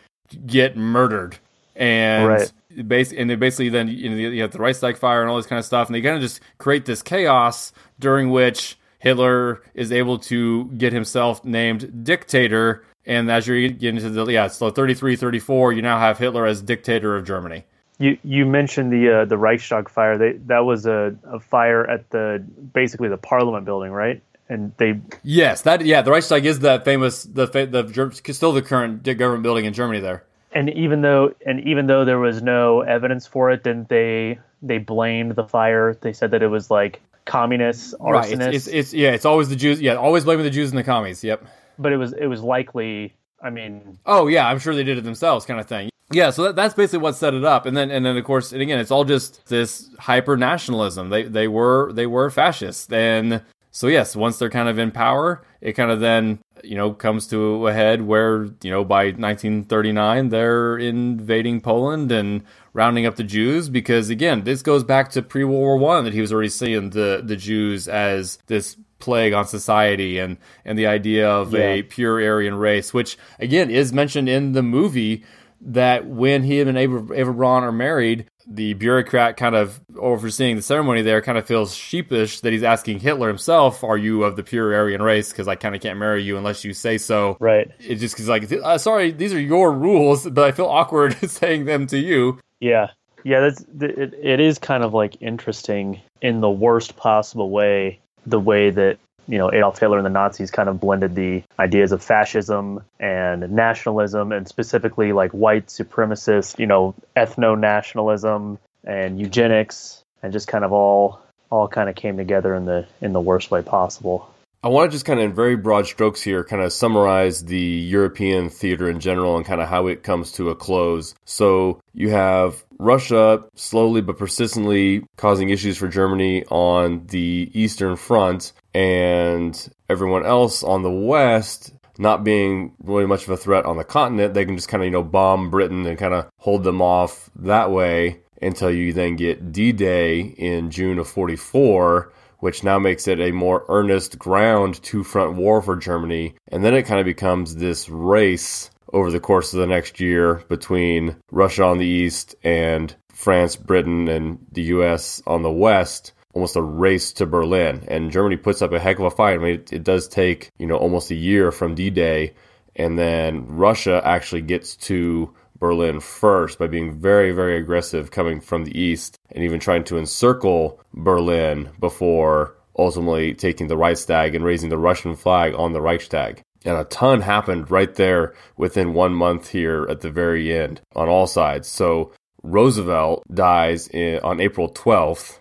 get 0.47 0.75
murdered 0.75 1.39
and 1.77 2.29
right. 2.29 2.89
base 2.89 3.13
and 3.13 3.29
they 3.29 3.35
basically 3.35 3.69
then 3.69 3.89
you 3.89 4.11
know 4.11 4.17
you 4.17 4.43
have 4.43 4.53
the 4.53 4.59
Reichstag 4.59 4.97
fire 4.97 5.23
and 5.23 5.31
all 5.31 5.37
this 5.37 5.47
kind 5.47 5.59
of 5.59 5.65
stuff, 5.65 5.89
and 5.89 5.95
they 5.95 6.01
kind 6.01 6.17
of 6.17 6.23
just 6.23 6.41
create 6.59 6.85
this 6.85 7.03
chaos 7.03 7.73
during 7.99 8.31
which 8.31 8.79
Hitler 8.99 9.63
is 9.75 9.93
able 9.93 10.19
to 10.19 10.67
get 10.67 10.93
himself 10.93 11.45
named 11.45 12.05
dictator. 12.05 12.85
And 13.07 13.31
as 13.31 13.47
you're 13.47 13.69
getting 13.69 13.97
into 13.97 14.09
the 14.11 14.25
yeah, 14.33 14.47
so 14.47 14.71
33, 14.71 15.17
34, 15.17 15.75
you 15.75 15.83
now 15.83 15.99
have 15.99 16.17
Hitler 16.17 16.47
as 16.47 16.63
dictator 16.63 17.17
of 17.17 17.27
Germany. 17.27 17.65
You 17.99 18.19
you 18.25 18.47
mentioned 18.47 18.93
the 18.93 19.21
uh, 19.21 19.25
the 19.25 19.37
Reichstag 19.37 19.89
fire. 19.89 20.17
They, 20.17 20.33
that 20.47 20.65
was 20.65 20.87
a, 20.87 21.15
a 21.25 21.39
fire 21.39 21.89
at 21.89 22.11
the 22.11 22.43
basically 22.73 23.09
the 23.09 23.19
Parliament 23.19 23.65
building, 23.65 23.93
right? 23.93 24.23
and 24.49 24.73
they 24.77 25.01
yes 25.23 25.63
that 25.63 25.85
yeah 25.85 26.03
the 26.03 26.11
Reichstag 26.11 26.45
is 26.45 26.61
that 26.61 26.85
famous 26.85 27.25
the 27.25 27.47
the 27.47 28.33
still 28.33 28.53
the 28.53 28.63
current 28.63 29.03
government 29.03 29.43
building 29.43 29.65
in 29.65 29.73
Germany 29.73 30.01
there 30.01 30.25
and 30.55 30.71
even 30.71 31.03
though 31.03 31.35
and 31.45 31.61
even 31.61 31.87
though 31.87 32.05
there 32.05 32.19
was 32.19 32.43
no 32.43 32.81
evidence 32.81 33.27
for 33.27 33.51
it, 33.51 33.65
then 33.65 33.87
they 33.89 34.39
they 34.63 34.79
blamed 34.79 35.35
the 35.35 35.45
fire. 35.45 35.95
They 36.01 36.13
said 36.13 36.31
that 36.31 36.43
it 36.43 36.49
was 36.49 36.71
like 36.71 37.03
communists, 37.25 37.95
arsonists. 38.01 38.13
Right. 38.13 38.55
It's, 38.55 38.67
it's, 38.67 38.69
it's 38.69 38.95
yeah, 38.95 39.11
it's 39.11 39.25
always 39.25 39.49
the 39.49 39.57
Jews. 39.57 39.81
Yeah, 39.81 39.95
always 39.95 40.25
blaming 40.25 40.45
the 40.45 40.51
Jews 40.51 40.71
and 40.71 40.79
the 40.79 40.85
commies. 40.85 41.23
Yep. 41.25 41.45
But 41.79 41.93
it 41.93 41.97
was 41.97 42.13
it 42.13 42.27
was 42.27 42.41
likely. 42.41 43.15
I 43.43 43.51
mean. 43.51 43.99
Oh 44.07 44.29
yeah, 44.29 44.49
I'm 44.49 44.59
sure 44.59 44.75
they 44.75 44.85
did 44.85 44.97
it 44.97 45.05
themselves, 45.05 45.45
kind 45.45 45.61
of 45.61 45.67
thing. 45.67 45.91
Yeah, 46.11 46.31
so 46.31 46.45
that, 46.45 46.57
that's 46.57 46.75
basically 46.75 47.01
what 47.01 47.17
set 47.17 47.35
it 47.35 47.45
up, 47.45 47.67
and 47.67 47.77
then 47.77 47.91
and 47.91 48.07
then 48.07 48.17
of 48.17 48.25
course, 48.25 48.53
and 48.53 48.63
again, 48.63 48.79
it's 48.79 48.91
all 48.91 49.05
just 49.05 49.47
this 49.49 49.91
hyper 49.99 50.37
nationalism. 50.37 51.11
They 51.11 51.25
they 51.25 51.49
were 51.49 51.93
they 51.93 52.07
were 52.07 52.31
fascists, 52.31 52.91
and 52.93 53.43
so 53.75 53.89
yes, 53.89 54.15
once 54.15 54.39
they're 54.39 54.51
kind 54.51 54.69
of 54.69 54.79
in 54.79 54.93
power, 54.93 55.45
it 55.61 55.73
kind 55.73 55.91
of 55.91 55.99
then 55.99 56.39
you 56.63 56.77
know 56.77 56.93
comes 56.93 57.27
to 57.27 57.67
a 57.67 57.73
head 57.73 58.03
where 58.03 58.45
you 58.63 58.71
know 58.71 58.85
by 58.85 59.07
1939 59.07 60.29
they're 60.29 60.79
invading 60.79 61.61
Poland 61.61 62.13
and 62.13 62.45
rounding 62.73 63.05
up 63.05 63.17
the 63.17 63.25
Jews 63.25 63.69
because 63.69 64.11
again 64.11 64.45
this 64.45 64.63
goes 64.63 64.85
back 64.85 65.11
to 65.11 65.23
pre 65.23 65.43
World 65.43 65.59
War 65.59 65.77
One 65.77 66.05
that 66.05 66.15
he 66.15 66.21
was 66.21 66.33
already 66.33 66.51
seeing 66.51 66.91
the 66.91 67.21
the 67.25 67.35
Jews 67.35 67.89
as 67.89 68.39
this 68.47 68.77
plague 69.01 69.33
on 69.33 69.45
society 69.45 70.21
and 70.21 70.39
and 70.65 70.79
the 70.79 70.87
idea 70.87 71.29
of 71.29 71.53
yeah. 71.53 71.59
a 71.59 71.83
pure 71.83 72.25
Aryan 72.25 72.55
race, 72.55 72.95
which 72.95 73.19
again 73.41 73.71
is 73.71 73.93
mentioned 73.93 74.29
in 74.29 74.53
the 74.53 74.63
movie 74.63 75.25
that 75.61 76.07
when 76.07 76.45
he 76.45 76.61
and 76.61 76.79
Eva 76.79 77.33
Braun 77.33 77.65
are 77.65 77.73
married, 77.73 78.27
the 78.47 78.75
bureaucrat 78.75 79.37
kind 79.37 79.55
of 79.55 79.81
overseeing 79.99 80.57
the 80.57 80.63
ceremony 80.63 81.03
there 81.03 81.21
kind 81.21 81.39
of 81.39 81.47
feels 81.47 81.75
sheepish 81.75 82.41
that 82.41 82.53
he's 82.53 82.63
asking 82.63 83.01
Hitler 83.01 83.29
himself, 83.29 83.83
"Are 83.85 83.97
you 83.97 84.25
of 84.25 84.37
the 84.37 84.43
pure 84.43 84.75
Aryan 84.75 85.03
race?" 85.03 85.31
Because 85.31 85.49
I 85.49 85.55
kind 85.55 85.75
of 85.75 85.81
can't 85.81 85.99
marry 85.99 86.23
you 86.23 86.37
unless 86.37 86.65
you 86.65 86.75
say 86.75 86.99
so. 86.99 87.37
Right. 87.41 87.71
It 87.81 87.97
just 87.97 88.15
because 88.15 88.29
like, 88.29 88.51
uh, 88.53 88.79
sorry, 88.79 89.11
these 89.11 89.33
are 89.33 89.41
your 89.41 89.73
rules, 89.73 90.29
but 90.31 90.45
I 90.45 90.53
feel 90.53 90.67
awkward 90.67 91.15
saying 91.31 91.65
them 91.65 91.87
to 91.89 91.99
you. 91.99 92.39
Yeah. 92.61 92.89
Yeah, 93.25 93.41
that's 93.41 93.65
it, 93.81 94.15
it 94.23 94.39
is 94.39 94.59
kind 94.59 94.85
of 94.85 94.93
like 94.93 95.17
interesting 95.23 96.01
in 96.21 96.41
the 96.41 96.51
worst 96.51 96.97
possible 96.97 97.51
way 97.51 98.01
the 98.27 98.41
way 98.41 98.71
that 98.71 98.99
you 99.29 99.39
know 99.39 99.53
Adolf 99.53 99.79
Hitler 99.79 99.99
and 99.99 100.07
the 100.07 100.11
Nazis 100.11 100.51
kind 100.51 100.69
of 100.69 100.81
blended 100.81 101.15
the 101.15 101.43
ideas 101.59 101.93
of 101.93 102.03
fascism 102.03 102.83
and 103.01 103.51
nationalism 103.53 104.33
and 104.33 104.47
specifically 104.49 105.13
like 105.13 105.33
white 105.33 105.67
supremacist, 105.67 106.59
you 106.59 106.67
know, 106.67 106.95
ethno 107.17 107.59
nationalism 107.59 108.59
and 108.85 109.21
eugenics 109.21 110.03
and 110.23 110.33
just 110.33 110.49
kind 110.49 110.65
of 110.65 110.73
all 110.73 111.21
all 111.51 111.69
kind 111.69 111.89
of 111.89 111.95
came 111.95 112.17
together 112.17 112.55
in 112.55 112.65
the 112.65 112.87
in 113.01 113.13
the 113.13 113.21
worst 113.21 113.51
way 113.51 113.63
possible. 113.63 114.29
I 114.65 114.69
want 114.69 114.91
to 114.91 114.95
just 114.95 115.05
kind 115.05 115.21
of, 115.21 115.27
in 115.27 115.35
very 115.35 115.57
broad 115.57 115.87
strokes 115.87 116.23
here, 116.23 116.43
kind 116.43 116.63
of 116.63 116.73
summarize 116.73 117.45
the 117.45 117.59
European 117.59 118.49
theater 118.49 118.89
in 118.89 118.99
general 118.99 119.37
and 119.37 119.45
kind 119.45 119.61
of 119.61 119.69
how 119.69 119.89
it 119.89 120.03
comes 120.03 120.33
to 120.33 120.49
a 120.49 120.55
close. 120.55 121.15
So 121.27 121.83
you 121.93 122.09
have 122.09 122.65
Russia 122.79 123.45
slowly 123.55 124.01
but 124.01 124.17
persistently 124.17 125.05
causing 125.19 125.51
issues 125.51 125.77
for 125.77 125.87
Germany 125.87 126.47
on 126.47 127.07
the 127.09 127.51
Eastern 127.53 127.97
Front, 127.97 128.55
and 128.75 129.69
everyone 129.89 130.27
else 130.27 130.63
on 130.63 130.83
the 130.83 130.91
West 130.91 131.73
not 131.97 132.25
being 132.25 132.75
really 132.83 133.07
much 133.07 133.23
of 133.23 133.31
a 133.31 133.37
threat 133.37 133.67
on 133.67 133.77
the 133.77 133.85
continent. 133.85 134.35
They 134.35 134.45
can 134.45 134.57
just 134.57 134.69
kind 134.69 134.83
of, 134.83 134.87
you 134.87 134.91
know, 134.91 135.05
bomb 135.05 135.51
Britain 135.51 135.87
and 135.87 135.97
kind 135.97 136.13
of 136.13 136.29
hold 136.39 136.65
them 136.65 136.83
off 136.83 137.31
that 137.37 137.71
way 137.71 138.21
until 138.43 138.71
you 138.71 138.93
then 138.93 139.15
get 139.15 139.53
D 139.53 139.73
Day 139.73 140.21
in 140.21 140.71
June 140.71 140.99
of 140.99 141.09
44 141.09 142.13
which 142.45 142.63
now 142.63 142.79
makes 142.79 143.09
it 143.09 143.21
a 143.21 143.33
more 143.33 143.65
earnest 143.71 144.19
ground 144.19 144.83
two 144.83 145.03
front 145.03 145.35
war 145.35 145.63
for 145.63 145.77
Germany. 145.77 146.35
And 146.49 146.63
then 146.63 146.75
it 146.75 146.83
kind 146.83 147.01
of 147.01 147.07
becomes 147.07 147.57
this 147.57 147.89
race 147.89 148.69
over 148.93 149.11
the 149.11 149.19
course 149.19 149.55
of 149.55 149.61
the 149.61 149.67
next 149.67 149.99
year 149.99 150.43
between 150.51 151.17
Russia 151.31 151.65
on 151.65 151.79
the 151.79 151.87
east 151.87 152.35
and 152.45 152.95
France, 153.09 153.57
Britain, 153.57 154.09
and 154.09 154.39
the 154.53 154.65
US 154.65 155.23
on 155.27 155.41
the 155.41 155.51
west. 155.51 156.13
Almost 156.35 156.57
a 156.57 156.63
race 156.63 157.13
to 157.15 157.27
Berlin. 157.27 157.85
And 157.89 158.11
Germany 158.11 158.37
puts 158.37 158.61
up 158.61 158.73
a 158.73 158.79
heck 158.79 158.99
of 158.99 159.05
a 159.05 159.11
fight. 159.11 159.35
I 159.35 159.39
mean, 159.39 159.55
it, 159.55 159.73
it 159.73 159.85
does 159.85 160.09
take, 160.09 160.51
you 160.59 160.67
know, 160.67 160.77
almost 160.77 161.11
a 161.11 161.15
year 161.15 161.51
from 161.53 161.75
D 161.75 161.91
Day. 161.91 162.35
And 162.77 162.99
then 162.99 163.47
Russia 163.47 164.03
actually 164.05 164.43
gets 164.43 164.77
to 164.77 165.33
Berlin 165.59 166.01
first 166.01 166.59
by 166.59 166.67
being 166.67 166.99
very, 167.01 167.33
very 167.33 167.57
aggressive 167.57 168.11
coming 168.11 168.41
from 168.41 168.65
the 168.65 168.79
east 168.79 169.19
and 169.31 169.45
even 169.45 169.61
trying 169.61 169.85
to 169.85 169.97
encircle 169.97 170.81
Berlin 170.93 171.71
before 171.79 172.57
ultimately 172.79 173.35
taking 173.35 173.69
the 173.69 173.77
Reichstag 173.77 174.35
and 174.35 174.45
raising 174.45 174.71
the 174.71 174.79
Russian 174.79 175.15
flag 175.15 175.55
on 175.55 175.73
the 175.73 175.81
Reichstag. 175.81 176.43
And 176.65 176.77
a 176.77 176.85
ton 176.85 177.21
happened 177.21 177.71
right 177.71 177.95
there 177.95 178.35
within 178.57 178.95
one 178.95 179.15
month 179.15 179.51
here 179.51 179.87
at 179.89 180.01
the 180.01 180.11
very 180.11 180.57
end 180.57 180.81
on 180.97 181.09
all 181.09 181.27
sides. 181.27 181.69
So 181.69 182.13
Roosevelt 182.43 183.23
dies 183.33 183.89
in, 183.89 184.21
on 184.21 184.41
April 184.41 184.71
12th. 184.71 185.39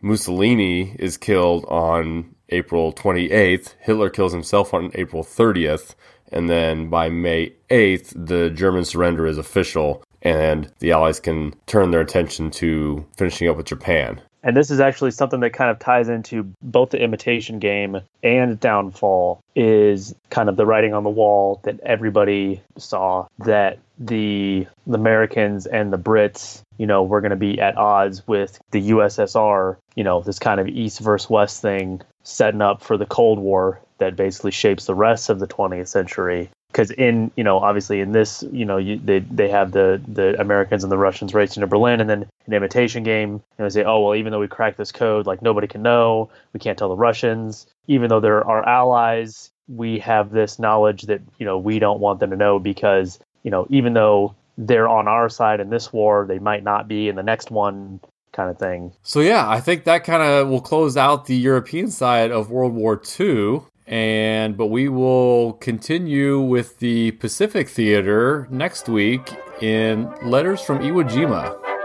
Mussolini 0.00 0.94
is 0.98 1.16
killed 1.16 1.64
on 1.66 2.34
April 2.50 2.92
28th. 2.92 3.74
Hitler 3.80 4.10
kills 4.10 4.32
himself 4.32 4.72
on 4.74 4.90
April 4.94 5.24
30th. 5.24 5.94
And 6.30 6.50
then 6.50 6.88
by 6.88 7.08
May 7.08 7.52
8th, 7.70 8.12
the 8.26 8.50
German 8.50 8.84
surrender 8.84 9.26
is 9.26 9.38
official 9.38 10.02
and 10.22 10.72
the 10.80 10.90
Allies 10.92 11.20
can 11.20 11.54
turn 11.66 11.92
their 11.92 12.00
attention 12.00 12.50
to 12.50 13.06
finishing 13.16 13.48
up 13.48 13.56
with 13.56 13.66
Japan. 13.66 14.20
And 14.46 14.56
this 14.56 14.70
is 14.70 14.78
actually 14.78 15.10
something 15.10 15.40
that 15.40 15.54
kind 15.54 15.72
of 15.72 15.80
ties 15.80 16.08
into 16.08 16.44
both 16.62 16.90
the 16.90 17.02
imitation 17.02 17.58
game 17.58 18.00
and 18.22 18.60
downfall 18.60 19.42
is 19.56 20.14
kind 20.30 20.48
of 20.48 20.56
the 20.56 20.64
writing 20.64 20.94
on 20.94 21.02
the 21.02 21.10
wall 21.10 21.60
that 21.64 21.80
everybody 21.80 22.62
saw 22.78 23.26
that 23.40 23.80
the, 23.98 24.68
the 24.86 24.94
Americans 24.94 25.66
and 25.66 25.92
the 25.92 25.98
Brits, 25.98 26.62
you 26.78 26.86
know, 26.86 27.02
were 27.02 27.20
going 27.20 27.30
to 27.30 27.36
be 27.36 27.60
at 27.60 27.76
odds 27.76 28.24
with 28.28 28.60
the 28.70 28.90
USSR, 28.90 29.78
you 29.96 30.04
know, 30.04 30.20
this 30.20 30.38
kind 30.38 30.60
of 30.60 30.68
east 30.68 31.00
versus 31.00 31.28
west 31.28 31.60
thing 31.60 32.00
setting 32.22 32.62
up 32.62 32.82
for 32.82 32.96
the 32.96 33.06
Cold 33.06 33.40
War 33.40 33.80
that 33.98 34.14
basically 34.14 34.52
shapes 34.52 34.86
the 34.86 34.94
rest 34.94 35.28
of 35.28 35.40
the 35.40 35.48
20th 35.48 35.88
century 35.88 36.50
because 36.76 36.90
in 36.90 37.30
you 37.36 37.42
know 37.42 37.58
obviously 37.58 38.00
in 38.00 38.12
this 38.12 38.44
you 38.52 38.66
know 38.66 38.76
you, 38.76 38.98
they 38.98 39.20
they 39.20 39.48
have 39.48 39.72
the 39.72 39.98
the 40.06 40.38
Americans 40.38 40.84
and 40.84 40.92
the 40.92 40.98
Russians 40.98 41.32
racing 41.32 41.62
to 41.62 41.66
Berlin 41.66 42.02
and 42.02 42.10
then 42.10 42.26
an 42.46 42.52
imitation 42.52 43.02
game. 43.02 43.42
And 43.56 43.64
they 43.64 43.70
say 43.70 43.82
oh 43.82 44.00
well 44.00 44.14
even 44.14 44.30
though 44.30 44.40
we 44.40 44.46
cracked 44.46 44.76
this 44.76 44.92
code 44.92 45.26
like 45.26 45.40
nobody 45.40 45.66
can 45.66 45.80
know. 45.80 46.28
We 46.52 46.60
can't 46.60 46.78
tell 46.78 46.90
the 46.90 46.96
Russians. 46.96 47.66
Even 47.86 48.10
though 48.10 48.20
they're 48.20 48.46
our 48.46 48.68
allies 48.68 49.50
we 49.68 49.98
have 50.00 50.30
this 50.30 50.58
knowledge 50.58 51.02
that 51.02 51.22
you 51.38 51.46
know 51.46 51.56
we 51.56 51.78
don't 51.78 51.98
want 51.98 52.20
them 52.20 52.28
to 52.30 52.36
know 52.36 52.58
because 52.58 53.18
you 53.42 53.50
know 53.50 53.66
even 53.70 53.94
though 53.94 54.34
they're 54.58 54.88
on 54.88 55.08
our 55.08 55.30
side 55.30 55.60
in 55.60 55.70
this 55.70 55.94
war 55.94 56.26
they 56.28 56.38
might 56.38 56.62
not 56.62 56.86
be 56.86 57.08
in 57.08 57.16
the 57.16 57.22
next 57.22 57.50
one 57.50 58.00
kind 58.32 58.50
of 58.50 58.58
thing. 58.58 58.92
So 59.02 59.20
yeah, 59.20 59.48
I 59.48 59.60
think 59.60 59.84
that 59.84 60.04
kind 60.04 60.22
of 60.22 60.48
will 60.48 60.60
close 60.60 60.94
out 60.94 61.24
the 61.24 61.36
European 61.36 61.90
side 61.90 62.30
of 62.30 62.50
World 62.50 62.74
War 62.74 63.00
II 63.18 63.62
and 63.86 64.56
but 64.56 64.66
we 64.66 64.88
will 64.88 65.54
continue 65.54 66.40
with 66.40 66.78
the 66.78 67.12
Pacific 67.12 67.68
Theater 67.68 68.48
next 68.50 68.88
week 68.88 69.32
in 69.60 70.12
Letters 70.22 70.60
from 70.60 70.78
Iwo 70.80 71.08
Jima. 71.08 71.75